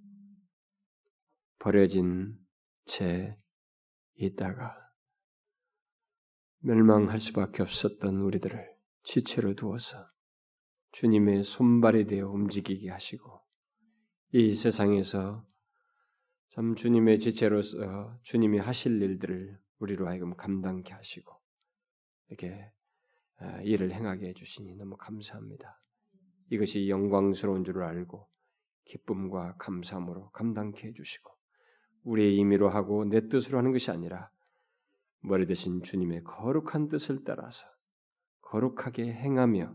버려진 1.61 2.37
채 2.87 3.37
있다가 4.15 4.75
멸망할 6.61 7.21
수밖에 7.21 7.63
없었던 7.63 8.17
우리들을 8.17 8.75
지체로 9.03 9.55
두어서 9.55 10.09
주님의 10.93 11.45
손발이 11.45 12.07
되어 12.07 12.31
움직이게 12.31 12.91
하시고 12.91 13.41
이 14.33 14.55
세상에서 14.55 15.47
참 16.51 16.75
주님의 16.75 17.21
지체로서 17.21 18.19
주님이 18.23 18.59
하실 18.59 19.03
일들을 19.03 19.59
우리로 19.79 20.09
하여금 20.09 20.35
감당케 20.35 20.95
하시고 20.95 21.39
이렇게 22.29 22.73
아, 23.39 23.61
일을 23.61 23.93
행하게 23.93 24.29
해주시니 24.29 24.77
너무 24.77 24.97
감사합니다. 24.97 25.79
이것이 26.51 26.89
영광스러운 26.89 27.65
줄을 27.65 27.83
알고 27.83 28.27
기쁨과 28.87 29.57
감사함으로 29.59 30.31
감당케 30.31 30.89
해주시고 30.89 31.36
우리의 32.07 32.37
임의로 32.37 32.69
하고 32.69 33.05
내 33.05 33.29
뜻으로 33.29 33.59
하는 33.59 33.73
것이 33.73 33.91
아니라 33.91 34.31
머리 35.21 35.47
대신 35.47 35.83
주님의 35.83 36.23
거룩한 36.25 36.89
뜻을 36.89 37.25
따라서 37.25 37.67
거룩하게 38.43 39.13
행하며 39.13 39.75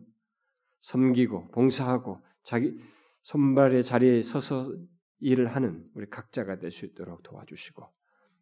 섬기고 0.79 1.49
봉사하고 1.49 2.19
자기 2.43 2.79
손발의 3.23 3.84
자리에 3.84 4.23
서서 4.23 4.73
일을 5.19 5.47
하는 5.47 5.86
우리 5.93 6.09
각자가 6.09 6.57
될 6.57 6.71
수 6.71 6.86
있도록 6.86 7.21
도와주시고 7.21 7.86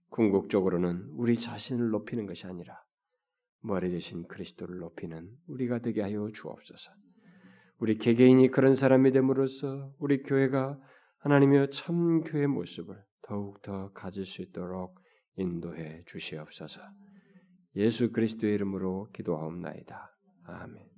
궁극적으로는 0.09 1.09
우리 1.13 1.37
자신을 1.37 1.89
높이는 1.89 2.25
것이 2.25 2.47
아니라 2.47 2.81
머리 3.61 3.91
대신 3.91 4.25
그리스도를 4.27 4.77
높이는 4.77 5.29
우리가 5.47 5.79
되게 5.79 6.01
하여 6.01 6.29
주옵소서. 6.31 6.91
우리 7.79 7.97
개개인이 7.97 8.49
그런 8.51 8.75
사람이 8.75 9.11
됨으로써 9.11 9.93
우리 9.99 10.23
교회가 10.23 10.79
하나님의 11.17 11.71
참 11.71 12.21
교회 12.21 12.47
모습을 12.47 13.03
더욱 13.29 13.61
더 13.61 13.91
가질 13.93 14.25
수 14.25 14.41
있도록 14.41 14.99
인도해 15.37 16.03
주시옵소서. 16.07 16.81
예수 17.75 18.11
그리스도의 18.11 18.55
이름으로 18.55 19.11
기도하옵나이다. 19.13 20.17
아멘. 20.45 20.88